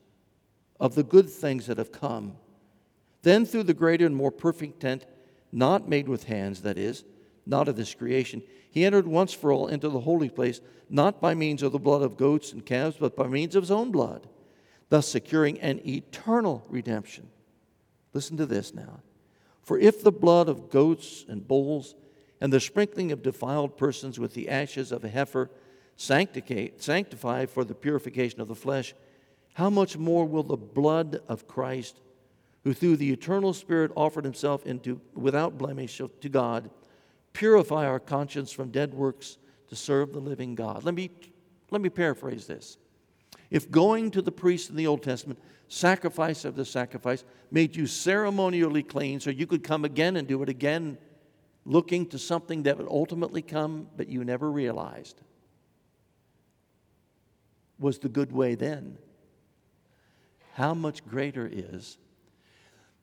of 0.81 0.97
the 0.97 1.05
good 1.05 1.31
things 1.31 1.67
that 1.67 1.79
have 1.79 1.93
come, 1.93 2.37
then 3.23 3.47
through 3.47 3.63
the 3.63 3.73
greater 3.73 4.05
and 4.05 4.17
more 4.17 4.33
perfect 4.33 4.81
tent, 4.81 5.07
not 5.53 5.89
made 5.89 6.09
with 6.09 6.25
hands, 6.25 6.63
that 6.63 6.77
is, 6.77 7.05
not 7.47 7.69
of 7.69 7.77
this 7.77 7.95
creation, 7.95 8.43
he 8.71 8.85
entered 8.85 9.07
once 9.07 9.33
for 9.33 9.53
all 9.53 9.69
into 9.69 9.89
the 9.89 10.01
holy 10.01 10.29
place, 10.29 10.61
not 10.91 11.21
by 11.21 11.35
means 11.35 11.63
of 11.63 11.73
the 11.73 11.79
blood 11.79 12.03
of 12.03 12.17
goats 12.17 12.53
and 12.53 12.67
calves, 12.67 12.97
but 12.99 13.17
by 13.17 13.27
means 13.27 13.55
of 13.55 13.63
his 13.63 13.71
own 13.71 13.91
blood 13.91 14.29
thus 14.89 15.09
securing 15.09 15.61
an 15.61 15.81
eternal 15.87 16.65
redemption. 16.69 17.29
Listen 18.13 18.37
to 18.37 18.47
this 18.47 18.73
now. 18.73 19.01
For 19.63 19.79
if 19.79 20.03
the 20.03 20.13
blood 20.13 20.49
of 20.49 20.71
goats 20.71 21.25
and 21.29 21.47
bulls 21.47 21.95
and 22.41 22.53
the 22.53 22.61
sprinkling 22.61 23.11
of 23.13 23.23
defiled 23.23 23.77
persons 23.77 24.19
with 24.19 24.35
the 24.35 24.49
ashes 24.49 24.93
of 24.93 25.05
a 25.05 25.09
heifer 25.09 25.51
sanctify 25.97 27.47
for 27.47 27.65
the 27.65 27.75
purification 27.75 28.41
of 28.41 28.49
the 28.49 28.55
flesh, 28.55 28.95
how 29.55 29.71
much 29.71 29.97
more 29.97 30.25
will 30.25 30.43
the 30.43 30.57
blood 30.57 31.21
of 31.29 31.49
Christ, 31.49 32.01
who 32.63 32.75
through 32.75 32.99
the 32.99 33.13
eternal 33.13 33.53
Spirit 33.53 33.91
offered 33.97 34.25
himself 34.25 34.67
into 34.67 35.01
without 35.15 35.59
blemish 35.59 36.01
to 36.21 36.29
God, 36.29 36.71
purify 37.37 37.87
our 37.87 38.01
conscience 38.01 38.51
from 38.51 38.70
dead 38.70 38.95
works 38.95 39.37
to 39.68 39.76
serve 39.76 40.14
the 40.14 40.18
living 40.18 40.55
God? 40.55 40.84
Let 40.84 40.95
me, 40.95 41.11
let 41.70 41.82
me 41.82 41.91
paraphrase 41.91 42.47
this. 42.47 42.78
If 43.51 43.70
going 43.70 44.11
to 44.12 44.22
the 44.22 44.32
priest 44.32 44.70
in 44.70 44.76
the 44.76 44.87
Old 44.87 45.03
Testament, 45.03 45.39
sacrifice 45.68 46.47
of 46.47 46.57
the 46.57 46.64
sacrifice, 46.64 47.24
made 47.51 47.76
you 47.76 47.87
ceremonially 47.87 48.82
clean 48.82 49.20
so 49.20 49.28
you 49.28 49.47
could 49.47 49.62
come 49.62 49.84
again 49.84 50.16
and 50.16 50.26
do 50.26 50.43
it 50.43 50.49
again, 50.49 50.97
looking 51.66 52.07
to 52.07 52.18
something 52.18 52.62
that 52.62 52.78
would 52.78 52.89
ultimately 52.89 53.43
come, 53.43 53.89
but 53.99 54.09
you 54.09 54.24
never 54.24 54.51
realized, 54.51 55.20
was 57.78 57.99
the 57.99 58.09
good 58.09 58.32
way 58.32 58.55
then. 58.55 58.97
How 60.55 60.72
much 60.72 61.07
greater 61.07 61.47
is 61.53 61.99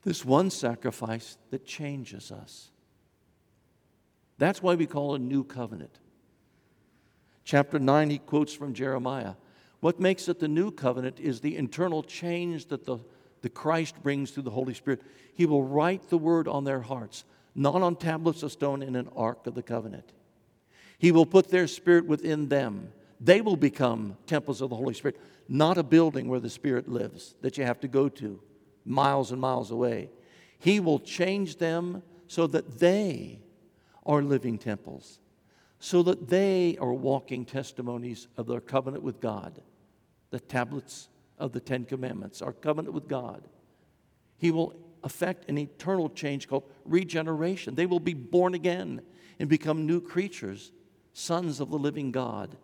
this 0.03 0.25
one 0.25 0.49
sacrifice 0.49 1.37
that 1.51 1.67
changes 1.67 2.31
us? 2.31 2.71
That's 4.37 4.61
why 4.61 4.75
we 4.75 4.85
call 4.85 5.15
it 5.15 5.21
a 5.21 5.23
new 5.23 5.43
covenant. 5.43 5.99
Chapter 7.43 7.79
9, 7.79 8.09
he 8.09 8.17
quotes 8.19 8.53
from 8.53 8.73
Jeremiah. 8.73 9.33
What 9.79 9.99
makes 9.99 10.29
it 10.29 10.39
the 10.39 10.47
new 10.47 10.71
covenant 10.71 11.19
is 11.19 11.41
the 11.41 11.57
internal 11.57 12.03
change 12.03 12.67
that 12.67 12.85
the, 12.85 12.99
the 13.41 13.49
Christ 13.49 14.01
brings 14.01 14.31
through 14.31 14.43
the 14.43 14.51
Holy 14.51 14.73
Spirit. 14.73 15.01
He 15.33 15.45
will 15.45 15.63
write 15.63 16.09
the 16.09 16.17
word 16.17 16.47
on 16.47 16.63
their 16.63 16.79
hearts, 16.79 17.25
not 17.53 17.81
on 17.81 17.97
tablets 17.97 18.43
of 18.43 18.51
stone 18.51 18.81
in 18.81 18.95
an 18.95 19.09
ark 19.15 19.45
of 19.45 19.55
the 19.55 19.63
covenant. 19.63 20.13
He 20.97 21.11
will 21.11 21.25
put 21.25 21.49
their 21.49 21.67
spirit 21.67 22.05
within 22.05 22.47
them. 22.47 22.93
They 23.19 23.41
will 23.41 23.57
become 23.57 24.17
temples 24.25 24.61
of 24.61 24.69
the 24.69 24.77
Holy 24.77 24.93
Spirit, 24.93 25.19
not 25.49 25.77
a 25.77 25.83
building 25.83 26.29
where 26.29 26.39
the 26.39 26.49
Spirit 26.49 26.87
lives 26.87 27.35
that 27.41 27.57
you 27.57 27.65
have 27.65 27.81
to 27.81 27.87
go 27.89 28.07
to 28.07 28.39
miles 28.85 29.31
and 29.31 29.41
miles 29.41 29.71
away. 29.71 30.09
He 30.59 30.79
will 30.79 30.99
change 30.99 31.57
them 31.57 32.03
so 32.27 32.47
that 32.47 32.79
they 32.79 33.39
are 34.05 34.21
living 34.21 34.57
temples, 34.57 35.19
so 35.79 36.03
that 36.03 36.29
they 36.29 36.77
are 36.79 36.93
walking 36.93 37.45
testimonies 37.45 38.27
of 38.37 38.47
their 38.47 38.61
covenant 38.61 39.03
with 39.03 39.19
God 39.19 39.61
the 40.33 40.39
tablets 40.39 41.09
of 41.37 41.51
the 41.51 41.59
Ten 41.59 41.85
Commandments, 41.85 42.41
our 42.41 42.53
covenant 42.53 42.91
with 42.91 43.07
God. 43.07 43.47
He 44.37 44.49
will 44.49 44.73
affect 45.03 45.47
an 45.47 45.59
eternal 45.59 46.09
change 46.09 46.47
called 46.47 46.63
regeneration. 46.85 47.75
They 47.75 47.85
will 47.85 47.99
be 47.99 48.15
born 48.15 48.55
again 48.55 49.03
and 49.39 49.47
become 49.47 49.85
new 49.85 50.01
creatures, 50.01 50.71
sons 51.13 51.59
of 51.59 51.69
the 51.69 51.77
living 51.77 52.11
God, 52.11 52.57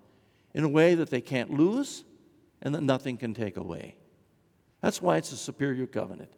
in 0.56 0.64
a 0.64 0.68
way 0.68 0.96
that 0.96 1.12
they 1.12 1.22
can't 1.22 1.52
lose 1.52 2.04
and 2.64 2.74
that 2.74 2.82
nothing 2.82 3.18
can 3.18 3.36
take 3.36 3.56
away. 3.56 3.96
That's 4.82 5.00
why 5.00 5.18
it's 5.18 5.32
a 5.32 5.38
superior 5.38 5.86
covenant, 5.86 6.34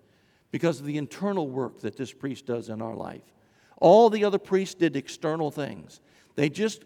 because 0.52 0.82
of 0.82 0.86
the 0.86 0.98
internal 0.98 1.48
work 1.48 1.80
that 1.80 1.96
this 1.96 2.12
priest 2.12 2.46
does 2.46 2.68
in 2.68 2.82
our 2.82 2.96
life. 2.96 3.24
All 3.82 4.10
the 4.10 4.24
other 4.24 4.40
priests 4.40 4.76
did 4.76 4.96
external 4.96 5.52
things. 5.52 6.00
They 6.36 6.50
just 6.50 6.86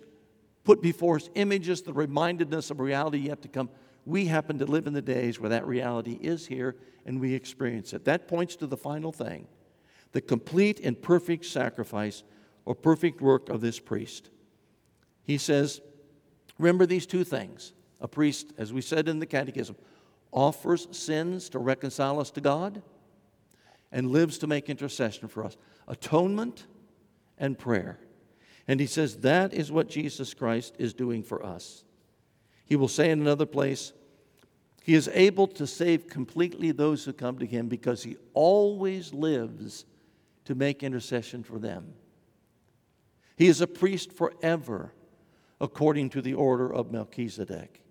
put 0.63 0.81
before 0.81 1.17
us 1.17 1.29
images 1.35 1.83
that 1.83 1.93
reminded 1.93 2.51
us 2.55 2.71
of 2.71 2.79
reality 2.79 3.19
yet 3.19 3.43
to 3.43 3.47
come 3.47 3.69
we 4.05 4.25
happen 4.25 4.59
to 4.59 4.65
live 4.65 4.85
in 4.87 4.93
the 4.93 5.01
days 5.01 5.39
where 5.39 5.49
that 5.49 5.65
reality 5.65 6.17
is 6.21 6.45
here 6.45 6.75
and 7.05 7.19
we 7.19 7.33
experience 7.33 7.91
it. 7.93 8.05
That 8.05 8.27
points 8.27 8.55
to 8.57 8.67
the 8.67 8.77
final 8.77 9.11
thing 9.11 9.47
the 10.11 10.21
complete 10.21 10.79
and 10.79 11.01
perfect 11.01 11.45
sacrifice 11.45 12.23
or 12.63 12.73
perfect 12.73 13.19
work 13.19 13.49
of 13.49 13.59
this 13.59 13.79
priest. 13.79 14.29
He 15.23 15.37
says, 15.37 15.81
Remember 16.57 16.85
these 16.85 17.05
two 17.05 17.25
things. 17.25 17.73
A 17.99 18.07
priest, 18.07 18.53
as 18.57 18.71
we 18.71 18.81
said 18.81 19.09
in 19.09 19.19
the 19.19 19.25
Catechism, 19.25 19.75
offers 20.31 20.87
sins 20.91 21.49
to 21.49 21.59
reconcile 21.59 22.19
us 22.19 22.31
to 22.31 22.41
God 22.41 22.81
and 23.91 24.11
lives 24.11 24.37
to 24.37 24.47
make 24.47 24.69
intercession 24.69 25.27
for 25.27 25.43
us 25.43 25.57
atonement 25.87 26.65
and 27.38 27.57
prayer. 27.57 27.99
And 28.67 28.79
he 28.79 28.88
says 28.88 29.17
that 29.17 29.53
is 29.53 29.71
what 29.71 29.89
Jesus 29.89 30.33
Christ 30.33 30.75
is 30.79 30.93
doing 30.93 31.23
for 31.23 31.45
us. 31.45 31.83
He 32.65 32.75
will 32.75 32.88
say 32.88 33.11
in 33.11 33.21
another 33.21 33.45
place, 33.45 33.93
He 34.83 34.95
is 34.95 35.09
able 35.13 35.47
to 35.47 35.67
save 35.67 36.07
completely 36.07 36.71
those 36.71 37.05
who 37.05 37.13
come 37.13 37.38
to 37.39 37.45
Him 37.45 37.67
because 37.67 38.03
He 38.03 38.17
always 38.33 39.13
lives 39.13 39.86
to 40.45 40.55
make 40.55 40.83
intercession 40.83 41.43
for 41.43 41.59
them. 41.59 41.93
He 43.38 43.47
is 43.47 43.61
a 43.61 43.67
priest 43.67 44.11
forever, 44.13 44.93
according 45.59 46.09
to 46.11 46.21
the 46.21 46.33
order 46.33 46.73
of 46.73 46.91
Melchizedek. 46.91 47.81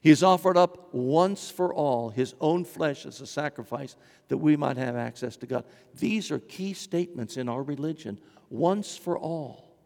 He 0.00 0.10
has 0.10 0.22
offered 0.22 0.56
up 0.56 0.94
once 0.94 1.50
for 1.50 1.74
all 1.74 2.10
his 2.10 2.34
own 2.40 2.64
flesh 2.64 3.04
as 3.04 3.20
a 3.20 3.26
sacrifice 3.26 3.96
that 4.28 4.38
we 4.38 4.56
might 4.56 4.76
have 4.76 4.96
access 4.96 5.36
to 5.38 5.46
God. 5.46 5.64
These 5.98 6.30
are 6.30 6.38
key 6.38 6.72
statements 6.72 7.36
in 7.36 7.48
our 7.48 7.62
religion 7.62 8.20
once 8.50 8.96
for 8.96 9.18
all, 9.18 9.76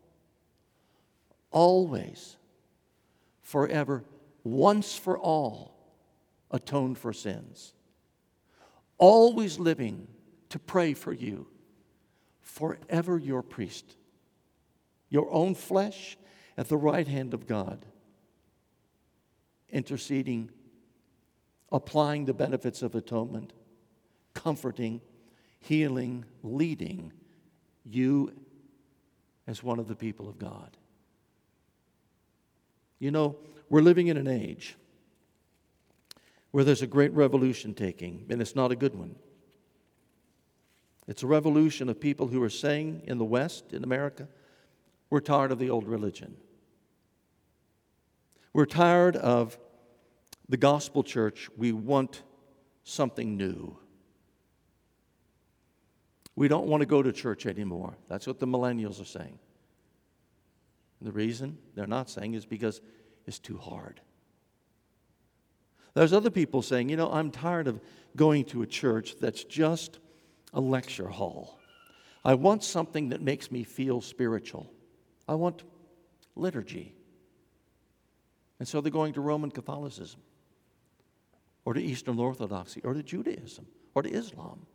always, 1.51 2.37
forever, 3.43 4.05
once 4.45 4.97
for 4.97 5.19
all, 5.19 5.75
atoned 6.51 6.99
for 6.99 7.13
sins. 7.13 7.75
Always 8.99 9.59
living 9.59 10.07
to 10.51 10.59
pray 10.59 10.95
for 10.95 11.13
you, 11.13 11.49
forever 12.41 13.19
your 13.19 13.43
priest, 13.43 13.97
your 15.09 15.31
own 15.33 15.55
flesh 15.55 16.17
at 16.57 16.69
the 16.69 16.77
right 16.77 17.09
hand 17.09 17.35
of 17.35 17.47
God 17.47 17.85
interceding, 19.73 20.51
applying 21.73 22.27
the 22.27 22.35
benefits 22.35 22.83
of 22.83 22.95
atonement, 22.95 23.55
comforting, 24.35 25.01
healing, 25.59 26.27
leading 26.43 27.11
you 27.85 28.33
as 29.53 29.63
one 29.63 29.79
of 29.79 29.87
the 29.87 29.95
people 29.95 30.31
of 30.31 30.39
God. 30.39 30.79
You 32.99 33.11
know, 33.11 33.37
we're 33.69 33.83
living 33.83 34.07
in 34.07 34.17
an 34.17 34.27
age 34.27 34.77
where 36.53 36.65
there's 36.65 36.81
a 36.81 36.87
great 36.87 37.13
revolution 37.13 37.75
taking, 37.75 38.25
and 38.31 38.41
it's 38.41 38.57
not 38.57 38.73
a 38.73 38.77
good 38.77 38.95
one. 38.95 39.15
It's 41.07 41.23
a 41.23 41.27
revolution 41.27 41.91
of 41.91 42.01
people 42.01 42.29
who 42.29 42.43
are 42.43 42.49
saying 42.49 43.03
in 43.05 43.19
the 43.19 43.27
West, 43.27 43.75
in 43.75 43.85
America, 43.85 44.27
we're 45.11 45.21
tired 45.21 45.53
of 45.53 45.59
the 45.59 45.69
old 45.69 45.87
religion. 45.87 46.35
We're 48.55 48.65
tired 48.65 49.17
of 49.17 49.59
the 50.49 50.57
gospel 50.57 51.03
church. 51.03 51.51
We 51.59 51.73
want 51.73 52.23
something 52.85 53.37
new. 53.37 53.77
We 56.35 56.49
don't 56.49 56.67
want 56.67 56.81
to 56.81 56.87
go 56.87 57.03
to 57.03 57.13
church 57.13 57.47
anymore. 57.47 57.95
That's 58.09 58.27
what 58.27 58.39
the 58.39 58.47
millennials 58.47 59.01
are 59.01 59.07
saying. 59.07 59.39
And 61.01 61.09
the 61.09 61.13
reason 61.13 61.59
they're 61.75 61.87
not 61.87 62.09
saying 62.09 62.35
is 62.35 62.47
because 62.47 62.81
it's 63.27 63.39
too 63.39 63.59
hard. 63.59 64.01
There's 65.95 66.13
other 66.13 66.31
people 66.31 66.63
saying, 66.63 66.89
you 66.89 66.97
know, 66.97 67.11
I'm 67.13 67.31
tired 67.31 67.69
of 67.69 67.81
going 68.17 68.45
to 68.47 68.63
a 68.63 68.67
church 68.67 69.17
that's 69.21 69.45
just 69.45 69.99
a 70.55 70.61
lecture 70.61 71.09
hall. 71.09 71.59
I 72.25 72.35
want 72.35 72.65
something 72.65 73.11
that 73.11 73.21
makes 73.21 73.51
me 73.51 73.65
feel 73.65 74.01
spiritual. 74.01 74.73
I 75.29 75.35
want 75.35 75.65
liturgy. 76.35 76.95
And 78.59 78.69
so 78.69 78.81
they're 78.81 78.93
going 78.93 79.15
to 79.15 79.21
Roman 79.21 79.51
Catholicism, 79.51 80.21
or 81.65 81.75
to 81.75 81.83
Eastern 81.83 82.19
Orthodoxy, 82.19 82.81
or 82.85 82.95
to 82.95 83.03
Judaism, 83.03 83.67
or 83.95 84.03
to 84.03 84.11
Islam. 84.11 84.67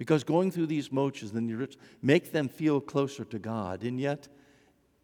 Because 0.00 0.24
going 0.24 0.50
through 0.50 0.68
these 0.68 0.90
motions 0.90 1.32
and 1.32 1.50
then 1.50 1.68
make 2.00 2.32
them 2.32 2.48
feel 2.48 2.80
closer 2.80 3.22
to 3.22 3.38
God. 3.38 3.82
And 3.82 4.00
yet, 4.00 4.28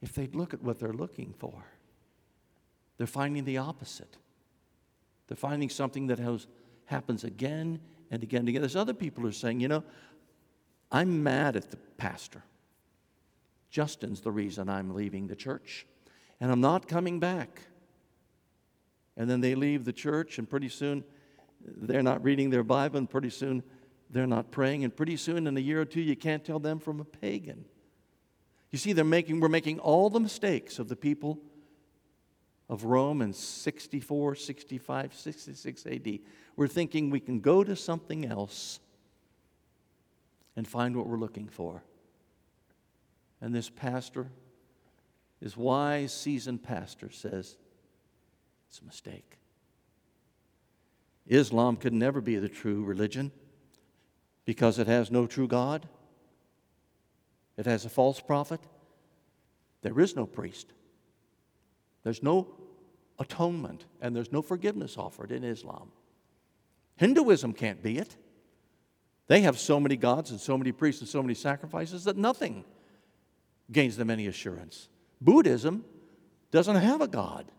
if 0.00 0.14
they 0.14 0.26
look 0.28 0.54
at 0.54 0.62
what 0.62 0.78
they're 0.78 0.94
looking 0.94 1.34
for, 1.38 1.66
they're 2.96 3.06
finding 3.06 3.44
the 3.44 3.58
opposite. 3.58 4.16
They're 5.28 5.36
finding 5.36 5.68
something 5.68 6.06
that 6.06 6.18
has, 6.18 6.46
happens 6.86 7.24
again 7.24 7.78
and 8.10 8.22
again 8.22 8.40
and 8.40 8.48
again. 8.48 8.62
There's 8.62 8.74
other 8.74 8.94
people 8.94 9.20
who 9.20 9.28
are 9.28 9.32
saying, 9.32 9.60
you 9.60 9.68
know, 9.68 9.84
I'm 10.90 11.22
mad 11.22 11.56
at 11.56 11.70
the 11.70 11.76
pastor. 11.76 12.42
Justin's 13.68 14.22
the 14.22 14.32
reason 14.32 14.70
I'm 14.70 14.94
leaving 14.94 15.26
the 15.26 15.36
church 15.36 15.86
and 16.40 16.50
I'm 16.50 16.62
not 16.62 16.88
coming 16.88 17.20
back. 17.20 17.60
And 19.18 19.28
then 19.28 19.42
they 19.42 19.54
leave 19.54 19.84
the 19.84 19.92
church, 19.92 20.38
and 20.38 20.48
pretty 20.48 20.70
soon 20.70 21.04
they're 21.60 22.02
not 22.02 22.24
reading 22.24 22.48
their 22.48 22.62
Bible, 22.62 22.96
and 22.96 23.10
pretty 23.10 23.30
soon 23.30 23.62
they're 24.10 24.26
not 24.26 24.50
praying, 24.50 24.84
and 24.84 24.94
pretty 24.94 25.16
soon 25.16 25.46
in 25.46 25.56
a 25.56 25.60
year 25.60 25.80
or 25.80 25.84
two 25.84 26.00
you 26.00 26.16
can't 26.16 26.44
tell 26.44 26.58
them 26.58 26.78
from 26.78 27.00
a 27.00 27.04
pagan. 27.04 27.64
You 28.70 28.78
see, 28.78 28.92
they're 28.92 29.04
making, 29.04 29.40
we're 29.40 29.48
making 29.48 29.78
all 29.78 30.10
the 30.10 30.20
mistakes 30.20 30.78
of 30.78 30.88
the 30.88 30.96
people 30.96 31.38
of 32.68 32.84
Rome 32.84 33.22
in 33.22 33.32
64, 33.32 34.34
65, 34.34 35.14
66 35.14 35.86
AD. 35.86 36.18
We're 36.56 36.66
thinking 36.66 37.10
we 37.10 37.20
can 37.20 37.40
go 37.40 37.62
to 37.62 37.76
something 37.76 38.26
else 38.26 38.80
and 40.56 40.66
find 40.66 40.96
what 40.96 41.06
we're 41.06 41.18
looking 41.18 41.48
for. 41.48 41.82
And 43.40 43.54
this 43.54 43.70
pastor 43.70 44.28
this 45.40 45.56
wise, 45.56 46.12
seasoned 46.12 46.62
pastor 46.62 47.10
says 47.10 47.56
it's 48.68 48.80
a 48.80 48.84
mistake. 48.84 49.38
Islam 51.26 51.76
could 51.76 51.92
never 51.92 52.20
be 52.20 52.36
the 52.36 52.48
true 52.48 52.84
religion 52.84 53.32
because 54.46 54.78
it 54.78 54.86
has 54.86 55.10
no 55.10 55.26
true 55.26 55.46
God, 55.46 55.86
it 57.58 57.66
has 57.66 57.84
a 57.84 57.90
false 57.90 58.20
prophet. 58.20 58.60
There 59.82 60.00
is 60.00 60.16
no 60.16 60.24
priest, 60.24 60.72
there's 62.02 62.22
no 62.22 62.48
atonement, 63.18 63.84
and 64.00 64.16
there's 64.16 64.32
no 64.32 64.40
forgiveness 64.40 64.96
offered 64.96 65.30
in 65.30 65.44
Islam. 65.44 65.90
Hinduism 66.96 67.52
can't 67.52 67.82
be 67.82 67.98
it. 67.98 68.16
They 69.26 69.40
have 69.42 69.58
so 69.58 69.78
many 69.80 69.96
gods 69.96 70.30
and 70.30 70.40
so 70.40 70.56
many 70.56 70.72
priests 70.72 71.02
and 71.02 71.08
so 71.08 71.22
many 71.22 71.34
sacrifices 71.34 72.04
that 72.04 72.16
nothing 72.16 72.64
gains 73.70 73.96
them 73.96 74.08
any 74.08 74.28
assurance. 74.28 74.88
Buddhism 75.20 75.84
doesn't 76.52 76.76
have 76.76 77.00
a 77.00 77.08
God, 77.08 77.50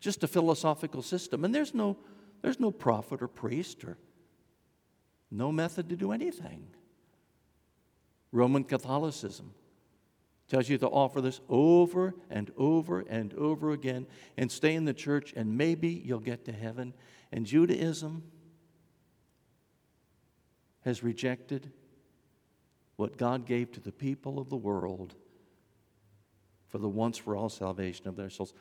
just 0.00 0.24
a 0.24 0.28
philosophical 0.28 1.02
system. 1.02 1.44
And 1.44 1.54
there's 1.54 1.74
no, 1.74 1.96
there's 2.42 2.58
no 2.58 2.70
prophet 2.70 3.22
or 3.22 3.28
priest 3.28 3.84
or 3.84 3.96
no 5.30 5.52
method 5.52 5.88
to 5.88 5.96
do 5.96 6.12
anything. 6.12 6.66
Roman 8.32 8.64
Catholicism 8.64 9.54
tells 10.48 10.68
you 10.68 10.78
to 10.78 10.88
offer 10.88 11.20
this 11.20 11.40
over 11.48 12.14
and 12.28 12.50
over 12.56 13.00
and 13.00 13.32
over 13.34 13.70
again 13.70 14.06
and 14.36 14.50
stay 14.50 14.74
in 14.74 14.84
the 14.84 14.94
church, 14.94 15.32
and 15.36 15.56
maybe 15.56 15.88
you'll 15.88 16.18
get 16.18 16.44
to 16.44 16.52
heaven. 16.52 16.92
And 17.32 17.46
Judaism 17.46 18.24
has 20.84 21.02
rejected 21.02 21.70
what 22.96 23.16
God 23.16 23.46
gave 23.46 23.70
to 23.72 23.80
the 23.80 23.92
people 23.92 24.38
of 24.38 24.50
the 24.50 24.56
world 24.56 25.14
for 26.68 26.78
the 26.78 26.88
once 26.88 27.16
for 27.18 27.36
all 27.36 27.48
salvation 27.48 28.08
of 28.08 28.16
their 28.16 28.30
souls. 28.30 28.52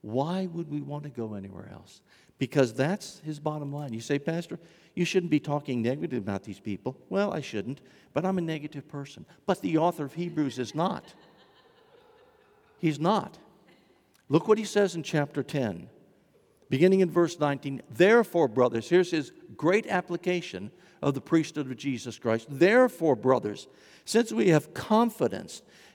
Why 0.00 0.46
would 0.46 0.70
we 0.70 0.80
want 0.80 1.04
to 1.04 1.10
go 1.10 1.34
anywhere 1.34 1.68
else? 1.72 2.02
Because 2.38 2.72
that's 2.72 3.20
his 3.20 3.40
bottom 3.40 3.72
line. 3.72 3.92
You 3.92 4.00
say, 4.00 4.18
Pastor, 4.18 4.58
you 4.94 5.04
shouldn't 5.04 5.30
be 5.30 5.40
talking 5.40 5.82
negative 5.82 6.22
about 6.22 6.44
these 6.44 6.60
people. 6.60 6.96
Well, 7.08 7.32
I 7.32 7.40
shouldn't, 7.40 7.80
but 8.12 8.24
I'm 8.24 8.38
a 8.38 8.42
negative 8.42 8.88
person. 8.88 9.26
But 9.46 9.60
the 9.60 9.78
author 9.78 10.04
of 10.04 10.14
Hebrews 10.14 10.58
is 10.58 10.74
not. 10.74 11.14
He's 12.78 13.00
not. 13.00 13.38
Look 14.28 14.46
what 14.46 14.58
he 14.58 14.64
says 14.64 14.94
in 14.94 15.02
chapter 15.02 15.42
10, 15.42 15.88
beginning 16.68 17.00
in 17.00 17.10
verse 17.10 17.40
19. 17.40 17.82
Therefore, 17.90 18.46
brothers, 18.46 18.88
here's 18.88 19.10
his 19.10 19.32
great 19.56 19.86
application 19.86 20.70
of 21.02 21.14
the 21.14 21.20
priesthood 21.20 21.70
of 21.70 21.76
Jesus 21.76 22.18
Christ. 22.18 22.46
Therefore, 22.50 23.16
brothers, 23.16 23.68
since 24.04 24.32
we 24.32 24.48
have 24.48 24.74
confidence 24.74 25.62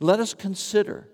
Let 0.00 0.20
us 0.20 0.34
consider 0.34 1.08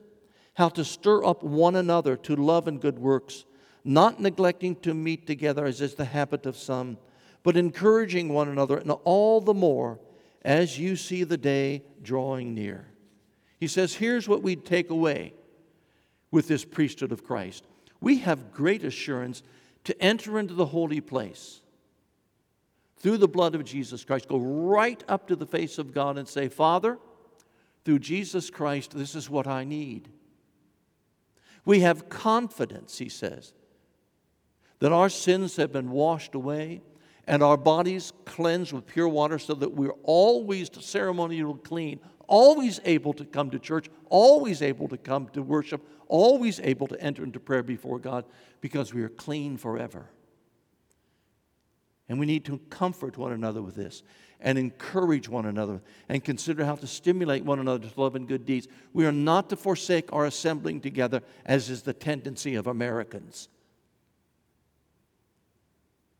how 0.55 0.68
to 0.70 0.85
stir 0.85 1.24
up 1.24 1.43
one 1.43 1.76
another 1.76 2.16
to 2.16 2.37
love 2.37 2.68
and 2.68 2.80
good 2.80 2.99
works, 2.99 3.45
not 3.85 4.20
neglecting 4.20 4.76
to 4.76 4.95
meet 4.95 5.26
together 5.26 5.64
as 5.64 5.80
is 5.80 5.95
the 5.95 6.05
habit 6.05 6.47
of 6.47 6.57
some, 6.57 6.99
but 7.43 7.57
encouraging 7.57 8.28
one 8.28 8.49
another, 8.49 8.78
and 8.78 8.91
all 9.05 9.41
the 9.41 9.55
more 9.55 9.99
as 10.43 10.78
you 10.78 10.97
see 10.97 11.24
the 11.24 11.37
day 11.37 11.82
drawing 12.03 12.55
near. 12.55 12.87
He 13.59 13.66
says, 13.66 13.95
Here's 13.95 14.28
what 14.28 14.43
we 14.43 14.57
take 14.57 14.91
away 14.91 15.35
with 16.30 16.49
this 16.49 16.64
priesthood 16.64 17.12
of 17.12 17.24
Christ 17.24 17.64
we 18.01 18.18
have 18.18 18.53
great 18.53 18.85
assurance 18.85 19.43
to 19.85 20.03
enter 20.03 20.39
into 20.39 20.53
the 20.53 20.66
holy 20.66 21.01
place 21.01 21.61
through 22.99 23.16
the 23.16 23.28
blood 23.28 23.55
of 23.55 23.64
Jesus 23.64 24.05
Christ. 24.05 24.28
Go 24.28 24.39
right 24.39 25.03
up 25.09 25.28
to 25.28 25.37
the 25.37 25.47
face 25.47 25.78
of 25.78 25.95
God 25.95 26.18
and 26.18 26.28
say, 26.28 26.49
Father, 26.49 26.99
through 27.85 27.99
Jesus 27.99 28.51
Christ, 28.51 28.97
this 28.97 29.14
is 29.14 29.28
what 29.28 29.47
I 29.47 29.64
need. 29.64 30.09
We 31.64 31.80
have 31.80 32.09
confidence, 32.09 32.99
he 32.99 33.09
says, 33.09 33.53
that 34.80 34.93
our 34.93 35.09
sins 35.09 35.57
have 35.57 35.72
been 35.72 35.91
washed 35.91 36.35
away 36.35 36.82
and 37.26 37.43
our 37.43 37.57
bodies 37.57 38.12
cleansed 38.26 38.72
with 38.72 38.87
pure 38.87 39.09
water 39.09 39.39
so 39.39 39.55
that 39.55 39.72
we're 39.72 39.95
always 40.03 40.70
ceremonially 40.78 41.59
clean, 41.62 42.01
always 42.26 42.80
able 42.85 43.14
to 43.14 43.24
come 43.24 43.51
to 43.51 43.59
church, 43.59 43.89
always 44.11 44.61
able 44.61 44.89
to 44.89 44.99
come 44.99 45.28
to 45.28 45.43
worship, 45.43 45.87
always 46.09 46.61
able 46.61 46.87
to 46.87 47.01
enter 47.01 47.22
into 47.22 47.41
prayer 47.41 47.62
before 47.62 47.99
God 47.99 48.24
because 48.61 48.93
we 48.93 49.03
are 49.03 49.09
clean 49.09 49.57
forever. 49.57 50.11
And 52.09 52.18
we 52.18 52.26
need 52.26 52.45
to 52.47 52.59
comfort 52.68 53.16
one 53.16 53.32
another 53.32 53.62
with 53.62 53.74
this 53.74 54.03
and 54.41 54.59
encourage 54.59 55.28
one 55.28 55.47
another 55.47 55.80
and 56.09 56.22
consider 56.22 56.64
how 56.64 56.74
to 56.76 56.87
stimulate 56.87 57.45
one 57.45 57.59
another 57.59 57.89
to 57.89 58.01
love 58.01 58.14
and 58.14 58.28
good 58.28 58.45
deeds. 58.45 58.68
We 58.93 59.07
are 59.07 59.12
not 59.12 59.51
to 59.51 59.57
forsake 59.57 60.12
our 60.12 60.26
assembling 60.26 60.80
together, 60.80 61.22
as 61.45 61.70
is 61.70 61.82
the 61.82 61.93
tendency 61.93 62.55
of 62.55 62.66
Americans, 62.66 63.49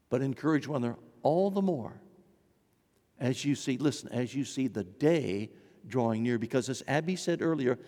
but 0.09 0.23
encourage 0.23 0.67
one 0.67 0.85
another 0.85 0.99
all 1.23 1.51
the 1.51 1.63
more 1.63 2.01
as 3.19 3.45
you 3.45 3.55
see, 3.55 3.79
listen, 3.79 4.09
as 4.11 4.35
you 4.35 4.45
see 4.45 4.69
the 4.69 4.85
day 4.85 5.51
drawing 5.87 6.23
near. 6.23 6.39
Because 6.39 6.69
as 6.69 6.83
Abby 6.89 7.17
said 7.17 7.43
earlier, 7.43 7.79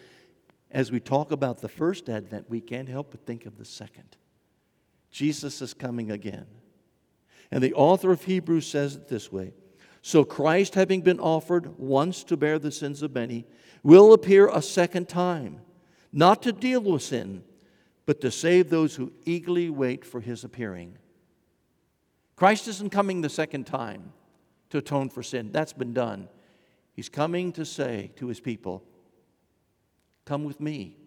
as 0.71 0.93
we 0.93 1.01
talk 1.01 1.33
about 1.33 1.61
the 1.61 1.69
first 1.69 2.09
advent, 2.09 2.49
we 2.49 2.61
can't 2.61 2.89
help 2.89 3.11
but 3.11 3.27
think 3.27 3.47
of 3.47 3.59
the 3.59 3.65
second. 3.65 4.17
Jesus 5.11 5.63
is 5.63 5.75
coming 5.75 6.11
again. 6.11 6.47
And 7.51 7.63
the 7.63 7.75
author 7.75 8.11
of 8.11 8.25
Hebrews 8.25 8.67
says 8.67 8.97
it 8.97 9.09
this 9.09 9.31
way 9.31 9.53
So 10.07 10.23
Christ, 10.23 10.77
having 10.77 11.01
been 11.01 11.19
offered 11.19 11.81
once 11.81 12.23
to 12.23 12.37
bear 12.37 12.61
the 12.61 12.71
sins 12.71 13.03
of 13.03 13.13
many, 13.13 13.45
will 13.83 14.13
appear 14.13 14.47
a 14.47 14.63
second 14.63 15.09
time, 15.09 15.63
not 16.13 16.45
to 16.45 16.53
deal 16.53 16.81
with 16.81 17.03
sin, 17.03 17.43
but 18.07 18.21
to 18.21 18.31
save 18.31 18.71
those 18.71 18.95
who 18.95 19.13
eagerly 19.25 19.69
wait 19.69 20.05
for 20.05 20.21
his 20.21 20.45
appearing. 20.45 20.97
Christ 22.37 22.69
isn't 22.69 22.91
coming 22.91 23.21
the 23.21 23.29
second 23.29 23.67
time 23.67 24.13
to 24.71 24.79
atone 24.79 25.09
for 25.09 25.25
sin, 25.25 25.51
that's 25.51 25.73
been 25.73 25.93
done. 25.93 26.29
He's 26.93 27.09
coming 27.09 27.51
to 27.55 27.65
say 27.65 28.13
to 28.15 28.29
his 28.29 28.39
people, 28.39 28.85
Come 30.25 30.45
with 30.45 30.61
me. 30.61 30.99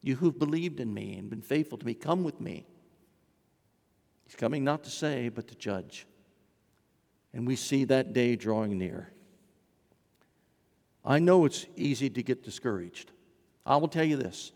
You 0.00 0.14
who've 0.14 0.38
believed 0.38 0.78
in 0.78 0.94
me 0.94 1.16
and 1.18 1.28
been 1.28 1.42
faithful 1.42 1.76
to 1.78 1.84
me, 1.84 1.94
come 1.94 2.22
with 2.22 2.40
me. 2.40 2.68
He's 4.26 4.36
coming 4.36 4.62
not 4.62 4.84
to 4.84 4.90
save, 4.90 5.34
but 5.34 5.48
to 5.48 5.56
judge. 5.56 6.06
And 7.36 7.46
we 7.46 7.54
see 7.54 7.84
that 7.84 8.14
day 8.14 8.34
drawing 8.34 8.78
near. 8.78 9.12
I 11.04 11.18
know 11.18 11.44
it's 11.44 11.66
easy 11.76 12.08
to 12.08 12.22
get 12.22 12.42
discouraged. 12.42 13.12
I 13.66 13.76
will 13.76 13.88
tell 13.88 14.04
you 14.04 14.16
this, 14.16 14.52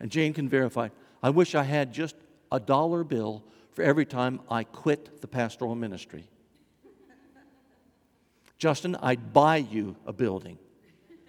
and 0.00 0.10
Jane 0.10 0.34
can 0.34 0.48
verify. 0.48 0.88
I 1.22 1.30
wish 1.30 1.54
I 1.54 1.62
had 1.62 1.92
just 1.92 2.16
a 2.50 2.58
dollar 2.58 3.04
bill 3.04 3.44
for 3.74 3.82
every 3.82 4.04
time 4.04 4.40
I 4.50 4.64
quit 4.64 5.20
the 5.20 5.28
pastoral 5.28 5.76
ministry. 5.76 6.28
Justin, 8.58 8.96
I'd 8.96 9.32
buy 9.32 9.58
you 9.58 9.94
a 10.04 10.12
building. 10.12 10.58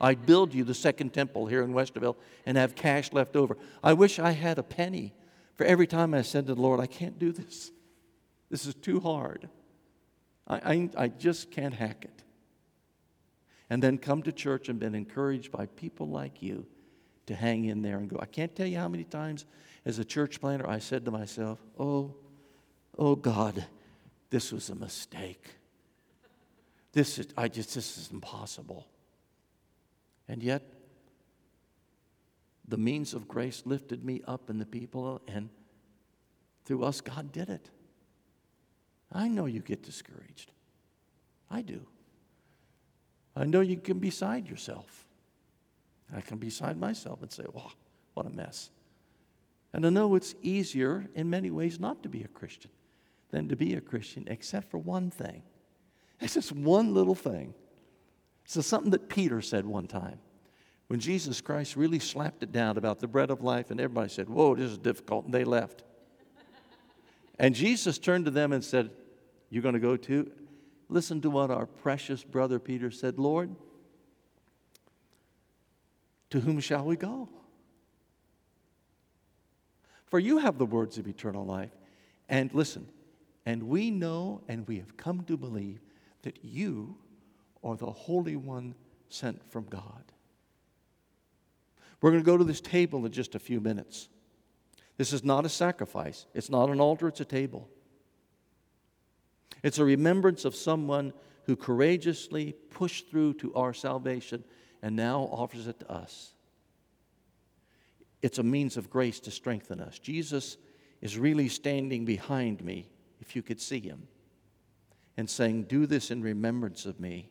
I'd 0.02 0.26
build 0.26 0.52
you 0.52 0.64
the 0.64 0.74
second 0.74 1.14
temple 1.14 1.46
here 1.46 1.62
in 1.62 1.74
Westerville 1.74 2.16
and 2.44 2.58
have 2.58 2.74
cash 2.74 3.14
left 3.14 3.36
over. 3.36 3.56
I 3.84 3.94
wish 3.94 4.18
I 4.18 4.32
had 4.32 4.58
a 4.58 4.64
penny 4.64 5.14
for 5.58 5.64
every 5.64 5.86
time 5.86 6.16
I 6.16 6.24
said 6.24 6.48
to 6.48 6.56
the 6.56 6.62
Lord, 6.62 6.80
I 6.80 6.88
can't 6.88 7.20
do 7.20 7.32
this. 7.32 7.72
This 8.50 8.66
is 8.66 8.74
too 8.74 9.00
hard. 9.00 9.48
I, 10.48 10.56
I, 10.56 10.90
I 10.98 11.08
just 11.10 11.52
can't 11.52 11.74
hack 11.74 12.06
it. 12.06 12.24
And 13.70 13.84
then 13.84 13.98
come 13.98 14.24
to 14.24 14.32
church 14.32 14.70
and 14.70 14.80
been 14.80 14.96
encouraged 14.96 15.52
by 15.52 15.66
people 15.66 16.08
like 16.08 16.42
you 16.42 16.66
to 17.26 17.36
hang 17.36 17.66
in 17.66 17.82
there 17.82 17.98
and 17.98 18.10
go. 18.10 18.18
I 18.20 18.26
can't 18.26 18.56
tell 18.56 18.66
you 18.66 18.78
how 18.78 18.88
many 18.88 19.04
times 19.04 19.46
as 19.86 20.00
a 20.00 20.06
church 20.06 20.40
planter 20.40 20.68
I 20.68 20.80
said 20.80 21.06
to 21.06 21.12
myself, 21.12 21.60
Oh, 21.78 22.16
oh 22.98 23.16
God, 23.16 23.66
this 24.30 24.52
was 24.52 24.70
a 24.70 24.76
mistake. 24.76 25.56
This 26.94 27.20
is, 27.20 27.28
I 27.38 27.50
just, 27.50 27.76
this 27.76 27.98
is 27.98 28.10
impossible. 28.12 28.88
And 30.28 30.42
yet, 30.42 30.64
the 32.68 32.78
means 32.78 33.14
of 33.14 33.28
grace 33.28 33.64
lifted 33.66 34.04
me 34.04 34.22
up 34.28 34.50
and 34.50 34.60
the 34.60 34.66
people, 34.66 35.22
and 35.28 35.50
through 36.66 36.84
us, 36.84 37.00
God 37.02 37.32
did 37.32 37.50
it. 37.50 37.70
I 39.12 39.28
know 39.28 39.46
you 39.46 39.62
get 39.62 39.84
discouraged. 39.84 40.52
I 41.50 41.62
do. 41.62 41.82
I 43.36 43.46
know 43.46 43.62
you 43.62 43.78
can 43.78 44.00
be 44.00 44.10
beside 44.10 44.48
yourself. 44.48 45.06
I 46.16 46.22
can 46.22 46.38
be 46.38 46.48
beside 46.48 46.78
myself 46.78 47.22
and 47.22 47.32
say, 47.32 47.44
wow, 47.54 47.72
what 48.14 48.26
a 48.26 48.30
mess. 48.30 48.70
And 49.74 49.86
I 49.86 49.90
know 49.90 50.16
it's 50.16 50.36
easier 50.42 51.08
in 51.16 51.30
many 51.30 51.52
ways 51.52 51.80
not 51.80 52.04
to 52.04 52.10
be 52.10 52.24
a 52.24 52.28
Christian 52.28 52.72
than 53.30 53.50
to 53.50 53.56
be 53.56 53.76
a 53.76 53.82
Christian, 53.82 54.26
except 54.28 54.72
for 54.72 54.78
one 54.78 55.12
thing. 55.12 55.44
It's 56.20 56.34
just 56.34 56.52
one 56.52 56.94
little 56.94 57.16
thing. 57.16 57.54
So, 58.46 58.62
something 58.62 58.92
that 58.92 59.10
Peter 59.10 59.42
said 59.42 59.66
one 59.66 59.88
time 59.88 60.20
when 60.88 61.00
Jesus 61.00 61.42
Christ 61.42 61.76
really 61.76 62.00
slapped 62.00 62.44
it 62.44 62.52
down 62.52 62.78
about 62.78 63.00
the 63.00 63.08
bread 63.08 63.30
of 63.30 63.44
life, 63.44 63.72
and 63.72 63.80
everybody 63.80 64.10
said, 64.10 64.30
Whoa, 64.30 64.56
this 64.56 64.72
is 64.72 64.78
difficult, 64.78 65.26
and 65.26 65.34
they 65.34 65.44
left. 65.44 65.84
And 67.40 67.54
Jesus 67.54 67.98
turned 67.98 68.26
to 68.26 68.32
them 68.32 68.52
and 68.52 68.64
said, 68.64 68.90
You're 69.50 69.64
going 69.64 69.74
to 69.74 69.80
go 69.80 69.98
too? 69.98 70.32
Listen 70.90 71.22
to 71.22 71.30
what 71.30 71.52
our 71.52 71.66
precious 71.66 72.24
brother 72.24 72.60
Peter 72.60 72.90
said 72.92 73.20
Lord, 73.20 73.56
to 76.30 76.40
whom 76.40 76.60
shall 76.60 76.86
we 76.86 76.96
go? 76.96 77.30
For 80.08 80.20
you 80.20 80.38
have 80.38 80.58
the 80.58 80.66
words 80.66 80.98
of 80.98 81.08
eternal 81.08 81.46
life. 81.46 81.72
And 82.30 82.54
listen, 82.54 82.88
and 83.46 83.64
we 83.64 83.92
know 83.92 84.42
and 84.48 84.68
we 84.68 84.78
have 84.78 84.98
come 84.98 85.24
to 85.26 85.38
believe 85.38 85.80
that 86.24 86.44
you 86.44 86.98
are 87.64 87.76
the 87.76 87.92
Holy 87.92 88.36
One 88.36 88.76
sent 89.10 89.42
from 89.52 89.66
God. 89.66 90.04
We're 92.02 92.12
going 92.12 92.24
to 92.24 92.26
go 92.26 92.38
to 92.38 92.44
this 92.44 92.62
table 92.62 93.06
in 93.06 93.12
just 93.12 93.36
a 93.36 93.40
few 93.40 93.60
minutes. 93.60 94.10
This 94.98 95.14
is 95.14 95.24
not 95.24 95.46
a 95.46 95.50
sacrifice, 95.50 96.26
it's 96.34 96.50
not 96.50 96.70
an 96.70 96.82
altar, 96.82 97.08
it's 97.08 97.22
a 97.22 97.26
table. 97.26 97.70
It's 99.64 99.80
a 99.80 99.86
remembrance 99.86 100.46
of 100.46 100.56
someone 100.56 101.14
who 101.46 101.56
courageously 101.56 102.56
pushed 102.70 103.10
through 103.10 103.36
to 103.36 103.54
our 103.56 103.74
salvation 103.74 104.44
and 104.82 104.96
now 104.96 105.22
offers 105.32 105.68
it 105.68 105.80
to 105.80 105.92
us. 105.92 106.34
It's 108.22 108.38
a 108.38 108.44
means 108.44 108.78
of 108.78 108.90
grace 108.90 109.20
to 109.22 109.32
strengthen 109.32 109.80
us. 109.80 110.00
Jesus 110.00 110.58
is 111.02 111.18
really 111.18 111.50
standing 111.50 112.06
behind 112.06 112.64
me, 112.64 112.90
if 113.20 113.36
you 113.36 113.42
could 113.42 113.62
see 113.62 113.80
him, 113.80 114.08
and 115.16 115.30
saying, 115.30 115.64
Do 115.64 115.86
this 115.86 116.12
in 116.12 116.22
remembrance 116.22 116.86
of 116.86 117.00
me, 117.00 117.30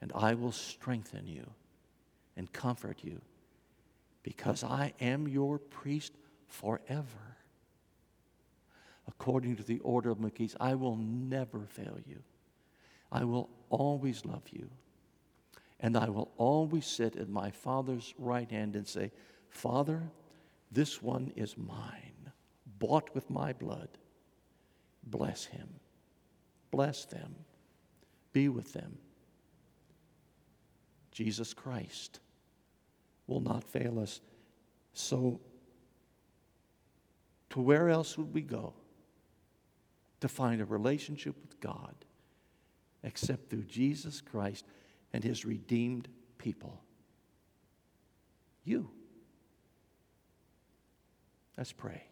and 0.00 0.12
I 0.14 0.34
will 0.34 0.52
strengthen 0.52 1.26
you 1.26 1.50
and 2.36 2.52
comfort 2.52 2.98
you 3.02 3.20
because 4.22 4.62
I 4.62 4.92
am 5.00 5.26
your 5.26 5.58
priest 5.58 6.12
forever. 6.52 7.36
According 9.08 9.56
to 9.56 9.62
the 9.62 9.80
order 9.80 10.10
of 10.10 10.20
Melchizedek, 10.20 10.60
I 10.60 10.74
will 10.74 10.96
never 10.96 11.66
fail 11.66 11.98
you. 12.06 12.22
I 13.10 13.24
will 13.24 13.48
always 13.70 14.24
love 14.24 14.44
you. 14.50 14.68
And 15.80 15.96
I 15.96 16.08
will 16.08 16.30
always 16.36 16.86
sit 16.86 17.16
at 17.16 17.28
my 17.28 17.50
Father's 17.50 18.14
right 18.18 18.48
hand 18.50 18.76
and 18.76 18.86
say, 18.86 19.10
Father, 19.50 20.02
this 20.70 21.02
one 21.02 21.32
is 21.34 21.56
mine, 21.58 22.32
bought 22.78 23.12
with 23.14 23.28
my 23.28 23.52
blood. 23.52 23.88
Bless 25.04 25.44
him. 25.44 25.68
Bless 26.70 27.04
them. 27.04 27.34
Be 28.32 28.48
with 28.48 28.72
them. 28.72 28.98
Jesus 31.10 31.52
Christ 31.52 32.20
will 33.26 33.40
not 33.40 33.64
fail 33.64 33.98
us. 33.98 34.20
So 34.94 35.40
to 37.52 37.60
where 37.60 37.90
else 37.90 38.16
would 38.16 38.32
we 38.32 38.40
go 38.40 38.72
to 40.20 40.28
find 40.28 40.62
a 40.62 40.64
relationship 40.64 41.36
with 41.42 41.60
God 41.60 41.94
except 43.04 43.50
through 43.50 43.64
Jesus 43.64 44.22
Christ 44.22 44.64
and 45.12 45.22
his 45.22 45.44
redeemed 45.44 46.08
people? 46.38 46.80
You. 48.64 48.88
Let's 51.58 51.72
pray. 51.72 52.04